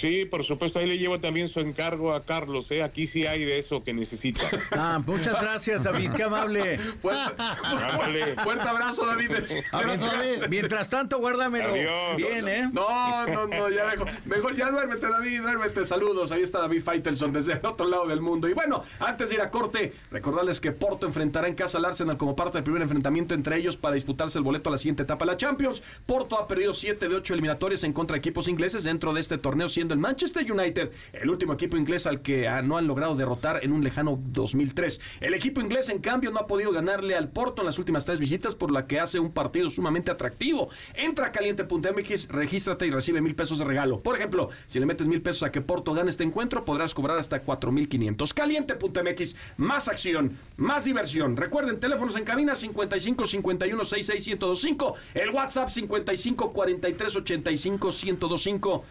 Sí, 0.00 0.24
por 0.24 0.44
supuesto, 0.44 0.78
ahí 0.78 0.86
le 0.86 0.96
llevo 0.96 1.20
también 1.20 1.48
su 1.48 1.60
encargo 1.60 2.14
a 2.14 2.24
Carlos, 2.24 2.70
¿eh? 2.70 2.82
Aquí 2.82 3.06
sí 3.06 3.26
hay 3.26 3.44
de 3.44 3.58
eso 3.58 3.84
que 3.84 3.92
necesita. 3.92 4.40
Ah, 4.72 5.02
muchas 5.04 5.38
gracias, 5.38 5.82
David, 5.82 6.12
qué 6.16 6.22
amable. 6.22 6.78
Fuerte, 6.78 7.42
abrazo, 7.42 9.04
David. 9.04 9.32
Abrazo, 9.72 10.06
David. 10.06 10.46
Mientras 10.48 10.88
tanto, 10.88 11.18
guárdamelo. 11.18 11.74
Adiós. 11.74 12.16
Bien, 12.16 12.48
¿eh? 12.48 12.70
No, 12.72 13.26
no, 13.26 13.46
no, 13.46 13.68
ya 13.68 13.86
mejor, 13.86 14.08
mejor 14.24 14.56
ya 14.56 14.70
duérmete, 14.70 15.06
David, 15.06 15.42
duérmete. 15.42 15.84
Saludos, 15.84 16.32
ahí 16.32 16.42
está 16.42 16.60
David 16.60 16.82
Faitelson 16.82 17.32
desde 17.32 17.52
el 17.54 17.66
otro 17.66 17.86
lado 17.86 18.06
del 18.06 18.22
mundo. 18.22 18.48
Y 18.48 18.54
bueno, 18.54 18.82
antes 19.00 19.28
de 19.28 19.34
ir 19.34 19.40
a 19.42 19.50
corte, 19.50 19.92
recordarles 20.10 20.60
que 20.60 20.72
Porto 20.72 21.06
enfrentará 21.06 21.46
en 21.46 21.54
casa 21.54 21.76
al 21.76 21.84
Arsenal 21.84 22.16
como 22.16 22.34
parte 22.34 22.56
del 22.56 22.64
primer 22.64 22.80
enfrentamiento 22.80 23.34
entre 23.34 23.58
ellos 23.58 23.76
para 23.76 23.94
disputarse 23.94 24.38
el 24.38 24.44
boleto 24.44 24.70
a 24.70 24.72
la 24.72 24.78
siguiente 24.78 25.02
etapa 25.02 25.26
de 25.26 25.32
la 25.32 25.36
Champions. 25.36 25.82
Porto 26.06 26.38
ha 26.38 26.48
perdido 26.48 26.72
7 26.72 27.06
de 27.08 27.14
8 27.16 27.34
eliminatorias 27.34 27.84
en 27.84 27.92
contra 27.92 28.14
de 28.14 28.18
equipos 28.18 28.48
ingleses 28.48 28.84
dentro 28.84 29.12
de 29.12 29.20
este 29.20 29.36
torneo, 29.36 29.68
siendo 29.68 29.89
el 29.94 29.98
Manchester 29.98 30.50
United 30.50 30.90
el 31.12 31.30
último 31.30 31.52
equipo 31.54 31.76
inglés 31.76 32.06
al 32.06 32.22
que 32.22 32.48
ah, 32.48 32.62
no 32.62 32.76
han 32.76 32.86
logrado 32.86 33.14
derrotar 33.14 33.60
en 33.62 33.72
un 33.72 33.82
lejano 33.82 34.18
2003. 34.32 35.00
El 35.20 35.34
equipo 35.34 35.60
inglés, 35.60 35.88
en 35.88 36.00
cambio, 36.00 36.30
no 36.30 36.38
ha 36.38 36.46
podido 36.46 36.72
ganarle 36.72 37.16
al 37.16 37.28
Porto 37.28 37.62
en 37.62 37.66
las 37.66 37.78
últimas 37.78 38.04
tres 38.04 38.20
visitas, 38.20 38.54
por 38.54 38.70
la 38.70 38.86
que 38.86 39.00
hace 39.00 39.18
un 39.18 39.32
partido 39.32 39.70
sumamente 39.70 40.10
atractivo. 40.10 40.68
Entra 40.94 41.26
a 41.26 41.32
caliente.mx, 41.32 42.28
regístrate 42.28 42.86
y 42.86 42.90
recibe 42.90 43.20
mil 43.20 43.34
pesos 43.34 43.58
de 43.58 43.64
regalo. 43.64 44.00
Por 44.00 44.16
ejemplo, 44.16 44.50
si 44.66 44.80
le 44.80 44.86
metes 44.86 45.06
mil 45.06 45.22
pesos 45.22 45.42
a 45.42 45.52
que 45.52 45.60
Porto 45.60 45.92
gane 45.92 46.10
este 46.10 46.24
encuentro, 46.24 46.64
podrás 46.64 46.94
cobrar 46.94 47.18
hasta 47.18 47.42
4.500. 47.42 48.34
Caliente.mx, 48.34 49.36
más 49.56 49.88
acción, 49.88 50.36
más 50.56 50.84
diversión. 50.84 51.36
Recuerden, 51.36 51.80
teléfonos 51.80 52.16
en 52.16 52.24
cabina 52.24 52.54
55 52.54 53.26
51 53.26 53.84
66 53.84 54.26
1025, 54.38 54.94
el 55.14 55.30
WhatsApp 55.30 55.68
55 55.68 56.52
43 56.52 57.16
85 57.16 57.90
1025. 58.04 58.84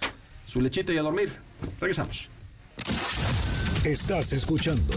Su 0.50 0.60
lechita 0.62 0.91
y 0.91 0.97
a 0.97 1.04
dormir. 1.04 1.32
Regresamos. 1.80 2.28
Estás 3.84 4.34
escuchando 4.34 4.95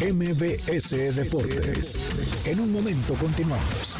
MBS 0.00 1.14
Deportes. 1.14 2.44
En 2.44 2.58
un 2.58 2.72
momento 2.72 3.14
continuamos. 3.14 3.98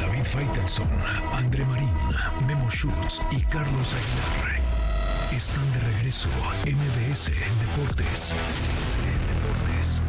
David 0.00 0.24
Faitelson, 0.24 0.88
André 1.32 1.64
Marín, 1.66 1.94
Memo 2.44 2.68
Schutz 2.68 3.22
y 3.30 3.40
Carlos 3.42 3.94
Aguilar 3.94 4.60
están 5.32 5.72
de 5.74 5.78
regreso. 5.78 6.28
MBS 6.64 7.30
Deportes. 7.60 8.32
Deportes. 9.28 10.00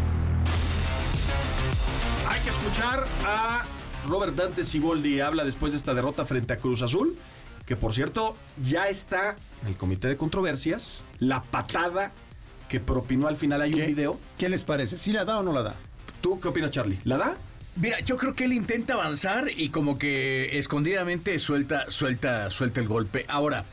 Hay 2.28 2.40
que 2.42 2.50
escuchar 2.50 3.06
a 3.24 3.66
Robert 4.06 4.36
Dante 4.36 4.64
Siboldi. 4.64 5.20
Habla 5.20 5.46
después 5.46 5.72
de 5.72 5.78
esta 5.78 5.94
derrota 5.94 6.26
frente 6.26 6.54
a 6.54 6.58
Cruz 6.58 6.82
Azul. 6.82 7.18
Que 7.66 7.76
por 7.76 7.94
cierto, 7.94 8.36
ya 8.64 8.88
está 8.88 9.36
en 9.62 9.68
el 9.70 9.78
comité 9.78 10.08
de 10.08 10.18
controversias. 10.18 11.04
La 11.20 11.42
patada 11.42 12.12
que 12.70 12.80
propinó 12.80 13.28
al 13.28 13.36
final. 13.36 13.62
Hay 13.62 13.74
un 13.74 13.80
¿Qué, 13.80 13.88
video. 13.88 14.20
¿Qué 14.38 14.50
les 14.50 14.64
parece? 14.64 14.98
¿Sí 14.98 15.12
la 15.12 15.26
da 15.26 15.40
o 15.40 15.44
no 15.44 15.52
la 15.54 15.64
da? 15.64 15.76
¿Tú 16.22 16.40
qué 16.40 16.48
opinas, 16.48 16.72
Charlie? 16.72 17.00
¿La 17.04 17.18
da? 17.18 17.38
Mira, 17.76 18.00
yo 18.00 18.18
creo 18.18 18.34
que 18.34 18.46
él 18.46 18.54
intenta 18.54 18.94
avanzar 18.94 19.50
y 19.56 19.70
como 19.70 20.00
que 20.00 20.58
escondidamente 20.58 21.40
suelta, 21.40 21.86
suelta, 21.90 22.50
suelta 22.50 22.80
el 22.80 22.88
golpe. 22.88 23.26
Ahora, 23.28 23.66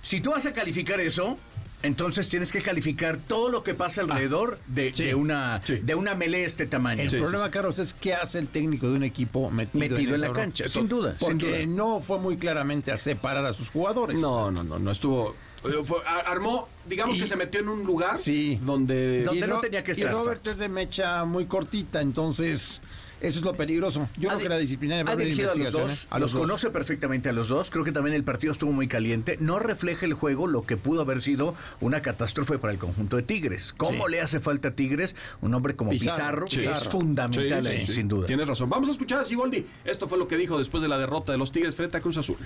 si 0.00 0.20
tú 0.20 0.30
vas 0.30 0.46
a 0.46 0.52
calificar 0.52 1.00
eso, 1.00 1.36
entonces 1.82 2.28
tienes 2.28 2.50
que 2.50 2.60
calificar 2.62 3.18
todo 3.18 3.50
lo 3.50 3.62
que 3.62 3.74
pasa 3.74 4.00
alrededor 4.00 4.58
de, 4.66 4.92
sí, 4.92 5.04
de 5.04 5.14
una 5.14 5.60
sí. 5.64 5.76
de 5.76 5.94
una 5.94 6.14
melee 6.14 6.40
de 6.40 6.46
este 6.46 6.66
tamaño. 6.66 7.02
El 7.02 7.10
problema, 7.18 7.50
Carlos, 7.50 7.78
es 7.78 7.94
qué 7.94 8.14
hace 8.14 8.38
el 8.40 8.48
técnico 8.48 8.88
de 8.90 8.96
un 8.96 9.04
equipo 9.04 9.50
metido, 9.50 9.78
Metido 9.88 10.14
en 10.14 10.20
la 10.20 10.28
bronca. 10.28 10.40
cancha, 10.42 10.68
sin 10.68 10.88
duda, 10.88 11.16
sin 11.18 11.28
Porque 11.28 11.64
duda. 11.66 11.76
no 11.76 12.00
fue 12.00 12.18
muy 12.18 12.36
claramente 12.36 12.90
a 12.92 12.96
separar 12.96 13.46
a 13.46 13.52
sus 13.52 13.70
jugadores. 13.70 14.16
No, 14.18 14.50
no, 14.50 14.62
no, 14.64 14.78
no 14.78 14.90
estuvo. 14.90 15.34
eh, 15.64 15.68
fue- 15.84 15.98
armó, 16.06 16.68
digamos 16.88 17.16
Y- 17.16 17.20
que 17.20 17.26
se 17.26 17.36
metió 17.36 17.60
en 17.60 17.68
un 17.68 17.84
lugar 17.84 18.16
Sí. 18.18 18.58
donde. 18.62 19.22
Donde 19.24 19.46
Y 19.46 19.48
no 19.48 19.58
tenía 19.60 19.82
que 19.84 19.90
Y 19.92 19.94
estar. 19.94 20.12
Robert 20.12 20.46
es 20.46 20.58
de 20.58 20.68
mecha 20.68 21.24
muy 21.24 21.46
cortita, 21.46 22.00
entonces 22.00 22.80
eso 23.20 23.38
es 23.38 23.44
lo 23.44 23.52
peligroso. 23.54 24.08
Yo 24.16 24.30
Ha 24.30 24.34
creo 24.34 24.42
que 24.44 24.48
la 24.48 24.58
disciplinaria 24.58 25.04
va 25.04 25.10
a 25.10 25.12
ha 25.12 25.14
haber 25.14 25.26
dirigido 25.26 25.52
a 25.52 25.56
los 25.56 25.72
dos, 25.72 26.06
los 26.18 26.32
conoce 26.34 26.70
perfectamente 26.70 27.28
a 27.28 27.32
los 27.32 27.48
dos. 27.48 27.70
Creo 27.70 27.84
que 27.84 27.92
también 27.92 28.14
el 28.14 28.24
partido 28.24 28.52
estuvo 28.52 28.72
muy 28.72 28.88
caliente. 28.88 29.36
No 29.40 29.58
refleja 29.58 30.06
el 30.06 30.14
juego 30.14 30.46
lo 30.46 30.62
que 30.66 30.76
pudo 30.76 31.00
haber 31.02 31.22
sido 31.22 31.54
una 31.80 32.00
catástrofe 32.02 32.58
para 32.58 32.72
el 32.72 32.78
conjunto 32.78 33.16
de 33.16 33.22
Tigres. 33.22 33.72
¿Cómo 33.76 34.06
Sí. 34.06 34.12
le 34.12 34.20
hace 34.20 34.40
falta 34.40 34.68
a 34.68 34.70
Tigres 34.72 35.16
un 35.40 35.54
hombre 35.54 35.74
como 35.76 35.90
Pizarro, 35.90 36.46
Pizarro? 36.46 36.72
que 36.78 36.78
es 36.86 36.88
fundamental, 36.88 37.64
Sí, 37.64 37.70
sí, 37.70 37.76
ahí, 37.76 37.86
sí. 37.86 37.92
sin 37.92 38.08
duda. 38.08 38.26
Tienes 38.26 38.46
razón. 38.46 38.68
Vamos 38.70 38.88
a 38.88 38.92
escuchar 38.92 39.20
a 39.20 39.24
Siboldi. 39.24 39.66
Esto 39.84 40.08
fue 40.08 40.18
lo 40.18 40.28
que 40.28 40.36
dijo 40.36 40.58
después 40.58 40.82
de 40.82 40.88
la 40.88 40.98
derrota 40.98 41.32
de 41.32 41.38
los 41.38 41.52
Tigres 41.52 41.74
frente 41.76 41.96
a 41.96 42.00
Cruz 42.00 42.16
Azul. 42.16 42.36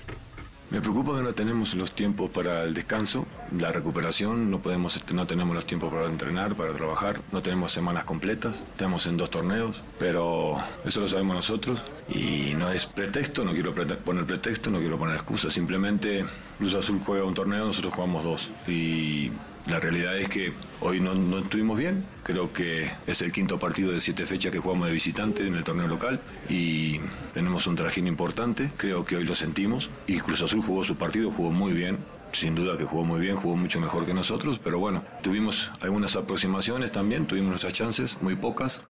Me 0.73 0.81
preocupa 0.81 1.15
que 1.15 1.21
no 1.21 1.33
tenemos 1.33 1.75
los 1.75 1.91
tiempos 1.91 2.31
para 2.31 2.63
el 2.63 2.73
descanso, 2.73 3.27
la 3.59 3.71
recuperación, 3.71 4.49
no, 4.49 4.59
podemos, 4.59 4.99
no 5.13 5.27
tenemos 5.27 5.55
los 5.55 5.67
tiempos 5.67 5.93
para 5.93 6.07
entrenar, 6.07 6.55
para 6.55 6.73
trabajar, 6.73 7.21
no 7.31 7.43
tenemos 7.43 7.71
semanas 7.71 8.05
completas, 8.05 8.61
estamos 8.71 9.05
en 9.05 9.15
dos 9.15 9.29
torneos, 9.29 9.83
pero 9.99 10.57
eso 10.83 11.01
lo 11.01 11.07
sabemos 11.07 11.35
nosotros 11.35 11.79
y 12.09 12.55
no 12.55 12.71
es 12.71 12.87
pretexto, 12.87 13.45
no 13.45 13.53
quiero 13.53 13.75
poner 13.75 14.25
pretexto, 14.25 14.71
no 14.71 14.79
quiero 14.79 14.97
poner 14.97 15.13
excusa, 15.13 15.51
simplemente 15.51 16.25
Cruz 16.57 16.73
Azul 16.73 16.99
juega 17.05 17.23
un 17.23 17.35
torneo, 17.35 17.67
nosotros 17.67 17.93
jugamos 17.93 18.23
dos 18.23 18.49
y 18.67 19.31
la 19.67 19.79
realidad 19.79 20.17
es 20.17 20.29
que 20.29 20.51
hoy 20.81 20.99
no, 20.99 21.37
estuvimos 21.39 21.77
bien, 21.77 22.05
creo 22.23 22.51
que 22.51 22.91
es 23.07 23.21
el 23.21 23.31
quinto 23.31 23.57
partido 23.59 23.91
de 23.91 24.01
siete 24.01 24.25
fechas 24.25 24.51
que 24.51 24.59
jugamos 24.59 24.87
de 24.87 24.93
visitante 24.93 25.47
en 25.47 25.55
el 25.55 25.63
torneo 25.63 25.87
local 25.87 26.19
y 26.49 26.99
tenemos 27.33 27.65
un 27.67 27.75
trajín 27.75 28.07
importante, 28.07 28.71
creo 28.75 29.05
que 29.05 29.15
hoy 29.15 29.23
lo 29.23 29.35
sentimos. 29.35 29.89
Y 30.07 30.19
Cruz 30.19 30.41
Azul 30.41 30.61
jugó 30.61 30.83
su 30.83 30.95
partido, 30.95 31.31
jugó 31.31 31.51
muy 31.51 31.73
bien. 31.73 31.97
Sin 32.33 32.55
duda 32.55 32.75
que 32.75 32.83
jugó 32.83 33.03
muy 33.03 33.21
bien, 33.21 33.35
jugó 33.35 33.55
mucho 33.55 33.79
mejor 33.79 34.07
que 34.07 34.13
nosotros, 34.13 34.59
pero 34.63 34.79
bueno, 34.79 35.03
tuvimos 35.21 35.71
algunas 35.81 36.15
aproximaciones 36.15 36.91
también, 36.91 37.27
tuvimos 37.27 37.51
nuestras 37.51 37.73
chances, 37.73 38.17
muy 38.23 38.35
pocas, 38.35 38.83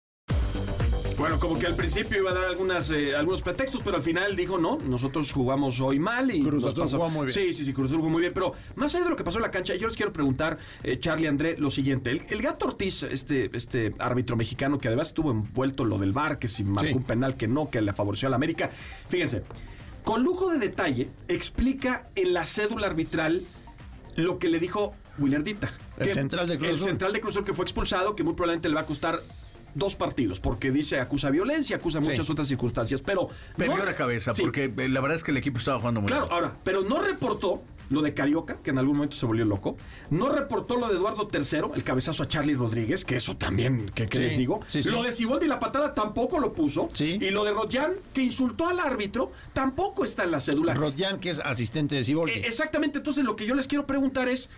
Bueno, 1.21 1.39
como 1.39 1.59
que 1.59 1.67
al 1.67 1.75
principio 1.77 2.17
iba 2.19 2.31
a 2.31 2.35
dar 2.35 2.45
algunas, 2.45 2.91
eh, 2.91 3.15
algunos 3.15 3.43
pretextos, 3.43 3.83
pero 3.85 3.97
al 3.99 4.03
final 4.03 4.35
dijo 4.35 4.57
no, 4.57 4.79
nosotros 4.79 5.31
jugamos 5.35 5.79
hoy 5.81 5.99
mal 5.99 6.35
y 6.35 6.43
Cruz 6.43 6.65
Azul 6.65 6.89
jugó 6.89 7.11
muy 7.11 7.27
bien. 7.27 7.35
Sí, 7.35 7.53
sí, 7.53 7.67
sí, 7.67 7.75
Cruz 7.75 7.89
Azul 7.91 7.99
jugó 7.99 8.09
muy 8.11 8.23
bien, 8.23 8.33
pero 8.33 8.55
más 8.77 8.95
allá 8.95 9.05
de 9.05 9.11
lo 9.11 9.17
que 9.17 9.23
pasó 9.25 9.37
en 9.37 9.43
la 9.43 9.51
cancha, 9.51 9.75
yo 9.75 9.87
les 9.87 9.97
quiero 9.99 10.15
preguntar, 10.15 10.57
eh, 10.83 10.99
Charlie 10.99 11.27
André, 11.27 11.57
lo 11.59 11.69
siguiente. 11.69 12.11
El, 12.11 12.23
el 12.31 12.41
Gato 12.41 12.69
Ortiz, 12.69 13.03
este, 13.03 13.55
este 13.55 13.93
árbitro 13.99 14.35
mexicano 14.35 14.79
que 14.79 14.89
además 14.89 15.09
estuvo 15.09 15.31
envuelto 15.31 15.83
en 15.83 15.91
lo 15.91 15.99
del 15.99 16.13
VAR, 16.13 16.39
que 16.39 16.49
si 16.49 16.65
marcó 16.65 16.89
Sí. 16.91 16.95
un 16.97 17.05
penal 17.05 17.37
que 17.37 17.47
no, 17.47 17.69
que 17.69 17.83
le 17.83 17.93
favoreció 17.93 18.29
a 18.29 18.31
la 18.31 18.37
América. 18.37 18.71
Fíjense, 19.11 19.43
con 20.05 20.23
lujo 20.25 20.49
de 20.49 20.59
detalle, 20.59 21.09
explica 21.29 22.05
en 22.15 22.33
la 22.33 22.47
cédula 22.47 22.87
arbitral 22.87 23.43
lo 24.17 24.39
que 24.39 24.49
le 24.49 24.59
dijo 24.59 24.95
Willardita. 25.19 25.71
El 25.99 26.09
que- 26.09 26.15
central 26.15 26.49
de 26.49 26.57
Cruz 26.57 26.69
El 26.71 26.75
Azul. 26.77 26.87
central 26.89 27.13
de 27.13 27.21
Cruz 27.21 27.33
Azul 27.35 27.45
que 27.45 27.53
fue 27.53 27.65
expulsado, 27.67 28.17
que 28.17 28.23
muy 28.25 28.33
probablemente 28.33 28.71
le 28.71 28.75
va 28.75 28.81
a 28.81 28.87
costar 28.87 29.21
dos 29.75 29.97
partidos, 29.97 30.41
porque 30.41 30.71
dice 30.71 31.01
acusa 31.01 31.31
violencia, 31.31 31.77
acusa 31.77 32.01
muchas 32.01 32.29
otras 32.31 32.49
circunstancias, 32.49 33.03
pero... 33.03 33.29
Perdió 33.57 33.77
no- 33.79 33.85
la 33.85 33.95
cabeza, 33.97 34.35
Sí, 34.35 34.43
porque 34.43 34.73
eh, 34.77 34.89
la 34.89 35.01
verdad 35.01 35.17
es 35.17 35.23
que 35.25 35.31
el 35.31 35.37
equipo 35.37 35.59
estaba 35.59 35.79
jugando 35.79 36.01
muy 36.01 36.09
Claro, 36.09 36.27
bien. 36.27 36.35
ahora, 36.35 36.55
pero 36.65 36.83
no 36.83 37.01
reportó 37.01 37.63
lo 37.91 38.03
de 38.03 38.15
Carioca, 38.15 38.55
que 38.63 38.71
en 38.71 38.79
algún 38.79 38.97
momento 38.99 39.17
se 39.17 39.27
volvió 39.27 39.45
loco. 39.45 39.77
No 40.11 40.29
reportó 40.29 40.77
lo 40.77 40.87
de 40.87 40.95
Eduardo 40.95 41.29
III, 41.33 41.73
el 41.75 41.83
cabezazo 41.83 42.23
a 42.23 42.29
Charlie 42.29 42.55
Rodríguez, 42.55 43.05
que 43.05 43.17
eso 43.17 43.37
también, 43.37 43.91
que, 43.93 44.07
que 44.07 44.19
Sí, 44.19 44.23
les 44.25 44.37
digo. 44.37 44.61
Lo 44.85 45.03
de 45.03 45.11
Siboldi 45.11 45.47
y 45.47 45.49
la 45.49 45.59
patada 45.59 45.93
tampoco 45.93 46.39
lo 46.39 46.53
puso. 46.53 46.89
Y 47.01 47.31
lo 47.31 47.43
de 47.43 47.51
Royan, 47.51 47.91
que 48.15 48.23
insultó 48.23 48.69
al 48.69 48.79
árbitro, 48.79 49.33
tampoco 49.53 50.05
está 50.05 50.23
en 50.23 50.31
la 50.31 50.39
cédula. 50.39 50.75
Rodyan, 50.75 51.19
que 51.19 51.31
es 51.31 51.41
asistente 51.41 51.97
de 51.97 52.05
Siboldi. 52.05 52.33
Eh, 52.35 52.43
exactamente, 52.47 52.99
entonces 52.99 53.25
lo 53.25 53.35
que 53.35 53.45
yo 53.45 53.57
les 53.57 53.67
quiero 53.67 53.89
preguntar 53.89 54.29
es, 54.29 54.49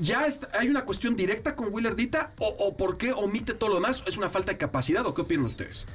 ¿ya 0.00 0.26
está- 0.26 0.48
hay 0.58 0.68
una 0.68 0.84
cuestión 0.84 1.16
directa 1.16 1.54
con 1.56 1.72
Willardita 1.72 2.32
o, 2.38 2.46
o 2.48 2.76
por 2.76 2.96
qué 2.98 3.12
omite 3.12 3.54
todo 3.54 3.70
lo 3.70 3.74
demás? 3.76 4.02
¿Es 4.06 4.16
una 4.16 4.30
falta 4.30 4.52
de 4.52 4.58
capacidad 4.58 5.06
o 5.06 5.14
qué 5.14 5.22
opinan 5.22 5.46
ustedes? 5.46 5.86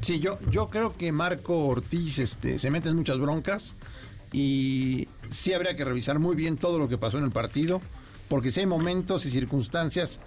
Sí, 0.00 0.18
yo, 0.20 0.38
yo 0.50 0.68
creo 0.68 0.92
que 0.94 1.12
Marco 1.12 1.66
Ortiz 1.66 2.18
este, 2.18 2.58
se 2.58 2.70
mete 2.70 2.88
en 2.88 2.96
muchas 2.96 3.18
broncas 3.18 3.74
y 4.32 5.08
sí 5.28 5.52
habría 5.52 5.76
que 5.76 5.84
revisar 5.84 6.18
muy 6.18 6.34
bien 6.36 6.56
todo 6.56 6.78
lo 6.78 6.88
que 6.88 6.98
pasó 6.98 7.18
en 7.18 7.24
el 7.24 7.30
partido, 7.30 7.80
porque 8.28 8.50
sí 8.50 8.60
hay 8.60 8.66
momentos 8.66 9.26
y 9.26 9.30
circunstancias 9.30 10.20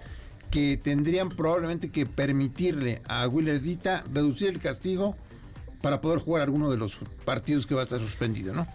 que 0.50 0.76
tendrían 0.82 1.28
probablemente 1.28 1.90
que 1.90 2.06
permitirle 2.06 3.02
a 3.08 3.26
Willardita 3.26 4.04
reducir 4.12 4.48
el 4.48 4.60
castigo 4.60 5.16
para 5.82 6.00
poder 6.00 6.20
jugar 6.20 6.42
alguno 6.42 6.70
de 6.70 6.76
los 6.76 6.98
partidos 7.24 7.66
que 7.66 7.74
va 7.74 7.80
a 7.80 7.84
estar 7.84 8.00
suspendido, 8.00 8.54
¿no? 8.54 8.66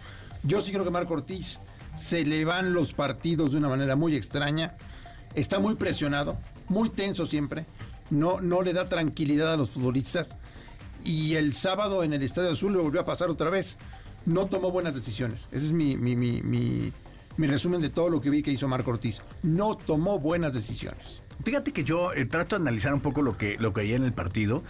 Yo 0.43 0.61
sí 0.61 0.71
creo 0.71 0.83
que 0.83 0.91
Marco 0.91 1.13
Ortiz 1.13 1.59
se 2.01 2.25
le 2.25 2.43
van 2.45 2.73
los 2.73 2.93
partidos 2.93 3.51
de 3.51 3.57
una 3.57 3.69
manera 3.69 3.95
muy 3.95 4.15
extraña, 4.15 4.75
está 5.35 5.59
muy 5.59 5.75
presionado, 5.75 6.37
muy 6.67 6.89
tenso 6.89 7.25
siempre, 7.25 7.65
no, 8.09 8.41
no 8.41 8.61
le 8.61 8.73
da 8.73 8.89
tranquilidad 8.89 9.53
a 9.53 9.57
los 9.57 9.69
futbolistas 9.69 10.35
y 11.03 11.35
el 11.35 11.53
sábado 11.53 12.03
en 12.03 12.13
el 12.13 12.23
Estadio 12.23 12.51
Azul 12.51 12.73
le 12.73 12.79
volvió 12.79 13.01
a 13.01 13.05
pasar 13.05 13.29
otra 13.29 13.49
vez. 13.49 13.77
No 14.25 14.45
tomó 14.45 14.69
buenas 14.69 14.93
decisiones. 14.93 15.47
Ese 15.51 15.65
es 15.65 15.71
mi, 15.71 15.97
mi, 15.97 16.15
mi, 16.15 16.41
mi- 16.43 17.47
resumen 17.47 17.81
de 17.81 17.89
todo 17.89 18.07
lo 18.09 18.21
que 18.21 18.29
vi 18.29 18.43
que 18.43 18.51
hizo 18.51 18.67
Marco 18.67 18.91
Ortiz. 18.91 19.19
No 19.41 19.75
tomó 19.77 20.19
buenas 20.19 20.53
decisiones. 20.53 21.23
Fíjate 21.43 21.71
que 21.73 21.83
yo 21.83 22.13
eh, 22.13 22.25
trato 22.25 22.55
de 22.55 22.61
analizar 22.61 22.93
un 22.93 23.01
poco 23.01 23.23
lo 23.23 23.35
que, 23.35 23.57
lo 23.57 23.73
que 23.73 23.81
hay 23.81 23.93
en 23.93 24.03
el 24.03 24.13
partido. 24.13 24.63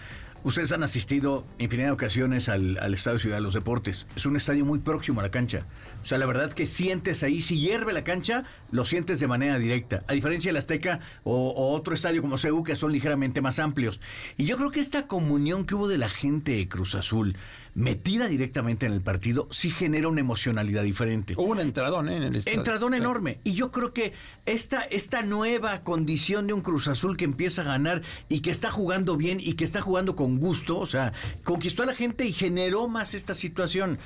Ustedes 0.44 0.72
han 0.72 0.82
asistido 0.82 1.46
infinidad 1.60 1.90
de 1.90 1.94
ocasiones 1.94 2.50
al, 2.50 2.78
Estadio 2.94 3.20
Ciudad 3.20 3.38
de 3.38 3.42
los 3.42 3.54
Deportes. 3.54 4.08
Es 4.16 4.26
un 4.26 4.36
estadio 4.36 4.66
muy 4.66 4.80
próximo 4.80 5.20
a 5.20 5.24
la 5.24 5.30
cancha. 5.30 5.68
O 6.02 6.06
sea, 6.06 6.18
la 6.18 6.26
verdad 6.26 6.52
que 6.52 6.66
sientes 6.66 7.22
ahí, 7.22 7.44
si 7.44 7.60
hierve 7.60 7.94
la 7.94 8.04
cancha, 8.04 8.44
lo 8.72 8.84
sientes 8.84 9.20
de 9.20 9.28
manera 9.28 9.60
directa. 9.60 10.04
A 10.08 10.14
diferencia 10.14 10.50
del 10.50 10.58
Azteca 10.58 11.00
o, 11.24 11.50
o 11.50 11.74
otro 11.74 11.94
estadio 11.94 12.22
como 12.22 12.40
CEU, 12.40 12.64
que 12.64 12.76
son 12.76 12.92
ligeramente 12.92 13.40
más 13.40 13.60
amplios. 13.60 14.00
Y 14.36 14.46
yo 14.46 14.58
creo 14.58 14.72
que 14.72 14.80
esta 14.80 15.06
comunión 15.06 15.66
que 15.66 15.76
hubo 15.76 15.88
de 15.88 16.00
la 16.00 16.10
gente 16.10 16.54
de 16.54 16.68
Cruz 16.68 16.96
Azul, 16.96 17.36
metida 17.74 18.28
directamente 18.28 18.86
en 18.86 18.94
el 18.94 19.02
partido, 19.02 19.48
sí 19.52 19.70
genera 19.70 20.08
una 20.08 20.20
emocionalidad 20.20 20.84
diferente. 20.84 21.34
Hubo 21.38 21.52
un 21.52 21.60
entradón 21.60 22.10
¿eh? 22.10 22.18
en 22.18 22.24
el 22.24 22.36
estadio. 22.36 22.60
Entradón 22.60 22.94
enorme. 22.94 23.40
Y 23.44 23.54
yo 23.54 23.72
creo 23.72 23.94
que 23.94 24.14
esta, 24.46 24.82
esta 24.84 25.22
nueva 25.22 25.84
condición 25.84 26.48
de 26.48 26.54
un 26.54 26.62
Cruz 26.62 26.88
Azul 26.88 27.18
que 27.18 27.26
empieza 27.26 27.62
a 27.62 27.66
ganar 27.66 28.02
y 28.28 28.42
que 28.42 28.52
está 28.52 28.72
jugando 28.72 29.16
bien 29.16 29.40
y 29.40 29.54
que 29.54 29.64
está 29.64 29.82
jugando 29.82 30.16
con 30.16 30.40
gusto, 30.40 30.80
o 30.80 30.86
sea, 30.86 31.14
conquistó 31.44 31.84
a 31.84 31.86
la 31.86 31.96
gente 31.96 32.26
y 32.26 32.34
generó 32.34 32.88
más 32.88 33.14
esta 33.14 33.34
situación. 33.34 34.00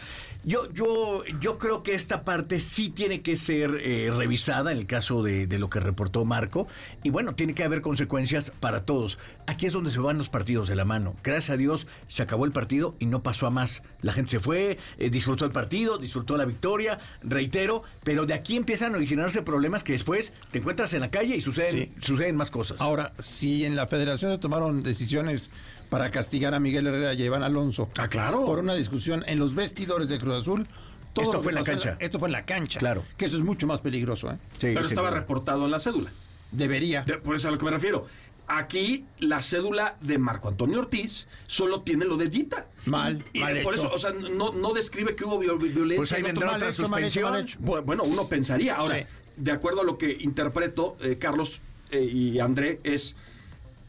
Yo, 0.48 0.72
yo, 0.72 1.24
yo 1.40 1.58
creo 1.58 1.82
que 1.82 1.96
esta 1.96 2.24
parte 2.24 2.60
sí 2.60 2.90
tiene 2.90 3.22
que 3.24 3.36
ser 3.36 3.80
eh, 3.82 4.12
revisada 4.16 4.72
en 4.72 4.78
el 4.78 4.86
caso 4.86 5.24
de, 5.24 5.48
de, 5.48 5.58
lo 5.58 5.72
que 5.72 5.80
reportó 5.80 6.24
Marco. 6.24 6.68
Y 7.02 7.10
bueno, 7.10 7.34
tiene 7.34 7.56
que 7.56 7.64
haber 7.64 7.82
consecuencias 7.82 8.52
para 8.52 8.86
todos. 8.86 9.18
Aquí 9.48 9.66
es 9.66 9.74
donde 9.74 9.90
se 9.90 10.00
van 10.00 10.20
los 10.20 10.30
partidos 10.30 10.68
de 10.68 10.76
la 10.76 10.86
mano. 10.86 11.16
Gracias 11.24 11.50
a 11.50 11.58
Dios 11.58 11.88
se 12.08 12.22
acabó 12.22 12.46
el 12.46 12.52
partido 12.52 12.96
y 13.00 13.08
no 13.08 13.24
pasó 13.24 13.48
a 13.48 13.50
más. 13.50 13.82
La 14.02 14.14
gente 14.14 14.30
se 14.32 14.40
fue, 14.40 14.78
eh, 15.00 15.10
disfrutó 15.10 15.46
el 15.46 15.52
partido, 15.52 15.98
disfrutó 15.98 16.38
la 16.38 16.46
victoria, 16.46 17.00
reitero, 17.24 17.82
pero 18.04 18.28
de 18.28 18.36
aquí 18.36 18.56
empiezan 18.56 18.94
a 18.94 18.98
originarse 18.98 19.42
problemas 19.42 19.84
que 19.84 19.94
después 19.94 20.32
te 20.52 20.60
encuentras 20.60 20.94
en 20.94 21.02
la 21.02 21.10
calle 21.10 21.36
y 21.36 21.42
suceden, 21.42 21.72
sí. 21.72 21.94
suceden 22.02 22.36
más 22.36 22.52
cosas. 22.52 22.80
Ahora, 22.80 23.14
si 23.18 23.66
en 23.66 23.76
la 23.76 23.88
federación 23.88 24.32
se 24.32 24.38
tomaron 24.38 24.84
decisiones 24.84 25.50
para 25.90 26.12
castigar 26.12 26.54
a 26.54 26.60
Miguel 26.60 26.88
Herrera 26.88 27.14
y 27.14 27.22
a 27.22 27.26
Iván 27.26 27.44
Alonso. 27.44 27.90
Ah, 27.98 28.08
claro. 28.08 28.46
Por 28.46 28.60
una 28.60 28.74
discusión 28.74 29.24
en 29.28 29.40
los 29.40 29.56
vestidores 29.56 30.10
de 30.10 30.18
Cruz 30.18 30.42
Azul. 30.42 30.68
Todo 31.14 31.26
esto 31.26 31.44
fue 31.44 31.52
en 31.52 31.56
la 31.56 31.64
cancha. 31.64 31.98
Esto 32.00 32.20
fue 32.20 32.28
en 32.28 32.34
la 32.34 32.46
cancha. 32.46 32.80
Claro. 32.80 33.04
Que 33.18 33.26
eso 33.26 33.38
es 33.38 33.44
mucho 33.44 33.68
más 33.68 33.80
peligroso. 33.80 34.30
¿eh? 34.32 34.38
Sí, 34.54 34.68
Pero 34.74 34.82
estaba 34.82 35.08
claro. 35.10 35.22
reportado 35.22 35.66
en 35.66 35.72
la 35.72 35.80
cédula. 35.80 36.12
Debería. 36.52 37.04
De, 37.04 37.18
por 37.18 37.36
eso 37.36 37.48
es 37.48 37.50
a 37.50 37.52
lo 37.52 37.58
que 37.58 37.66
me 37.66 37.72
refiero. 37.72 38.06
Aquí 38.48 39.06
la 39.20 39.42
cédula 39.42 39.96
de 40.02 40.20
Marco 40.20 40.50
Antonio 40.50 40.80
Ortiz 40.80 41.28
solo 41.48 41.82
tiene 41.82 42.06
lo 42.06 42.16
de 42.18 42.30
Gita. 42.30 42.68
Mal, 42.86 43.24
y, 43.34 43.40
mal 43.40 43.62
por 43.64 43.74
hecho. 43.74 43.88
eso, 43.88 43.96
o 43.96 43.98
sea, 43.98 44.12
no, 44.12 44.52
no 44.52 44.74
describe 44.74 45.16
que 45.16 45.24
hubo 45.26 45.40
violencia. 45.40 45.96
Pues 45.96 46.12
ahí 46.12 46.22
vendrá 46.22 46.52
otra 46.56 46.70
hecho, 46.70 46.88
mal 46.88 47.04
hecho, 47.04 47.22
suspensión. 47.22 47.32
mal 47.32 47.42
hecho. 47.42 47.84
Bueno, 47.84 48.04
uno 48.04 48.28
pensaría. 48.28 48.76
Ahora, 48.76 49.00
Sí. 49.00 49.06
de 49.38 49.52
acuerdo 49.52 49.82
a 49.82 49.84
lo 49.84 49.98
que 49.98 50.12
interpreto, 50.20 50.96
eh, 51.02 51.18
Carlos 51.20 51.60
eh, 51.92 52.04
y 52.04 52.40
André, 52.40 52.80
es. 52.84 53.16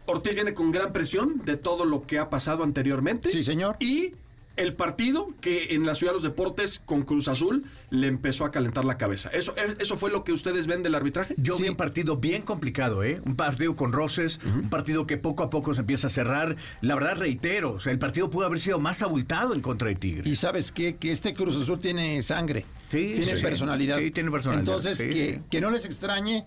Ortiz 0.06 0.34
viene 0.34 0.54
con 0.54 0.70
gran 0.72 0.92
presión 0.92 1.42
de 1.44 1.56
todo 1.56 1.84
lo 1.84 2.06
que 2.06 2.18
ha 2.18 2.30
pasado 2.30 2.62
anteriormente. 2.64 3.30
Sí, 3.30 3.42
señor. 3.44 3.76
Y 3.80 4.12
el 4.56 4.72
partido 4.72 5.28
que 5.42 5.74
en 5.74 5.84
la 5.84 5.94
Ciudad 5.94 6.12
de 6.12 6.14
los 6.14 6.22
Deportes 6.22 6.78
con 6.78 7.02
Cruz 7.02 7.28
Azul 7.28 7.64
le 7.90 8.06
empezó 8.06 8.46
a 8.46 8.50
calentar 8.50 8.86
la 8.86 8.96
cabeza. 8.96 9.28
¿Eso, 9.28 9.54
eso 9.78 9.96
fue 9.98 10.10
lo 10.10 10.24
que 10.24 10.32
ustedes 10.32 10.66
ven 10.66 10.82
del 10.82 10.94
arbitraje? 10.94 11.34
Yo 11.36 11.56
Sí. 11.58 11.64
vi 11.64 11.68
un 11.68 11.76
partido 11.76 12.16
bien 12.16 12.40
complicado, 12.40 13.04
¿eh? 13.04 13.20
Un 13.26 13.36
partido 13.36 13.76
con 13.76 13.92
roces, 13.92 14.40
un 14.44 14.70
partido 14.70 15.06
que 15.06 15.18
poco 15.18 15.42
a 15.42 15.50
poco 15.50 15.74
se 15.74 15.80
empieza 15.80 16.06
a 16.06 16.10
cerrar. 16.10 16.56
La 16.80 16.94
verdad, 16.94 17.16
reitero, 17.18 17.72
o 17.74 17.80
sea, 17.80 17.92
el 17.92 17.98
partido 17.98 18.30
pudo 18.30 18.46
haber 18.46 18.60
sido 18.60 18.78
más 18.80 19.02
abultado 19.02 19.52
en 19.54 19.60
contra 19.60 19.88
de 19.88 19.96
Tigre. 19.96 20.26
Y 20.30 20.36
sabes 20.36 20.72
qué? 20.72 20.96
Que 20.96 21.12
este 21.12 21.34
Cruz 21.34 21.54
Azul 21.60 21.78
tiene 21.78 22.22
sangre. 22.22 22.64
Sí, 22.88 23.12
tiene 23.14 23.36
sí. 23.36 23.42
personalidad. 23.42 23.98
Sí, 23.98 24.10
tiene 24.10 24.30
personalidad. 24.30 24.60
Entonces, 24.76 24.96
Sí, 24.96 25.10
que, 25.10 25.34
sí. 25.34 25.40
que 25.50 25.60
no 25.60 25.70
les 25.70 25.84
extrañe. 25.84 26.44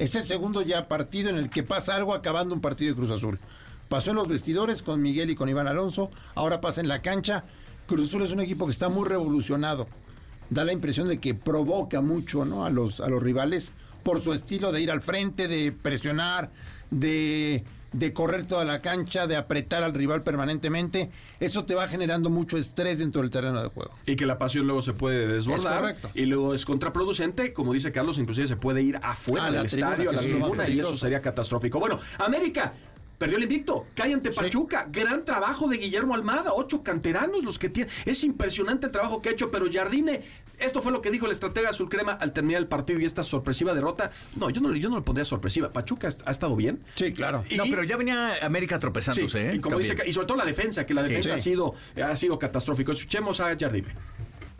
Es 0.00 0.14
el 0.14 0.26
segundo 0.26 0.62
ya 0.62 0.88
partido 0.88 1.28
en 1.28 1.36
el 1.36 1.50
que 1.50 1.62
pasa 1.62 1.94
algo 1.94 2.14
acabando 2.14 2.54
un 2.54 2.62
partido 2.62 2.94
de 2.94 2.96
Cruz 2.96 3.10
Azul. 3.10 3.38
Pasó 3.90 4.12
en 4.12 4.16
los 4.16 4.28
vestidores 4.28 4.82
con 4.82 5.02
Miguel 5.02 5.28
y 5.28 5.34
con 5.34 5.50
Iván 5.50 5.66
Alonso. 5.66 6.10
Ahora 6.34 6.62
pasa 6.62 6.80
en 6.80 6.88
la 6.88 7.02
cancha. 7.02 7.44
Cruz 7.86 8.06
Azul 8.06 8.22
es 8.22 8.30
un 8.30 8.40
equipo 8.40 8.64
que 8.64 8.72
está 8.72 8.88
muy 8.88 9.06
revolucionado. 9.06 9.88
Da 10.48 10.64
la 10.64 10.72
impresión 10.72 11.06
de 11.06 11.20
que 11.20 11.34
provoca 11.34 12.00
mucho 12.00 12.46
¿no? 12.46 12.64
a, 12.64 12.70
los, 12.70 13.02
a 13.02 13.10
los 13.10 13.22
rivales 13.22 13.72
por 14.02 14.22
su 14.22 14.32
estilo 14.32 14.72
de 14.72 14.80
ir 14.80 14.90
al 14.90 15.02
frente, 15.02 15.48
de 15.48 15.70
presionar, 15.70 16.50
de, 16.90 17.62
de 17.92 18.12
correr 18.12 18.46
toda 18.46 18.64
la 18.64 18.78
cancha, 18.80 19.26
de 19.26 19.36
apretar 19.36 19.82
al 19.82 19.94
rival 19.94 20.22
permanentemente. 20.22 21.10
Eso 21.40 21.64
te 21.64 21.74
va 21.74 21.88
generando 21.88 22.30
mucho 22.30 22.56
estrés 22.56 22.98
dentro 22.98 23.22
del 23.22 23.30
terreno 23.30 23.62
de 23.62 23.68
juego. 23.68 23.92
Y 24.06 24.16
que 24.16 24.26
la 24.26 24.38
pasión 24.38 24.66
luego 24.66 24.82
se 24.82 24.92
puede 24.92 25.26
desbordar. 25.26 25.96
Y 26.14 26.26
luego 26.26 26.54
es 26.54 26.64
contraproducente. 26.64 27.52
Como 27.52 27.72
dice 27.72 27.92
Carlos, 27.92 28.18
inclusive 28.18 28.46
se 28.46 28.56
puede 28.56 28.82
ir 28.82 28.98
afuera 29.02 29.46
A 29.46 29.50
del 29.50 29.66
tribuna, 29.68 29.90
estadio, 29.92 30.10
a 30.10 30.12
la 30.12 30.20
tribuna, 30.20 30.68
y 30.68 30.80
eso 30.80 30.96
sería 30.96 31.20
catastrófico. 31.20 31.80
Bueno, 31.80 31.98
América. 32.18 32.72
Perdió 33.20 33.36
el 33.36 33.42
invicto, 33.42 33.84
cae 33.94 34.14
ante 34.14 34.30
Pachuca. 34.30 34.86
Gran 34.90 35.26
trabajo 35.26 35.68
de 35.68 35.76
Guillermo 35.76 36.14
Almada, 36.14 36.54
ocho 36.54 36.82
canteranos 36.82 37.44
los 37.44 37.58
que 37.58 37.68
tiene. 37.68 37.90
Es 38.06 38.24
impresionante 38.24 38.86
el 38.86 38.92
trabajo 38.92 39.20
que 39.20 39.28
ha 39.28 39.32
hecho, 39.32 39.50
pero 39.50 39.66
Jardine, 39.70 40.22
esto 40.58 40.80
fue 40.80 40.90
lo 40.90 41.02
que 41.02 41.10
dijo 41.10 41.26
el 41.26 41.32
estratega 41.32 41.68
azul 41.68 41.90
crema 41.90 42.12
al 42.14 42.32
terminar 42.32 42.62
el 42.62 42.66
partido 42.66 42.98
y 42.98 43.04
esta 43.04 43.22
sorpresiva 43.22 43.74
derrota. 43.74 44.10
No, 44.36 44.48
yo 44.48 44.62
no, 44.62 44.74
yo 44.74 44.88
no 44.88 44.96
le 44.96 45.02
pondría 45.02 45.26
sorpresiva. 45.26 45.68
Pachuca 45.68 46.08
ha 46.24 46.30
estado 46.30 46.56
bien. 46.56 46.82
Sí, 46.94 47.12
claro. 47.12 47.44
No, 47.58 47.64
pero 47.64 47.84
ya 47.84 47.98
venía 47.98 48.36
América 48.40 48.76
Sí, 48.76 48.80
tropezándose, 48.80 49.50
¿eh? 49.50 49.54
y, 49.56 49.60
como 49.60 49.76
dice, 49.76 49.96
y 50.06 50.14
sobre 50.14 50.26
todo 50.26 50.38
la 50.38 50.46
defensa, 50.46 50.86
que 50.86 50.94
la 50.94 51.04
Sí, 51.04 51.08
defensa 51.10 51.28
sí. 51.28 51.34
ha 51.34 51.42
sido 51.42 51.74
ha 52.02 52.16
sido 52.16 52.38
catastrófico. 52.38 52.92
Escuchemos 52.92 53.38
a 53.40 53.54
Jardine. 53.54 53.88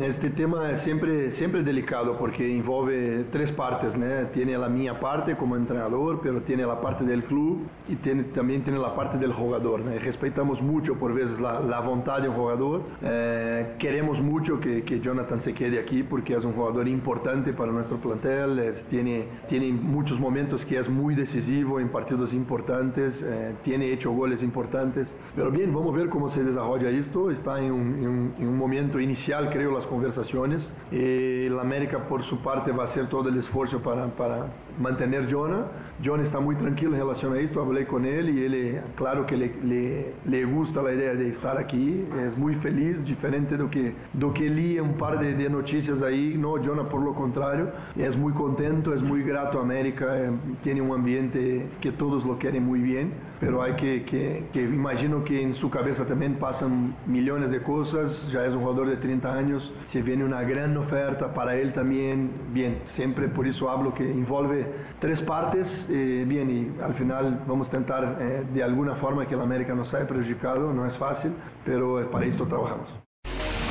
Este 0.02 0.30
tema 0.30 0.70
é 0.70 0.76
sempre 0.76 1.30
sempre 1.30 1.62
delicado 1.62 2.14
porque 2.14 2.42
envolve 2.42 3.24
três 3.30 3.50
partes, 3.50 3.94
né? 3.94 4.26
Tem 4.32 4.54
a 4.54 4.66
minha 4.66 4.94
parte 4.94 5.34
como 5.34 5.60
treinador, 5.66 6.20
pero 6.22 6.40
tem 6.40 6.62
a 6.62 6.74
parte 6.74 7.04
do 7.04 7.22
clube 7.22 7.66
e 7.86 7.94
tem, 7.96 8.22
também 8.32 8.60
tem 8.62 8.74
a 8.82 8.88
parte 8.88 9.18
do 9.18 9.30
jogador, 9.30 9.80
né? 9.80 9.98
Respeitamos 10.00 10.58
muito 10.58 10.96
por 10.96 11.12
vezes 11.12 11.38
a, 11.44 11.58
a 11.76 11.80
vontade 11.82 12.26
do 12.26 12.34
jogador. 12.34 12.80
Eh, 13.02 13.74
queremos 13.78 14.18
muito 14.20 14.56
que, 14.56 14.80
que 14.80 14.98
Jonathan 15.00 15.38
se 15.38 15.52
quede 15.52 15.78
aqui 15.78 16.02
porque 16.02 16.32
é 16.32 16.38
um 16.38 16.54
jogador 16.54 16.88
importante 16.88 17.52
para 17.52 17.70
nosso 17.70 17.98
plantel. 17.98 18.58
Es, 18.58 18.86
tiene, 18.88 19.24
tiene 19.48 19.70
muitos 19.70 20.18
momentos 20.18 20.64
que 20.64 20.76
é 20.76 20.82
muito 20.88 21.18
decisivo 21.20 21.78
em 21.78 21.88
partidos 21.88 22.32
importantes, 22.32 23.22
eh, 23.22 23.52
tiene 23.62 23.92
hecho 23.92 24.10
goles 24.12 24.42
importantes. 24.42 25.14
Pero 25.36 25.50
bien, 25.50 25.70
vamos 25.74 25.94
ver 25.94 26.08
cómo 26.08 26.30
se 26.30 26.42
desarrolla 26.42 26.88
esto. 26.88 27.30
Está 27.30 27.60
en 27.60 27.70
un, 27.70 27.98
en 28.02 28.08
un- 28.08 28.32
en 28.40 28.48
un 28.48 28.56
momento 28.56 28.98
inicial, 28.98 29.50
creo, 29.50 29.70
las 29.72 29.89
conversaciones. 29.90 30.70
Eh, 30.92 31.48
la 31.50 31.62
América, 31.62 31.98
por 32.08 32.22
su 32.22 32.38
parte, 32.38 32.70
va 32.70 32.84
a 32.84 32.86
hacer 32.86 33.08
todo 33.08 33.28
el 33.28 33.36
esfuerzo 33.36 33.80
para, 33.80 34.06
para 34.06 34.46
mantener 34.80 35.28
Jonah. 35.30 35.66
John 36.04 36.20
está 36.20 36.40
muy 36.40 36.56
tranquilo 36.56 36.94
en 36.94 37.00
relación 37.00 37.34
a 37.34 37.38
esto. 37.38 37.60
Hablé 37.60 37.86
con 37.86 38.04
él 38.06 38.30
y 38.30 38.44
él, 38.44 38.54
eh, 38.54 38.80
claro 38.96 39.26
que 39.26 39.36
le, 39.36 39.52
le, 39.62 40.12
le 40.26 40.44
gusta 40.44 40.82
la 40.82 40.92
idea 40.94 41.14
de 41.14 41.28
estar 41.28 41.58
aquí. 41.58 42.04
Es 42.26 42.36
muy 42.36 42.54
feliz, 42.54 43.04
diferente 43.04 43.56
do 43.56 43.68
que, 43.70 43.92
do 44.12 44.32
que 44.32 44.48
leía 44.48 44.82
un 44.82 44.94
par 44.94 45.18
de, 45.20 45.34
de 45.34 45.48
noticias 45.50 46.02
ahí. 46.02 46.36
No, 46.38 46.56
Jonah, 46.56 46.84
por 46.88 47.02
lo 47.02 47.14
contrario, 47.14 47.68
es 47.96 48.16
muy 48.16 48.32
contento, 48.32 48.94
es 48.94 49.02
muy 49.02 49.22
grato 49.22 49.58
a 49.58 49.62
América. 49.62 50.06
eh, 50.18 50.30
tiene 50.62 50.80
un 50.80 50.92
ambiente 50.92 51.66
que 51.80 51.92
todos 51.92 52.24
lo 52.24 52.38
quieren 52.38 52.64
muy 52.64 52.80
bien. 52.80 53.12
Pero 53.40 53.62
hay 53.62 53.72
que, 53.72 54.04
que, 54.04 54.44
que 54.52 54.60
imagino 54.62 55.24
que 55.24 55.40
en 55.40 55.54
su 55.54 55.70
cabeza 55.70 56.04
también 56.04 56.34
pasan 56.34 56.94
millones 57.06 57.50
de 57.50 57.62
cosas. 57.62 58.30
Ya 58.30 58.44
es 58.44 58.54
un 58.54 58.60
jugador 58.60 58.88
de 58.88 58.96
30 58.96 59.32
años. 59.32 59.72
Se 59.86 60.02
viene 60.02 60.24
una 60.24 60.42
gran 60.42 60.76
oferta 60.76 61.32
para 61.32 61.56
él 61.56 61.72
también. 61.72 62.30
Bien, 62.52 62.80
siempre 62.84 63.28
por 63.28 63.46
eso 63.46 63.70
hablo 63.70 63.94
que 63.94 64.10
envolve 64.10 64.66
tres 65.00 65.20
partes. 65.22 65.86
eh, 65.88 66.24
bien, 66.26 66.50
y 66.78 66.82
al 66.82 66.94
final 66.94 67.42
vamos 67.46 67.68
a 67.68 67.70
intentar 67.76 68.18
eh, 68.20 68.44
de 68.52 68.62
alguna 68.62 68.94
forma 68.94 69.26
que 69.26 69.34
el 69.34 69.40
América 69.40 69.74
no 69.74 69.84
sea 69.84 70.06
perjudicado. 70.06 70.72
No 70.72 70.86
es 70.86 70.96
fácil, 70.96 71.32
pero 71.64 72.00
eh, 72.00 72.04
para 72.06 72.26
esto 72.26 72.46
trabajamos. 72.46 72.88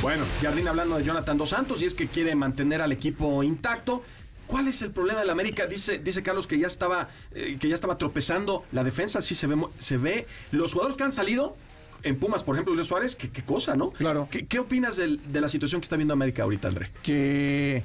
Bueno, 0.02 0.24
Jardín 0.40 0.66
hablando 0.66 0.96
de 0.96 1.04
Jonathan 1.04 1.36
Dos 1.36 1.50
Santos 1.50 1.82
y 1.82 1.84
es 1.84 1.94
que 1.94 2.06
quiere 2.06 2.34
mantener 2.34 2.80
al 2.82 2.92
equipo 2.92 3.42
intacto. 3.42 4.02
¿Cuál 4.46 4.66
es 4.66 4.82
el 4.82 4.90
problema 4.90 5.20
del 5.20 5.30
América? 5.30 5.66
Dice, 5.66 5.98
dice 5.98 6.22
Carlos 6.22 6.46
que 6.46 6.58
ya 6.58 6.66
estaba 6.66 7.08
eh, 7.34 7.56
que 7.60 7.68
ya 7.68 7.74
estaba 7.74 7.98
tropezando 7.98 8.64
la 8.72 8.82
defensa, 8.82 9.20
sí 9.22 9.34
se 9.34 9.46
ve 9.46 9.56
se 9.78 9.96
ve 9.98 10.26
los 10.52 10.72
jugadores 10.72 10.96
que 10.96 11.04
han 11.04 11.12
salido 11.12 11.54
en 12.02 12.18
Pumas, 12.18 12.42
por 12.42 12.54
ejemplo, 12.56 12.74
Luis 12.74 12.86
Suárez, 12.88 13.14
qué, 13.14 13.28
qué 13.30 13.42
cosa, 13.42 13.74
¿no? 13.74 13.90
Claro. 13.90 14.26
¿Qué, 14.30 14.46
qué 14.46 14.58
opinas 14.58 14.96
del- 14.96 15.20
de 15.30 15.40
la 15.42 15.50
situación 15.50 15.82
que 15.82 15.84
está 15.84 15.96
viendo 15.96 16.14
América 16.14 16.44
ahorita, 16.44 16.68
André? 16.68 16.90
que 17.02 17.82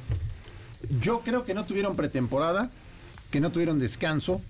yo 1.01 1.19
creo 1.19 1.43
que 1.43 1.53
no 1.53 1.65
tuvieron 1.65 1.95
pretemporada, 1.97 2.69
que 3.35 3.41
no 3.41 3.51
tuvieron 3.51 3.79
descanso, 3.79 4.41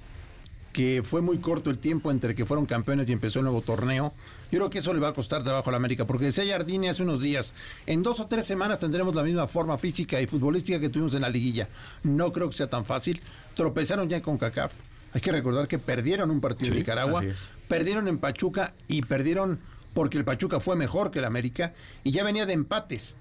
que 0.72 1.02
fue 1.04 1.22
muy 1.22 1.40
corto 1.40 1.72
el 1.72 1.80
tiempo 1.80 2.12
entre 2.12 2.36
que 2.36 2.46
fueron 2.46 2.68
campeones 2.68 3.10
y 3.10 3.14
empezó 3.14 3.40
el 3.40 3.46
nuevo 3.46 3.62
torneo. 3.62 4.14
Yo 4.52 4.60
creo 4.60 4.70
que 4.70 4.78
eso 4.78 4.94
le 4.94 5.00
va 5.00 5.08
a 5.08 5.14
costar 5.14 5.44
trabajo 5.44 5.68
a 5.68 5.72
la 5.72 5.78
América, 5.78 6.06
porque 6.06 6.26
decía 6.26 6.46
Jardine 6.48 6.90
hace 6.90 7.02
unos 7.02 7.20
días, 7.20 7.56
en 7.88 8.04
dos 8.04 8.20
o 8.20 8.28
tres 8.28 8.46
semanas 8.46 8.82
tendremos 8.82 9.16
la 9.16 9.24
misma 9.24 9.48
forma 9.48 9.80
física 9.80 10.22
y 10.22 10.28
futbolística 10.28 10.80
que 10.80 10.90
tuvimos 10.90 11.16
en 11.16 11.22
la 11.22 11.30
liguilla. 11.30 11.68
No 12.04 12.32
creo 12.32 12.48
que 12.48 12.58
sea 12.58 12.70
tan 12.70 12.86
fácil. 12.86 13.22
Tropezaron 13.56 14.08
ya 14.08 14.22
con 14.22 14.38
CACAF. 14.38 14.74
Hay 15.14 15.22
que 15.22 15.32
recordar 15.32 15.68
que 15.68 15.80
perdieron 15.80 16.30
un 16.30 16.40
partido 16.40 16.72
en 16.72 16.78
Nicaragua, 16.78 17.24
perdieron 17.68 18.08
en 18.08 18.20
Pachuca 18.20 18.76
y 18.88 19.02
perdieron 19.02 19.62
porque 19.96 20.20
el 20.20 20.26
Pachuca 20.26 20.60
fue 20.60 20.76
mejor 20.76 21.10
que 21.10 21.18
el 21.18 21.26
América 21.26 21.74
y 22.04 22.12
ya 22.12 22.24
venía 22.24 22.46
de 22.46 22.54
empates. 22.54 23.16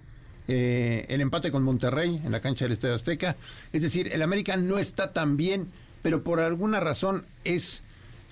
Eh, 0.47 1.07
el 1.09 1.21
empate 1.23 1.51
con 1.51 1.63
Monterrey 1.63 2.21
en 2.23 2.31
la 2.31 2.41
cancha 2.41 2.65
del 2.65 2.73
Estadio 2.73 2.95
Azteca. 2.95 3.37
Es 3.73 3.83
decir, 3.83 4.13
el 4.13 4.23
América 4.23 4.57
no 4.57 4.79
está 4.79 5.13
tan 5.13 5.37
bien, 5.37 5.69
pero 6.03 6.23
por 6.23 6.41
alguna 6.41 6.81
razón 6.81 7.25
es 7.45 7.83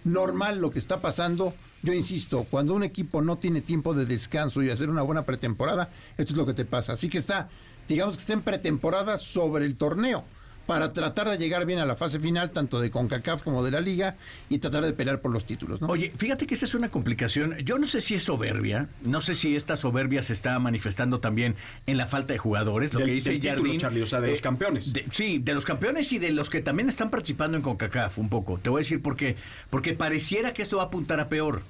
normal 0.04 0.58
lo 0.58 0.72
que 0.72 0.80
está 0.80 1.00
pasando 1.00 1.54
Yo 1.82 1.92
insisto, 1.92 2.46
cuando 2.50 2.74
un 2.74 2.82
equipo 2.82 3.22
no 3.22 3.38
tiene 3.38 3.60
tiempo 3.60 3.94
de 3.94 4.04
descanso 4.04 4.62
y 4.62 4.70
hacer 4.70 4.90
una 4.90 5.02
buena 5.02 5.24
pretemporada, 5.24 5.90
esto 6.16 6.32
es 6.32 6.36
lo 6.36 6.46
que 6.46 6.54
te 6.54 6.64
pasa. 6.64 6.92
Así 6.92 7.08
que 7.08 7.18
está, 7.18 7.48
digamos 7.88 8.16
que 8.16 8.20
está 8.20 8.34
en 8.34 8.42
pretemporada 8.42 9.18
sobre 9.18 9.64
el 9.64 9.76
torneo 9.76 10.24
para 10.66 10.92
tratar 10.92 11.28
de 11.28 11.38
llegar 11.38 11.66
bien 11.66 11.78
a 11.78 11.86
la 11.86 11.96
fase 11.96 12.20
final, 12.20 12.50
tanto 12.50 12.80
de 12.80 12.90
CONCACAF 12.90 13.42
como 13.42 13.64
de 13.64 13.70
la 13.70 13.80
Liga, 13.80 14.16
y 14.48 14.58
tratar 14.58 14.84
de 14.84 14.92
pelear 14.92 15.20
por 15.20 15.32
los 15.32 15.44
títulos. 15.44 15.80
¿no? 15.80 15.88
Oye, 15.88 16.12
fíjate 16.16 16.46
que 16.46 16.54
esa 16.54 16.66
es 16.66 16.74
una 16.74 16.88
complicación. 16.90 17.56
Yo 17.64 17.78
no 17.78 17.86
sé 17.86 18.00
si 18.00 18.14
es 18.14 18.24
soberbia, 18.24 18.88
no 19.02 19.20
sé 19.20 19.34
si 19.34 19.56
esta 19.56 19.76
soberbia 19.76 20.22
se 20.22 20.32
está 20.32 20.58
manifestando 20.58 21.20
también 21.20 21.56
en 21.86 21.96
la 21.96 22.06
falta 22.06 22.32
de 22.32 22.38
jugadores, 22.38 22.92
lo 22.92 23.00
Del- 23.00 23.08
que 23.08 23.14
dice 23.14 23.40
Jardín. 23.40 23.78
Charlie, 23.78 24.02
o 24.02 24.06
sea, 24.06 24.20
de 24.20 24.30
los 24.30 24.40
campeones. 24.40 24.92
de- 24.92 25.06
sí, 25.10 25.38
de 25.38 25.54
los 25.54 25.64
campeones 25.64 26.12
y 26.12 26.18
de 26.18 26.30
los 26.32 26.48
que 26.50 26.60
también 26.60 26.88
están 26.88 27.10
participando 27.10 27.56
en 27.56 27.62
CONCACAF 27.62 28.18
un 28.18 28.28
poco. 28.28 28.58
Te 28.58 28.70
voy 28.70 28.78
a 28.78 28.82
decir 28.82 29.02
por 29.02 29.16
qué. 29.16 29.36
Porque 29.70 29.92
pareciera 29.94 30.52
que 30.54 30.62
esto 30.62 30.76
va 30.78 30.84
a 30.84 30.86
apuntar 30.86 31.20
a 31.20 31.28
peor. 31.28 31.62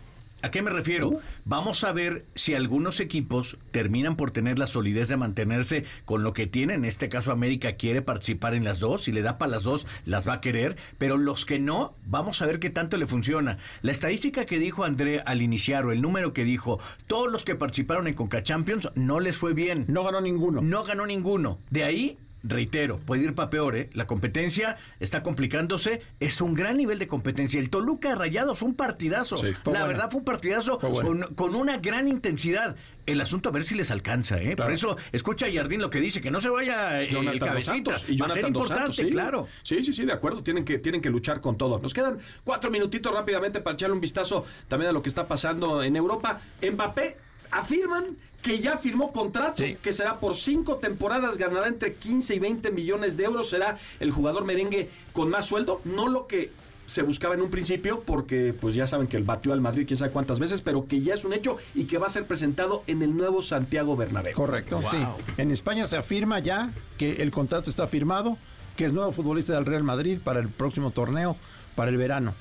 ¿A 0.43 0.51
qué 0.51 0.61
me 0.61 0.71
refiero? 0.71 1.09
Uh. 1.09 1.21
Vamos 1.45 1.85
a 1.85 1.93
ver 1.93 2.27
si 2.35 2.55
algunos 2.55 2.99
equipos 2.99 3.57
terminan 3.71 4.17
por 4.17 4.33
tener 4.33 4.59
la 4.59 4.67
solidez 4.67 5.09
de 5.09 5.17
mantenerse 5.17 5.85
con 6.05 6.25
lo 6.25 6.33
que 6.33 6.49
tienen. 6.49 6.79
En 6.79 6.85
este 6.85 7.09
caso, 7.09 7.31
América 7.31 7.77
quiere 7.77 8.03
participar 8.03 8.55
en 8.55 8.65
las 8.65 8.81
dos. 8.81 9.05
Si 9.05 9.13
le 9.13 9.23
da 9.23 9.39
para 9.39 9.53
las 9.53 9.63
dos, 9.63 9.87
las 10.05 10.27
va 10.27 10.35
a 10.35 10.41
querer. 10.41 10.77
Pero 10.99 11.17
los 11.17 11.47
que 11.47 11.61
no, 11.61 11.95
vamos 12.07 12.43
a 12.43 12.47
ver 12.47 12.59
qué 12.59 12.71
tanto 12.71 12.97
le 12.97 13.07
funciona. 13.07 13.59
La 13.83 13.93
estadística 13.93 14.45
que 14.45 14.59
dijo 14.59 14.83
André 14.83 15.23
al 15.25 15.43
iniciar, 15.43 15.87
o 15.87 15.93
el 15.93 16.03
número 16.03 16.33
que 16.33 16.45
dijo, 16.45 16.81
todos 17.07 17.31
los 17.31 17.45
que 17.45 17.55
participaron 17.55 18.09
en 18.09 18.15
Conca 18.15 18.43
Champions 18.43 18.89
no 18.97 19.21
les 19.21 19.37
fue 19.37 19.55
bien. 19.55 19.85
No 19.87 20.03
ganó 20.03 20.21
ninguno. 20.21 20.61
No 20.61 20.83
ganó 20.83 21.07
ninguno. 21.07 21.61
De 21.71 21.85
ahí 21.85 22.19
reitero, 22.43 22.99
puede 22.99 23.25
ir 23.25 23.35
para 23.35 23.51
peor, 23.51 23.77
¿eh? 23.77 23.91
La 23.93 24.07
competencia 24.07 24.77
está 25.01 25.23
complicándose, 25.23 26.03
es 26.21 26.41
un 26.41 26.55
gran 26.55 26.77
nivel 26.77 26.99
de 26.99 27.07
competencia. 27.07 27.61
El 27.61 27.71
Toluca 27.71 28.15
Rayados 28.15 28.59
fue 28.59 28.69
un 28.69 28.75
partidazo. 28.75 29.37
Sí, 29.37 29.53
fue 29.63 29.73
la 29.73 29.81
bueno. 29.81 29.87
verdad 29.87 30.11
fue 30.11 30.19
un 30.21 30.25
partidazo 30.25 30.79
Fue 30.79 30.91
bueno. 30.91 31.27
con, 31.27 31.35
con 31.35 31.55
una 31.55 31.79
gran 31.79 32.09
intensidad. 32.09 32.77
El 33.05 33.21
asunto 33.21 33.49
a 33.49 33.53
ver 33.53 33.65
si 33.65 33.75
les 33.75 33.91
alcanza, 33.91 34.41
¿eh? 34.41 34.55
Por 34.57 34.71
eso, 34.71 34.97
escucha 35.11 35.47
a 35.47 35.53
Jardín 35.53 35.81
lo 35.81 35.91
que 35.91 36.01
dice, 36.01 36.21
que 36.21 36.31
no 36.31 36.41
se 36.41 36.49
vaya 36.49 37.03
eh, 37.03 37.09
el 37.11 37.41
cabecita. 37.41 37.95
Y 38.07 38.17
Va 38.17 38.27
a 38.27 38.31
ser 38.31 38.47
importante, 38.47 38.81
Santos, 38.85 38.97
sí. 38.97 39.11
claro. 39.11 39.49
Sí, 39.65 39.83
sí, 39.83 39.93
sí, 39.93 40.05
de 40.05 40.13
acuerdo. 40.13 40.43
Tienen 40.43 40.65
que, 40.65 40.79
tienen 40.79 41.01
que 41.01 41.11
luchar 41.11 41.41
con 41.41 41.59
todo. 41.59 41.81
Nos 41.81 41.93
quedan 41.93 42.19
cuatro 42.45 42.71
minutitos 42.71 43.13
rápidamente 43.13 43.61
para 43.61 43.75
echarle 43.75 43.95
un 43.95 44.01
vistazo 44.01 44.45
también 44.69 44.91
a 44.91 44.93
lo 44.93 45.03
que 45.03 45.09
está 45.09 45.27
pasando 45.27 45.83
en 45.83 45.97
Europa. 45.97 46.41
Mbappé 46.63 47.17
afirman 47.53 48.17
que 48.43 48.59
ya 48.59 48.77
firmó 48.77 49.13
contrato, 49.13 49.63
Sí. 49.63 49.77
que 49.81 49.93
será 49.93 50.19
por 50.19 50.35
cinco 50.35 50.77
temporadas, 50.77 51.39
ganará 51.39 51.69
entre 51.69 51.95
15 51.95 52.35
y 52.35 52.39
20 52.41 52.71
millones 52.73 53.17
de 53.17 53.25
euros, 53.25 53.49
será 53.49 53.79
el 54.01 54.11
jugador 54.11 54.45
merengue 54.45 54.91
con 55.13 55.31
más 55.31 55.47
sueldo, 55.47 55.81
no 55.85 56.09
lo 56.09 56.27
que 56.27 56.51
se 56.87 57.03
buscaba 57.03 57.35
en 57.35 57.43
un 57.43 57.51
principio, 57.51 58.01
porque 58.05 58.53
pues 58.61 58.75
ya 58.75 58.89
saben 58.89 59.07
que 59.07 59.17
él 59.17 59.23
batió 59.23 59.53
al 59.53 59.61
Madrid 59.61 59.85
quién 59.87 59.97
sabe 59.97 60.11
cuántas 60.11 60.41
veces, 60.41 60.61
pero 60.61 60.87
que 60.89 61.01
ya 61.01 61.15
es 61.15 61.25
un 61.25 61.33
hecho 61.33 61.57
y 61.75 61.85
que 61.85 61.97
va 61.99 62.09
a 62.09 62.11
ser 62.11 62.27
presentado 62.27 62.83
en 62.89 63.03
el 63.03 63.17
nuevo 63.17 63.43
Santiago 63.43 63.97
Bernabéu. 63.97 64.35
Correcto, 64.35 64.83
sí. 64.91 64.97
En 65.37 65.53
España 65.53 65.87
se 65.87 65.97
afirma 65.97 66.41
ya 66.41 66.73
que 66.99 67.23
el 67.23 67.31
contrato 67.31 67.71
está 67.71 67.87
firmado, 67.87 68.37
que 68.77 68.85
es 68.87 68.93
nuevo 68.93 69.13
futbolista 69.13 69.55
del 69.55 69.65
Real 69.67 69.85
Madrid 69.85 70.19
para 70.23 70.41
el 70.41 70.49
próximo 70.49 70.91
torneo, 70.91 71.37
para 71.77 71.91
el 71.91 71.97
verano. 71.97 72.35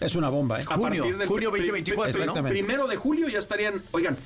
Es 0.00 0.16
una 0.16 0.28
bomba, 0.30 0.60
¿eh? 0.60 0.64
A 0.68 0.78
partir 0.78 1.16
del 1.16 1.28
junio 1.28 1.52
pri- 1.52 1.60
2024, 1.60 2.12
pri- 2.12 2.20
Exactamente. 2.22 2.58
Primero 2.58 2.86
de 2.88 2.96
julio 2.96 3.28
ya 3.28 3.38
estarían. 3.38 3.82
Oigan, 3.92 4.16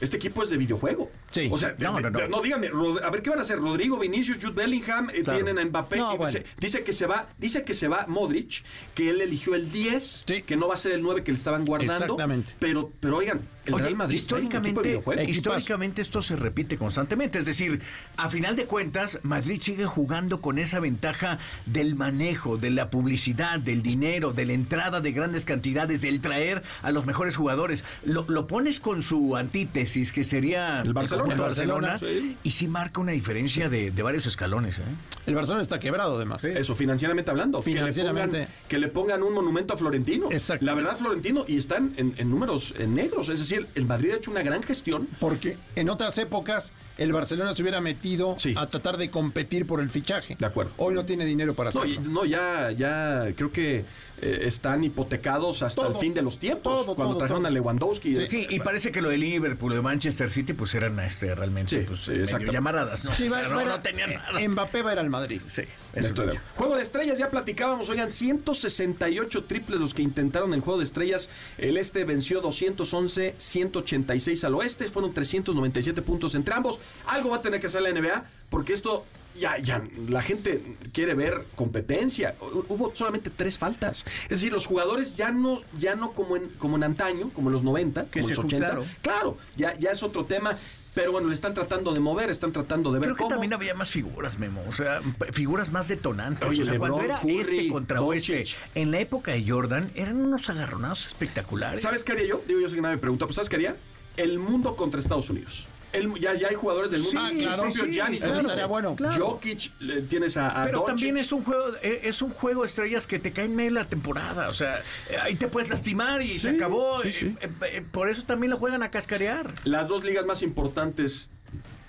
este 0.00 0.16
equipo 0.16 0.42
es 0.42 0.50
de 0.50 0.56
videojuego. 0.56 1.10
Sí. 1.30 1.48
O 1.50 1.58
sea, 1.58 1.74
No, 1.78 1.98
no, 2.00 2.10
no. 2.10 2.28
no, 2.28 2.42
díganme, 2.42 2.68
Rod- 2.68 3.02
a 3.02 3.10
ver 3.10 3.22
qué 3.22 3.30
van 3.30 3.38
a 3.38 3.42
hacer. 3.42 3.58
Rodrigo, 3.58 3.98
Vinicius, 3.98 4.38
Jude 4.42 4.52
Bellingham, 4.54 5.10
eh, 5.10 5.22
Claro. 5.22 5.38
tienen 5.44 5.58
a 5.58 5.64
Mbappé. 5.64 5.96
No, 5.96 6.16
bueno. 6.16 6.30
se- 6.32 6.44
dice 6.60 6.82
que 6.84 6.92
se 6.92 7.06
va, 7.06 7.28
dice 7.38 7.64
que 7.64 7.74
se 7.74 7.88
va 7.88 8.06
Modric, 8.08 8.62
que 8.94 9.10
él 9.10 9.20
eligió 9.20 9.54
el 9.54 9.70
10, 9.72 10.24
Sí. 10.26 10.42
que 10.42 10.56
no 10.56 10.68
va 10.68 10.74
a 10.74 10.76
ser 10.76 10.92
el 10.92 11.02
9 11.02 11.22
que 11.24 11.32
le 11.32 11.38
estaban 11.38 11.64
guardando. 11.64 11.94
Exactamente. 12.04 12.52
Pero, 12.58 12.92
pero 13.00 13.16
oigan, 13.18 13.40
el 13.66 13.74
Oye, 13.74 13.84
Real 13.84 13.96
Madrid 13.96 14.14
de 14.16 14.20
históricamente, 14.20 14.80
videojuego. 14.82 15.22
históricamente 15.22 16.02
esto 16.02 16.20
se 16.22 16.36
repite 16.36 16.76
constantemente. 16.76 17.38
Es 17.38 17.46
decir, 17.46 17.80
a 18.16 18.28
final 18.30 18.56
de 18.56 18.66
cuentas, 18.66 19.18
Madrid 19.22 19.60
sigue 19.60 19.86
jugando 19.86 20.40
con 20.40 20.58
esa 20.58 20.80
ventaja 20.80 21.38
del 21.66 21.94
manejo, 21.94 22.58
de 22.58 22.70
la 22.70 22.90
publicidad, 22.90 23.58
del 23.58 23.82
dinero, 23.82 24.32
de 24.32 24.44
la 24.46 24.52
entrada 24.52 25.00
de 25.00 25.12
grandes 25.12 25.44
cantidades, 25.44 26.02
del 26.02 26.20
traer 26.20 26.62
a 26.82 26.90
los 26.90 27.06
mejores 27.06 27.36
jugadores. 27.36 27.84
Lo, 28.04 28.24
lo 28.28 28.46
pones 28.46 28.80
con 28.80 29.02
su 29.02 29.34
antítesis, 29.36 29.83
que 30.12 30.24
sería 30.24 30.80
El 30.82 30.92
Barcelona. 30.92 31.34
El 31.34 31.40
Barcelona, 31.40 31.98
sí. 31.98 32.36
y 32.42 32.50
sí 32.50 32.68
marca 32.68 33.00
una 33.00 33.12
diferencia 33.12 33.68
de, 33.68 33.90
de 33.90 34.02
varios 34.02 34.26
escalones. 34.26 34.78
¿eh? 34.78 34.82
El 35.26 35.34
Barcelona 35.34 35.62
está 35.62 35.78
quebrado, 35.78 36.16
además. 36.16 36.42
Eso, 36.44 36.74
financieramente 36.74 37.30
hablando. 37.30 37.60
Que 37.60 37.70
le 37.70 37.76
Financieramente. 37.78 38.38
pongan- 38.46 38.68
Que 38.68 38.78
le, 38.78 38.88
pongan, 38.88 39.22
un 39.22 39.32
monumento 39.34 39.74
a 39.74 39.76
Florentino. 39.76 40.30
Exacto. 40.30 40.64
La 40.64 40.74
verdad, 40.74 40.96
Florentino, 40.96 41.44
y 41.46 41.56
están 41.56 41.94
en, 41.96 42.14
en 42.16 42.30
números 42.30 42.74
en 42.78 42.94
negros. 42.94 43.28
Es 43.28 43.38
decir, 43.38 43.66
el 43.74 43.86
Madrid 43.86 44.10
ha 44.12 44.16
hecho 44.16 44.30
una 44.30 44.42
gran 44.42 44.62
gestión. 44.62 45.08
Porque 45.20 45.56
en 45.76 45.88
otras 45.90 46.16
épocas 46.18 46.72
el 46.98 47.12
Barcelona 47.12 47.54
se 47.56 47.62
hubiera 47.62 47.80
metido 47.80 48.36
Sí. 48.38 48.54
a 48.56 48.66
tratar 48.68 48.96
de 48.96 49.10
competir 49.10 49.66
por 49.66 49.80
el 49.80 49.90
fichaje. 49.90 50.36
De 50.38 50.46
acuerdo. 50.46 50.72
Hoy 50.76 50.94
no 50.94 51.04
tiene 51.04 51.24
dinero 51.24 51.54
para 51.54 51.70
No, 51.70 51.80
hacerlo. 51.82 52.00
y- 52.02 52.08
no, 52.08 52.24
ya, 52.24 52.70
ya 52.70 53.26
creo 53.36 53.50
que 53.50 53.84
eh, 54.20 54.40
están 54.42 54.84
hipotecados 54.84 55.62
hasta 55.62 55.82
Todo. 55.82 55.92
el 55.92 55.98
fin 55.98 56.14
de 56.14 56.22
los 56.22 56.38
tiempos. 56.38 56.62
Todo, 56.84 56.94
cuando 56.94 57.14
todo, 57.14 57.18
trajeron 57.18 57.42
todo. 57.42 57.48
a 57.48 57.50
Lewandowski. 57.50 58.14
Sí. 58.14 58.28
Sí, 58.28 58.46
y 58.48 58.60
parece 58.60 58.90
que 58.92 59.02
lo 59.02 59.08
de 59.10 59.18
Liverpool, 59.18 59.70
lo 59.70 59.76
de 59.76 59.82
Manchester 59.82 60.30
City, 60.30 60.52
pues 60.52 60.74
eran 60.74 60.98
este, 61.00 61.34
realmente 61.34 61.80
Sí, 61.80 61.86
pues, 61.86 62.00
sí, 62.02 62.12
medio 62.12 62.52
llamaradas, 62.52 63.04
¿no? 63.04 63.14
Sí, 63.14 63.28
O 63.28 63.30
sea, 63.34 63.42
va- 63.42 63.48
no, 63.48 63.56
va- 63.56 63.64
no 63.64 63.80
tenían 63.80 64.12
eh, 64.12 64.16
nada. 64.32 64.48
Mbappé 64.48 64.82
va 64.82 64.90
a 64.90 64.92
ir 64.94 64.98
al 65.00 65.10
Madrid. 65.10 65.40
Sí, 65.46 65.62
Estoy 65.94 66.26
eso 66.26 66.32
de. 66.32 66.40
Juego 66.56 66.76
de 66.76 66.82
estrellas, 66.82 67.18
ya 67.18 67.28
platicábamos, 67.30 67.88
oigan, 67.90 68.10
168 68.10 69.44
triples 69.44 69.80
los 69.80 69.94
que 69.94 70.02
intentaron 70.02 70.54
el 70.54 70.60
juego 70.60 70.78
de 70.78 70.84
estrellas. 70.84 71.28
El 71.58 71.76
este 71.76 72.04
venció 72.04 72.40
211, 72.40 73.34
186 73.36 74.44
al 74.44 74.54
oeste, 74.54 74.86
fueron 74.86 75.12
397 75.12 76.02
puntos 76.02 76.34
entre 76.34 76.54
ambos. 76.54 76.78
Algo 77.06 77.30
va 77.30 77.36
a 77.36 77.42
tener 77.42 77.60
que 77.60 77.66
hacer 77.66 77.82
la 77.82 77.90
NBA, 77.92 78.24
porque 78.50 78.72
esto 78.72 79.04
ya, 79.38 79.58
ya, 79.58 79.82
la 80.08 80.22
gente 80.22 80.76
quiere 80.92 81.14
ver 81.14 81.44
competencia. 81.54 82.34
Hu- 82.40 82.64
Hubo 82.68 82.92
solamente 82.94 83.30
tres 83.30 83.58
faltas. 83.58 84.04
Es 84.24 84.28
decir, 84.28 84.52
los 84.52 84.66
jugadores 84.66 85.16
ya 85.16 85.30
no, 85.32 85.60
ya 85.78 85.94
no 85.96 86.12
como 86.12 86.36
en, 86.36 86.48
como 86.58 86.76
en 86.76 86.84
antaño, 86.84 87.30
como 87.30 87.48
en 87.48 87.52
los 87.54 87.62
90, 87.62 88.06
Que 88.06 88.20
como 88.20 88.30
en 88.30 88.36
los 88.36 88.44
80. 88.44 88.66
claro. 88.66 88.84
Claro, 89.02 89.38
ya, 89.56 89.74
ya 89.78 89.90
es 89.90 90.02
otro 90.02 90.24
tema. 90.24 90.56
Pero 90.94 91.10
bueno, 91.10 91.26
le 91.26 91.34
están 91.34 91.54
tratando 91.54 91.92
de 91.92 91.98
mover, 91.98 92.30
están 92.30 92.52
tratando 92.52 92.92
de 92.92 93.00
ver 93.00 93.08
Creo 93.08 93.16
que 93.16 93.22
cómo. 93.24 93.30
también 93.30 93.52
había 93.52 93.74
más 93.74 93.90
figuras, 93.90 94.38
Memo. 94.38 94.62
O 94.68 94.72
sea, 94.72 95.00
figuras 95.32 95.72
más 95.72 95.88
detonantes. 95.88 96.48
Oye, 96.48 96.62
O 96.62 96.66
sea, 96.66 96.78
cuando 96.78 97.02
era 97.02 97.18
Curry, 97.18 97.40
este 97.40 97.68
contra 97.68 98.00
oeste, 98.00 98.44
en 98.76 98.92
la 98.92 99.00
época 99.00 99.32
de 99.32 99.44
Jordan, 99.50 99.90
eran 99.96 100.16
unos 100.18 100.48
agarronados 100.48 101.08
espectaculares. 101.08 101.82
¿Sabes 101.82 102.04
qué 102.04 102.12
haría 102.12 102.26
yo? 102.28 102.42
Digo, 102.46 102.60
yo 102.60 102.68
sé 102.68 102.76
que 102.76 102.80
nadie 102.80 102.94
me 102.94 103.00
pregunta, 103.00 103.26
pues 103.26 103.34
¿sabes 103.34 103.48
qué 103.48 103.56
haría? 103.56 103.74
El 104.16 104.38
mundo 104.38 104.76
contra 104.76 105.00
Estados 105.00 105.28
Unidos. 105.30 105.66
El- 105.94 106.20
ya, 106.20 106.34
ya 106.34 106.48
hay 106.48 106.54
jugadores 106.54 106.90
del 106.90 107.02
mundo. 107.02 107.20
Sí, 107.28 107.38
el 107.38 107.44
claro, 107.44 107.62
propio 107.62 107.84
Giannis, 107.86 108.22
estaría 108.22 108.64
a 108.64 108.66
bueno. 108.66 108.96
Claro. 108.96 109.26
Jokic, 109.30 109.70
le- 109.80 110.02
tienes 110.02 110.36
a, 110.36 110.48
a 110.48 110.64
Pero 110.64 110.78
Doncic. 110.80 110.96
también 110.96 111.16
es 111.18 111.32
un 111.32 111.44
juego, 111.44 111.64
eh, 111.82 112.00
es 112.04 112.20
un 112.22 112.30
juego 112.30 112.62
de 112.62 112.66
estrellas 112.66 113.06
que 113.06 113.18
te 113.18 113.32
cae 113.32 113.44
en 113.46 113.56
medio 113.56 113.70
de 113.70 113.74
la 113.76 113.84
temporada. 113.84 114.48
O 114.48 114.52
sea, 114.54 114.82
ahí 115.22 115.36
te 115.36 115.48
puedes 115.48 115.70
lastimar 115.70 116.20
y 116.22 116.38
se 116.38 116.50
acabó. 116.50 116.98
sí, 117.00 117.08
Eh, 117.08 117.12
sí. 117.12 117.36
eh, 117.40 117.48
eh, 117.72 117.84
por 117.90 118.08
eso 118.08 118.22
también 118.24 118.50
lo 118.50 118.56
juegan 118.58 118.82
a 118.82 118.90
cascarear. 118.90 119.54
Las 119.64 119.88
dos 119.88 120.04
ligas 120.04 120.26
más 120.26 120.42
importantes 120.42 121.30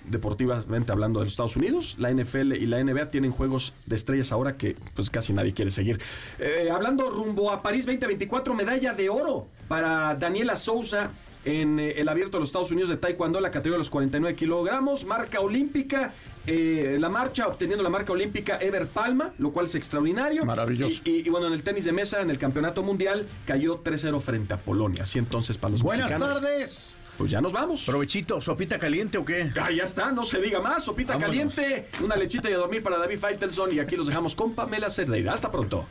deportivamente 0.04 0.92
hablando 0.92 1.18
de 1.18 1.24
los 1.26 1.32
Estados 1.32 1.56
Unidos, 1.56 1.96
la 1.98 2.10
NFL 2.12 2.52
y 2.54 2.66
la 2.66 2.78
NBA 2.78 3.10
tienen 3.10 3.32
juegos 3.32 3.72
de 3.86 3.96
estrellas 3.96 4.30
ahora 4.30 4.56
que 4.56 4.76
pues 4.94 5.10
casi 5.10 5.32
nadie 5.32 5.52
quiere 5.52 5.72
seguir. 5.72 6.00
Eh, 6.38 6.68
hablando 6.72 7.10
rumbo 7.10 7.50
a 7.50 7.60
París 7.60 7.86
2024, 7.86 8.54
medalla 8.54 8.92
de 8.94 9.08
oro 9.10 9.48
para 9.66 10.14
Daniela 10.14 10.56
Souza 10.56 11.10
en 11.46 11.78
eh, 11.80 11.92
el 12.00 12.08
abierto 12.08 12.36
de 12.36 12.40
los 12.40 12.48
Estados 12.50 12.70
Unidos 12.70 12.90
de 12.90 12.96
Taekwondo, 12.98 13.40
la 13.40 13.50
categoría 13.50 13.74
de 13.76 13.78
los 13.78 13.90
49 13.90 14.36
kilogramos, 14.36 15.04
marca 15.06 15.40
olímpica, 15.40 16.12
eh, 16.46 16.98
la 17.00 17.08
marcha, 17.08 17.46
obteniendo 17.46 17.82
la 17.82 17.88
marca 17.90 18.12
olímpica 18.12 18.58
Ever 18.60 18.88
Palma, 18.88 19.32
lo 19.38 19.52
cual 19.52 19.66
es 19.66 19.74
extraordinario. 19.76 20.44
Maravilloso. 20.44 21.00
Y, 21.04 21.10
y- 21.10 21.26
y 21.26 21.28
bueno, 21.30 21.46
en 21.46 21.52
el 21.54 21.62
tenis 21.62 21.84
de 21.84 21.92
mesa, 21.92 22.20
en 22.20 22.30
el 22.30 22.38
campeonato 22.38 22.82
mundial, 22.82 23.26
cayó 23.46 23.78
3-0 23.82 24.20
frente 24.20 24.54
a 24.54 24.56
Polonia. 24.58 25.04
Así 25.04 25.18
entonces 25.18 25.56
para 25.56 25.72
los 25.72 25.82
Buenas 25.82 26.10
mexicanos, 26.10 26.42
tardes. 26.42 26.92
Pues 27.16 27.30
ya 27.30 27.40
nos 27.40 27.52
vamos. 27.52 27.84
Provechito, 27.86 28.42
sopita 28.42 28.78
caliente 28.78 29.16
o 29.16 29.24
qué? 29.24 29.50
Ah, 29.58 29.70
ya 29.74 29.84
está, 29.84 30.12
no 30.12 30.22
se 30.22 30.38
diga 30.38 30.60
más. 30.60 30.84
Sopita 30.84 31.14
Vámonos. 31.14 31.30
caliente, 31.54 31.88
una 32.04 32.14
lechita 32.14 32.50
y 32.50 32.52
a 32.52 32.58
dormir 32.58 32.82
para 32.82 32.98
David 32.98 33.18
Faitelson. 33.18 33.74
Y 33.74 33.78
aquí 33.78 33.96
los 33.96 34.06
dejamos 34.06 34.34
con 34.34 34.52
Pamela 34.54 34.90
Cerdeira. 34.90 35.32
Hasta 35.32 35.50
pronto. 35.50 35.86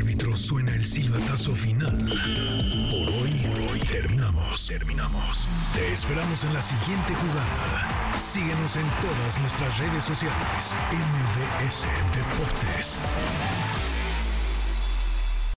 Árbitro 0.00 0.34
suena 0.34 0.74
el 0.74 0.86
silbatazo 0.86 1.54
final. 1.54 1.94
Por 2.90 3.10
hoy, 3.10 3.32
por 3.46 3.70
hoy 3.70 3.78
terminamos, 3.80 4.66
terminamos. 4.66 5.46
Te 5.74 5.92
esperamos 5.92 6.42
en 6.44 6.54
la 6.54 6.62
siguiente 6.62 7.14
jugada. 7.14 8.18
Síguenos 8.18 8.76
en 8.76 8.86
todas 9.02 9.38
nuestras 9.40 9.76
redes 9.78 10.02
sociales. 10.02 10.74
MVS 10.90 11.84
Deportes. 12.16 13.79